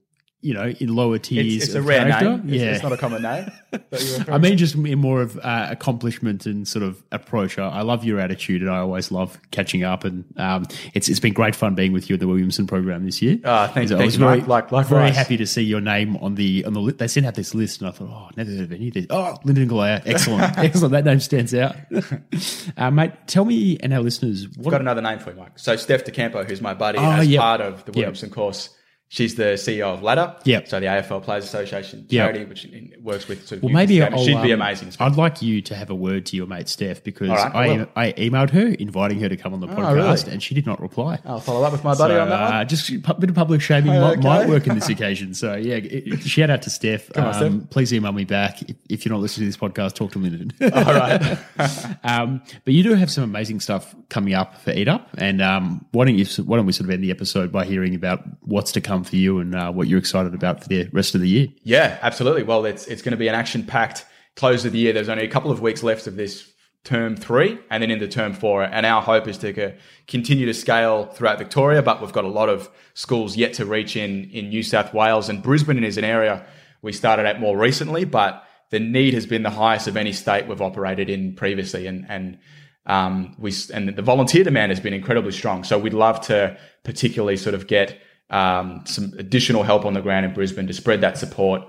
you 0.42 0.54
know, 0.54 0.68
in 0.68 0.94
lower 0.94 1.18
tiers. 1.18 1.54
It's, 1.56 1.64
it's 1.66 1.74
a 1.74 1.82
rare 1.82 2.08
character. 2.08 2.30
name. 2.38 2.42
It's, 2.54 2.62
Yeah. 2.62 2.74
it's 2.74 2.82
not 2.82 2.92
a 2.92 2.96
common 2.96 3.22
name. 3.22 3.50
I 4.28 4.38
mean, 4.38 4.56
just 4.56 4.74
in 4.76 4.98
more 4.98 5.20
of 5.20 5.36
uh, 5.38 5.66
accomplishment 5.70 6.46
and 6.46 6.68
sort 6.68 6.82
of 6.84 7.02
approach. 7.10 7.58
I, 7.58 7.68
I 7.68 7.82
love 7.82 8.04
your 8.04 8.20
attitude, 8.20 8.62
and 8.62 8.70
I 8.70 8.78
always 8.78 9.10
love 9.10 9.40
catching 9.50 9.82
up. 9.82 10.04
And 10.04 10.24
um, 10.36 10.66
it's 10.94 11.08
it's 11.08 11.18
been 11.20 11.32
great 11.32 11.54
fun 11.56 11.74
being 11.74 11.92
with 11.92 12.08
you 12.08 12.14
at 12.14 12.20
the 12.20 12.28
Williamson 12.28 12.66
program 12.66 13.04
this 13.04 13.20
year. 13.22 13.38
Ah, 13.44 13.66
thank- 13.66 13.90
I 13.90 13.96
thank 13.96 14.04
was 14.06 14.14
you, 14.18 14.20
very, 14.24 14.40
Mark. 14.42 14.70
Like- 14.70 14.86
very 14.86 15.10
happy 15.10 15.36
to 15.38 15.46
see 15.46 15.62
your 15.62 15.80
name 15.80 16.16
on 16.18 16.34
the 16.36 16.64
on 16.64 16.74
the 16.74 16.80
list. 16.80 16.98
They 16.98 17.08
sent 17.08 17.26
out 17.26 17.34
this 17.34 17.54
list, 17.54 17.80
and 17.80 17.88
I 17.88 17.92
thought, 17.92 18.08
oh, 18.08 18.28
never 18.36 18.50
heard 18.50 18.60
of 18.60 18.72
any 18.72 18.88
of 18.88 18.94
this. 18.94 19.06
Oh, 19.10 19.36
Lyndon 19.44 19.68
Galea, 19.68 20.02
excellent, 20.06 20.56
excellent. 20.58 20.92
That 20.92 21.04
name 21.04 21.20
stands 21.20 21.54
out. 21.54 21.76
uh, 22.76 22.90
mate, 22.90 23.12
tell 23.26 23.44
me 23.44 23.78
and 23.80 23.92
our 23.92 24.00
listeners 24.00 24.46
what 24.56 24.70
got 24.70 24.80
another 24.80 25.02
name 25.02 25.18
for 25.18 25.30
you, 25.30 25.36
Mike. 25.36 25.58
So 25.58 25.76
Steph 25.76 26.04
DeCampo, 26.04 26.48
who's 26.48 26.60
my 26.60 26.74
buddy, 26.74 26.98
Oh, 26.98 27.02
as 27.12 27.26
yep. 27.28 27.40
part 27.40 27.60
of 27.60 27.84
the 27.84 27.92
Williamson 27.92 28.30
course, 28.30 28.70
she's 29.08 29.34
the 29.36 29.54
CEO 29.54 29.92
of 29.94 30.02
Ladder. 30.02 30.34
Yep. 30.44 30.68
So 30.68 30.80
the 30.80 30.86
AFL 30.86 31.22
Players 31.22 31.44
Association 31.44 32.06
Yep. 32.08 32.24
charity, 32.24 32.44
which 32.44 32.64
in- 32.64 32.92
works 33.02 33.28
with 33.28 33.46
sort 33.46 33.58
of 33.58 33.62
Well, 33.62 33.72
maybe 33.72 34.02
I'll, 34.02 34.18
she'd 34.18 34.42
be 34.42 34.52
um, 34.52 34.60
amazing. 34.60 34.92
I'd 34.98 35.16
like 35.16 35.40
you 35.42 35.62
to 35.62 35.74
have 35.76 35.90
a 35.90 35.94
word 35.94 36.26
to 36.26 36.36
your 36.36 36.46
mate 36.46 36.68
Steph 36.68 37.04
because 37.04 37.28
right, 37.28 37.86
I 37.96 38.06
I, 38.08 38.12
emailed 38.14 38.50
her 38.50 38.66
inviting 38.66 39.20
her 39.20 39.28
to 39.28 39.36
come 39.36 39.54
on 39.54 39.60
the 39.60 39.68
podcast, 39.68 39.94
really? 40.24 40.32
and 40.32 40.42
she 40.42 40.54
did 40.54 40.66
not 40.66 40.80
reply. 40.80 41.18
I'll 41.24 41.38
follow 41.40 41.62
up 41.62 41.70
with 41.72 41.84
my 41.84 41.94
buddy 41.94 42.14
So, 42.14 42.20
on 42.20 42.28
that 42.30 42.40
one. 42.40 42.52
uh, 42.52 42.64
just 42.64 42.90
a 42.90 43.14
bit 43.14 43.30
of 43.30 43.36
public 43.36 43.60
shaming 43.60 43.92
Oh, 43.92 44.00
might, 44.00 44.18
okay. 44.18 44.26
might 44.28 44.48
work 44.48 44.66
in 44.66 44.74
this 44.74 44.88
occasion. 44.88 45.34
So 45.34 45.54
yeah, 45.54 45.76
it- 45.76 46.06
it- 46.08 46.22
shout 46.22 46.50
out 46.50 46.62
to 46.62 46.70
Steph. 46.70 47.16
on, 47.16 47.24
Um, 47.26 47.32
Steph. 47.60 47.70
Please 47.70 47.92
email 47.94 48.12
me 48.12 48.24
back 48.24 48.62
if, 48.62 48.76
if 48.88 49.04
you're 49.04 49.12
not 49.14 49.20
listening 49.22 49.50
to 49.50 49.56
this 49.56 49.56
podcast. 49.56 49.94
Talk 49.94 50.12
to 50.12 50.18
Lyndon. 50.18 50.52
All 50.72 50.84
right. 50.94 51.38
um, 52.04 52.42
but 52.64 52.74
you 52.74 52.82
do 52.82 52.94
have 52.94 53.10
some 53.10 53.22
amazing 53.24 53.60
stuff 53.60 53.94
coming 54.08 54.34
up 54.34 54.58
for 54.58 54.72
Eat 54.72 54.88
Up, 54.88 55.08
and 55.18 55.40
um, 55.40 55.84
why 55.92 56.04
don't 56.04 56.16
you 56.16 56.24
why 56.44 56.56
don't 56.56 56.66
we 56.66 56.72
sort 56.72 56.86
of 56.88 56.90
end 56.94 57.04
the 57.04 57.10
episode 57.10 57.52
by 57.52 57.64
hearing 57.64 57.94
about 57.94 58.22
what's 58.42 58.72
to 58.72 58.80
come 58.80 58.95
for 59.04 59.16
you 59.16 59.38
and 59.38 59.54
uh, 59.54 59.72
what 59.72 59.88
you're 59.88 59.98
excited 59.98 60.34
about 60.34 60.62
for 60.62 60.68
the 60.68 60.88
rest 60.92 61.14
of 61.14 61.20
the 61.20 61.28
year? 61.28 61.48
Yeah, 61.62 61.98
absolutely. 62.02 62.42
Well, 62.42 62.64
it's 62.64 62.86
it's 62.86 63.02
going 63.02 63.12
to 63.12 63.18
be 63.18 63.28
an 63.28 63.34
action 63.34 63.64
packed 63.64 64.04
close 64.36 64.64
of 64.64 64.72
the 64.72 64.78
year. 64.78 64.92
There's 64.92 65.08
only 65.08 65.24
a 65.24 65.30
couple 65.30 65.50
of 65.50 65.60
weeks 65.60 65.82
left 65.82 66.06
of 66.06 66.16
this 66.16 66.52
term 66.84 67.16
three, 67.16 67.58
and 67.68 67.82
then 67.82 67.90
into 67.90 68.06
term 68.06 68.32
four. 68.32 68.62
And 68.62 68.86
our 68.86 69.02
hope 69.02 69.26
is 69.26 69.38
to 69.38 69.52
co- 69.52 69.72
continue 70.06 70.46
to 70.46 70.54
scale 70.54 71.06
throughout 71.06 71.38
Victoria, 71.38 71.82
but 71.82 72.00
we've 72.00 72.12
got 72.12 72.24
a 72.24 72.28
lot 72.28 72.48
of 72.48 72.70
schools 72.94 73.36
yet 73.36 73.54
to 73.54 73.66
reach 73.66 73.96
in 73.96 74.30
in 74.30 74.48
New 74.50 74.62
South 74.62 74.94
Wales 74.94 75.28
and 75.28 75.42
Brisbane 75.42 75.82
is 75.82 75.98
an 75.98 76.04
area 76.04 76.46
we 76.82 76.92
started 76.92 77.26
at 77.26 77.40
more 77.40 77.58
recently, 77.58 78.04
but 78.04 78.44
the 78.70 78.78
need 78.80 79.14
has 79.14 79.26
been 79.26 79.42
the 79.42 79.50
highest 79.50 79.88
of 79.88 79.96
any 79.96 80.12
state 80.12 80.46
we've 80.46 80.62
operated 80.62 81.10
in 81.10 81.34
previously, 81.34 81.86
and 81.86 82.06
and 82.08 82.38
um, 82.86 83.34
we 83.38 83.52
and 83.74 83.88
the 83.88 84.02
volunteer 84.02 84.44
demand 84.44 84.70
has 84.70 84.80
been 84.80 84.94
incredibly 84.94 85.32
strong. 85.32 85.64
So 85.64 85.78
we'd 85.78 85.94
love 85.94 86.20
to 86.22 86.56
particularly 86.84 87.36
sort 87.36 87.54
of 87.54 87.66
get 87.66 88.00
um, 88.30 88.82
some 88.86 89.12
additional 89.18 89.62
help 89.62 89.84
on 89.84 89.94
the 89.94 90.00
ground 90.00 90.26
in 90.26 90.34
Brisbane 90.34 90.66
to 90.66 90.72
spread 90.72 91.00
that 91.00 91.18
support 91.18 91.62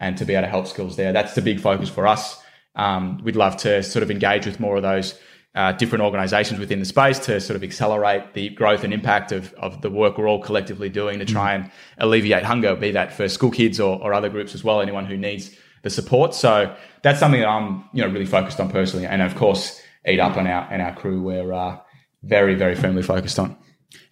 and 0.00 0.16
to 0.18 0.24
be 0.24 0.34
able 0.34 0.42
to 0.42 0.48
help 0.48 0.66
schools 0.66 0.96
there. 0.96 1.12
That's 1.12 1.34
the 1.34 1.42
big 1.42 1.60
focus 1.60 1.88
for 1.88 2.06
us. 2.06 2.40
Um, 2.76 3.20
we'd 3.22 3.36
love 3.36 3.56
to 3.58 3.82
sort 3.82 4.02
of 4.02 4.10
engage 4.10 4.46
with 4.46 4.58
more 4.60 4.76
of 4.76 4.82
those 4.82 5.18
uh, 5.54 5.72
different 5.72 6.02
organisations 6.02 6.58
within 6.58 6.80
the 6.80 6.84
space 6.84 7.18
to 7.20 7.40
sort 7.40 7.56
of 7.56 7.62
accelerate 7.62 8.34
the 8.34 8.48
growth 8.50 8.82
and 8.82 8.92
impact 8.92 9.30
of, 9.30 9.52
of 9.54 9.82
the 9.82 9.90
work 9.90 10.18
we're 10.18 10.28
all 10.28 10.42
collectively 10.42 10.88
doing 10.88 11.20
to 11.20 11.24
try 11.24 11.54
and 11.54 11.70
alleviate 11.98 12.42
hunger, 12.42 12.74
be 12.74 12.90
that 12.90 13.12
for 13.12 13.28
school 13.28 13.52
kids 13.52 13.78
or, 13.78 14.02
or 14.02 14.12
other 14.12 14.28
groups 14.28 14.54
as 14.54 14.64
well, 14.64 14.80
anyone 14.80 15.06
who 15.06 15.16
needs 15.16 15.56
the 15.82 15.90
support. 15.90 16.34
So 16.34 16.74
that's 17.02 17.20
something 17.20 17.40
that 17.40 17.48
I'm 17.48 17.84
you 17.92 18.02
know 18.02 18.10
really 18.10 18.26
focused 18.26 18.58
on 18.58 18.68
personally, 18.68 19.06
and 19.06 19.22
of 19.22 19.36
course, 19.36 19.80
Eat 20.06 20.18
Up 20.18 20.36
and 20.36 20.48
our 20.48 20.66
and 20.72 20.82
our 20.82 20.94
crew 20.94 21.22
we're 21.22 21.52
uh, 21.52 21.78
very 22.24 22.56
very 22.56 22.74
firmly 22.74 23.02
focused 23.02 23.38
on. 23.38 23.56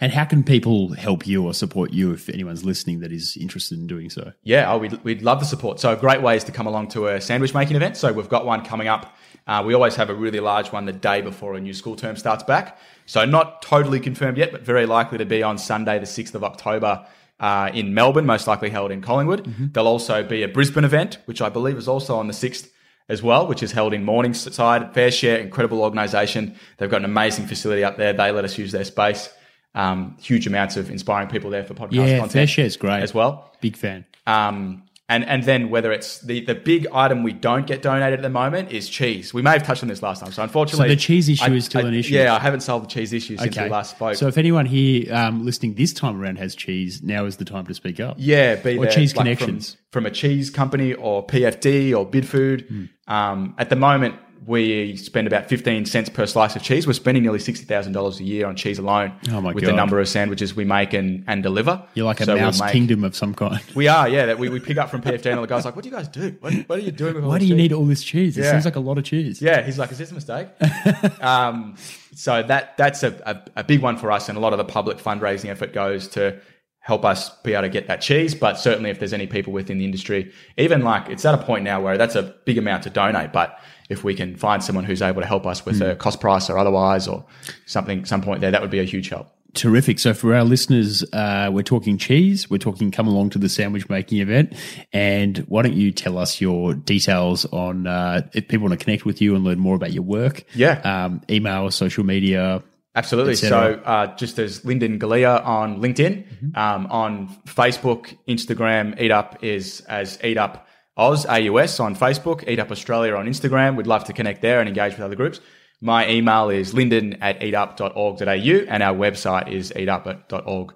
And 0.01 0.12
how 0.12 0.24
can 0.24 0.43
people 0.43 0.95
help 0.95 1.26
you 1.26 1.45
or 1.45 1.55
support 1.55 1.93
you 1.93 2.12
if 2.12 2.28
anyone's 2.28 2.64
listening 2.64 3.01
that 3.01 3.12
is 3.12 3.37
interested 3.37 3.78
in 3.78 3.87
doing 3.87 4.11
so? 4.11 4.33
Yeah, 4.43 4.72
oh, 4.72 4.78
we'd, 4.78 5.03
we'd 5.05 5.22
love 5.22 5.41
the 5.41 5.47
support. 5.47 5.80
So, 5.80 5.93
a 5.93 5.97
great 5.97 6.22
way 6.22 6.37
is 6.37 6.45
to 6.45 6.53
come 6.53 6.66
along 6.66 6.89
to 6.89 7.09
a 7.09 7.20
sandwich 7.20 7.55
making 7.55 7.76
event. 7.76 7.97
So, 7.97 8.12
we've 8.12 8.28
got 8.28 8.47
one 8.47 8.64
coming 8.64 8.89
up. 8.89 9.16
Uh, 9.47 9.62
we 9.66 9.74
always 9.74 9.97
have 9.97 10.11
a 10.11 10.14
really 10.14 10.41
large 10.41 10.72
one 10.72 10.85
the 10.85 10.93
day 10.93 11.20
before 11.20 11.55
a 11.55 11.61
new 11.61 11.72
school 11.72 11.97
term 11.97 12.16
starts 12.16 12.43
back. 12.43 12.78
So, 13.07 13.24
not 13.24 13.62
totally 13.62 14.01
confirmed 14.01 14.39
yet, 14.39 14.53
but 14.53 14.62
very 14.62 14.87
likely 14.87 15.18
to 15.18 15.26
be 15.26 15.43
on 15.43 15.59
Sunday, 15.59 15.99
the 15.99 16.07
6th 16.07 16.35
of 16.35 16.45
October 16.45 17.07
uh, 17.41 17.70
in 17.74 17.93
Melbourne, 17.93 18.24
most 18.24 18.47
likely 18.47 18.70
held 18.70 18.93
in 18.93 19.03
Collingwood. 19.03 19.45
There'll 19.72 19.89
also 19.89 20.22
be 20.22 20.43
a 20.43 20.49
Brisbane 20.49 20.85
event, 20.85 21.18
which 21.24 21.43
I 21.43 21.49
believe 21.49 21.76
is 21.76 21.89
also 21.89 22.16
on 22.16 22.28
the 22.28 22.33
6th 22.33 22.70
as 23.09 23.22
well, 23.22 23.47
which 23.47 23.62
is 23.62 23.72
held 23.72 23.93
in 23.93 24.05
Morningside. 24.05 24.95
FareShare, 24.95 25.41
incredible 25.41 25.83
organisation. 25.83 26.57
They've 26.78 26.91
got 26.91 26.99
an 26.99 27.05
amazing 27.05 27.47
facility 27.47 27.83
up 27.85 27.97
there. 27.97 28.12
They 28.12 28.30
let 28.30 28.45
us 28.45 28.57
use 28.57 28.72
their 28.72 28.85
space. 28.85 29.28
Um, 29.75 30.16
huge 30.20 30.47
amounts 30.47 30.77
of 30.77 30.91
inspiring 30.91 31.29
people 31.29 31.51
there 31.51 31.64
for 31.64 31.75
podcast 31.75 31.91
content. 31.97 32.09
Yeah, 32.09 32.18
content 32.18 32.51
FareShare's 32.51 32.77
great. 32.77 33.03
as 33.03 33.14
well. 33.14 33.51
Big 33.61 33.77
fan. 33.77 34.05
Um, 34.27 34.83
and 35.09 35.25
and 35.27 35.43
then 35.45 35.68
whether 35.68 35.93
it's 35.93 36.20
the 36.20 36.45
the 36.45 36.55
big 36.55 36.87
item 36.93 37.23
we 37.23 37.33
don't 37.33 37.66
get 37.66 37.83
donated 37.83 38.20
at 38.20 38.23
the 38.23 38.31
moment 38.31 38.70
is 38.70 38.89
cheese. 38.89 39.35
We 39.35 39.43
may 39.43 39.51
have 39.51 39.62
touched 39.62 39.83
on 39.83 39.89
this 39.89 40.03
last 40.03 40.20
time. 40.23 40.31
So 40.33 40.43
unfortunately, 40.43 40.87
So 40.89 40.95
the 40.95 40.97
cheese 41.01 41.29
issue 41.29 41.45
I- 41.45 41.55
is 41.55 41.64
still 41.66 41.85
I- 41.85 41.89
an 41.89 41.95
issue? 41.95 42.14
Yeah, 42.14 42.35
I 42.35 42.39
haven't 42.39 42.61
solved 42.61 42.87
the 42.87 42.91
cheese 42.91 43.12
issue 43.12 43.37
since 43.37 43.57
we 43.59 43.68
last 43.68 43.91
spoke. 43.97 44.14
So 44.14 44.29
if 44.29 44.39
anyone 44.39 44.64
here 44.64 45.12
um, 45.12 45.45
listening 45.45 45.75
this 45.75 45.93
time 45.93 46.20
around 46.20 46.37
has 46.37 46.55
cheese, 46.55 47.03
now 47.03 47.25
is 47.27 47.37
the 47.37 47.45
time 47.45 47.66
to 47.66 47.75
speak 47.75 47.99
up. 48.01 48.16
yeah, 48.18 48.55
be 48.55 48.79
Or 48.79 48.85
there, 48.85 48.93
cheese 48.95 49.14
like, 49.16 49.25
connections. 49.25 49.77
from, 49.91 50.05
from 50.05 50.07
a 50.07 50.11
cheese 50.11 50.49
company 50.51 50.95
or 50.95 51.27
PFD 51.27 51.95
or 51.99 52.09
Bidfood. 52.09 52.66
Hmm. 52.68 52.85
Um, 53.12 53.55
at 53.59 53.68
the 53.70 53.77
moment, 53.77 54.14
we 54.47 54.97
spend 54.97 55.26
about 55.26 55.49
fifteen 55.49 55.84
cents 55.86 56.09
per 56.09 56.26
slice 56.26 56.57
of 56.57 56.62
cheese. 56.62 56.86
We're 56.86 56.95
spending 56.95 57.22
nearly 57.22 57.38
sixty 57.38 57.64
thousand 57.64 57.93
dollars 57.93 58.18
a 58.20 58.24
year 58.24 58.47
on 58.47 58.57
cheese 58.57 58.78
alone. 58.78 59.12
Oh 59.30 59.40
with 59.40 59.62
God. 59.62 59.68
the 59.70 59.72
number 59.72 60.01
of 60.01 60.09
sandwiches 60.09 60.57
we 60.57 60.64
make 60.64 60.93
and, 60.95 61.24
and 61.28 61.43
deliver. 61.43 61.82
You're 61.95 62.07
like 62.07 62.20
a 62.20 62.24
So 62.24 62.34
we'll 62.34 62.43
mouse 62.45 62.61
make- 62.61 62.72
kingdom 62.72 63.05
of 63.05 63.14
some 63.14 63.34
kind. 63.34 63.61
We 63.74 63.88
are, 63.88 64.09
yeah. 64.09 64.26
That 64.26 64.38
we, 64.38 64.49
we 64.49 64.59
pick 64.61 64.78
up 64.78 64.90
from 64.90 65.01
PFD 65.03 65.26
and 65.26 65.43
the 65.43 65.47
guy's 65.47 65.64
like, 65.64 65.76
"What 65.76 65.84
do 65.84 65.90
you 65.90 65.95
guys 65.97 66.09
do? 66.09 66.36
What, 66.40 66.53
what 66.68 66.78
are 66.78 66.82
you 66.82 66.90
doing 66.93 67.14
with 67.14 67.24
all 67.24 67.30
Why 67.30 67.38
do 67.38 67.45
you 67.47 67.55
cheese?" 67.55 67.62
need 67.62 67.72
all 67.72 67.84
this 67.86 68.03
cheese? 68.03 68.36
It 68.36 68.43
Yeah. 68.43 68.51
seems 68.53 68.64
like 68.64 68.76
a 68.76 68.80
lot 68.80 68.99
of 68.99 69.05
cheese. 69.05 69.40
Yeah, 69.40 69.62
he's 69.62 69.78
like, 69.78 69.93
is 69.93 69.99
this 69.99 70.11
a 70.11 70.14
mistake? 70.14 70.49
um, 71.20 71.76
so 72.14 72.43
that 72.43 72.76
that's 72.76 73.03
a, 73.03 73.20
a, 73.55 73.61
a 73.61 73.64
big 73.64 73.80
one 73.80 73.97
for 73.97 74.11
us, 74.11 74.28
and 74.28 74.36
a 74.36 74.40
lot 74.40 74.53
of 74.53 74.59
the 74.59 74.64
public 74.64 74.99
fundraising 74.99 75.49
effort 75.51 75.72
goes 75.72 76.09
to 76.09 76.38
help 76.80 77.05
us 77.05 77.30
be 77.43 77.53
able 77.53 77.62
to 77.62 77.68
get 77.68 77.86
that 77.86 78.01
cheese. 78.01 78.34
But 78.34 78.59
certainly, 78.59 78.90
if 78.90 78.99
there's 78.99 79.12
any 79.12 79.26
people 79.26 79.53
within 79.53 79.78
the 79.78 79.84
industry, 79.84 80.32
even 80.57 80.82
like 80.82 81.09
it's 81.09 81.24
at 81.24 81.34
a 81.34 81.38
point 81.38 81.64
now 81.64 81.80
where 81.80 81.97
that's 81.97 82.16
a 82.16 82.34
big 82.45 82.59
amount 82.59 82.82
to 82.84 82.90
donate, 82.90 83.32
but 83.32 83.59
if 83.93 84.03
we 84.03 84.14
can 84.14 84.36
find 84.36 84.64
someone 84.64 84.84
who's 84.84 85.03
able 85.03 85.20
to 85.20 85.26
help 85.26 85.47
us 85.47 85.64
with 85.64 85.80
a 85.80 85.95
cost 85.97 86.20
price 86.20 86.51
or 86.51 86.59
otherwise, 86.59 87.07
or 87.07 87.24
something, 87.66 88.05
some 88.05 88.22
point 88.22 88.40
there, 88.40 88.51
that 88.51 88.61
would 88.61 88.70
be 88.70 88.80
a 88.80 88.84
huge 88.84 89.09
help. 89.09 89.28
Terrific. 89.55 89.99
So 89.99 90.14
for 90.14 90.34
our 90.34 90.45
listeners, 90.45 91.05
uh, 91.12 91.51
we're 91.53 91.62
talking 91.62 91.99
cheese. 91.99 92.49
We're 92.49 92.57
talking 92.57 92.90
come 92.90 93.07
along 93.07 93.30
to 93.30 93.38
the 93.38 93.51
sandwich 93.51 93.86
making 93.90 94.20
event. 94.20 94.55
And 94.95 95.38
why 95.40 95.61
don't 95.61 95.74
you 95.74 95.93
tell 95.93 96.16
us 96.16 96.40
your 96.40 96.72
details 96.72 97.45
on 97.47 97.86
uh, 97.86 98.28
if 98.32 98.49
people 98.49 98.66
want 98.66 98.78
to 98.78 98.82
connect 98.82 99.05
with 99.05 99.20
you 99.20 99.34
and 99.34 99.45
learn 99.45 99.59
more 99.59 99.76
about 99.76 99.93
your 99.93 100.05
work? 100.05 100.45
Yeah. 100.55 100.80
Um, 100.80 101.20
email, 101.28 101.70
social 101.70 102.03
media. 102.03 102.62
Absolutely. 102.95 103.34
So, 103.34 103.80
uh, 103.84 104.14
just 104.16 104.38
as 104.38 104.64
Lyndon 104.64 104.99
Galea 104.99 105.45
on 105.45 105.80
LinkedIn, 105.80 106.57
um, 106.57 106.86
on 106.86 107.28
Facebook, 107.47 108.16
Instagram, 108.28 109.01
Eat 109.01 109.11
Up 109.11 109.43
is 109.43 109.80
as 109.82 110.18
Eat 110.22 110.36
Up 110.36 110.66
Oz, 110.97 111.24
AUS 111.26 111.80
on 111.80 111.97
Facebook, 111.97 112.47
Eat 112.49 112.59
Up 112.59 112.70
Australia 112.70 113.14
on 113.14 113.26
Instagram. 113.26 113.76
We'd 113.76 113.86
love 113.86 114.05
to 114.05 114.12
connect 114.12 114.43
there 114.43 114.61
and 114.61 114.68
engage 114.68 114.93
with 114.93 115.01
other 115.01 115.16
groups. 115.16 115.40
My 115.80 116.09
email 116.09 116.51
is 116.51 116.74
lyndon 116.74 117.14
at 117.22 117.40
eatup.org.au 117.40 118.24
and 118.24 118.82
our 118.82 118.95
website 118.95 119.51
is 119.51 119.72
eatup.org.au. 119.74 120.72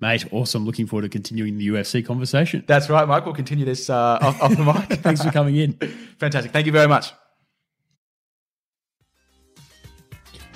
Mate, 0.00 0.32
awesome. 0.32 0.64
Looking 0.64 0.86
forward 0.86 1.02
to 1.02 1.08
continuing 1.08 1.58
the 1.58 1.68
UFC 1.68 2.06
conversation. 2.06 2.62
That's 2.68 2.88
right, 2.88 3.08
Mike. 3.08 3.24
We'll 3.24 3.34
continue 3.34 3.64
this 3.64 3.90
uh, 3.90 4.18
off, 4.22 4.40
off 4.40 4.56
the 4.56 4.64
mic. 4.64 5.00
Thanks 5.02 5.24
for 5.24 5.32
coming 5.32 5.56
in. 5.56 5.72
Fantastic. 6.18 6.52
Thank 6.52 6.66
you 6.66 6.72
very 6.72 6.86
much. 6.86 7.12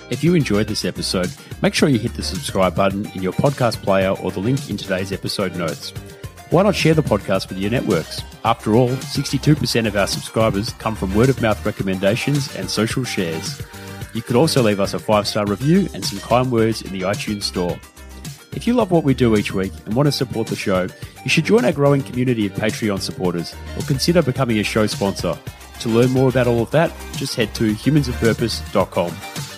If 0.09 0.23
you 0.23 0.35
enjoyed 0.35 0.67
this 0.67 0.85
episode, 0.85 1.31
make 1.61 1.73
sure 1.73 1.89
you 1.89 1.97
hit 1.97 2.13
the 2.13 2.23
subscribe 2.23 2.75
button 2.75 3.05
in 3.15 3.23
your 3.23 3.33
podcast 3.33 3.81
player 3.81 4.11
or 4.11 4.31
the 4.31 4.39
link 4.39 4.69
in 4.69 4.77
today's 4.77 5.11
episode 5.11 5.55
notes. 5.55 5.91
Why 6.53 6.61
not 6.61 6.75
share 6.75 6.93
the 6.93 7.01
podcast 7.01 7.49
with 7.49 7.57
your 7.57 7.71
networks? 7.71 8.21
After 8.45 8.75
all, 8.75 8.89
62% 8.89 9.87
of 9.87 9.95
our 9.95 10.05
subscribers 10.05 10.69
come 10.73 10.95
from 10.95 11.15
word 11.15 11.29
of 11.29 11.41
mouth 11.41 11.65
recommendations 11.65 12.55
and 12.55 12.69
social 12.69 13.03
shares. 13.03 13.59
You 14.13 14.21
could 14.21 14.35
also 14.35 14.61
leave 14.61 14.79
us 14.79 14.93
a 14.93 14.99
five 14.99 15.27
star 15.27 15.47
review 15.47 15.89
and 15.95 16.05
some 16.05 16.19
kind 16.19 16.51
words 16.51 16.83
in 16.83 16.91
the 16.91 17.01
iTunes 17.01 17.41
store. 17.41 17.79
If 18.51 18.67
you 18.67 18.75
love 18.75 18.91
what 18.91 19.03
we 19.03 19.15
do 19.15 19.35
each 19.35 19.51
week 19.51 19.73
and 19.87 19.95
want 19.95 20.05
to 20.05 20.11
support 20.11 20.45
the 20.45 20.55
show, 20.55 20.87
you 21.23 21.29
should 21.31 21.45
join 21.45 21.65
our 21.65 21.71
growing 21.71 22.03
community 22.03 22.45
of 22.45 22.51
Patreon 22.53 23.01
supporters 23.01 23.55
or 23.75 23.81
consider 23.87 24.21
becoming 24.21 24.59
a 24.59 24.63
show 24.63 24.85
sponsor. 24.85 25.35
To 25.79 25.89
learn 25.89 26.11
more 26.11 26.29
about 26.29 26.45
all 26.45 26.61
of 26.61 26.69
that, 26.69 26.91
just 27.13 27.35
head 27.35 27.55
to 27.55 27.73
humansofpurpose.com. 27.73 29.52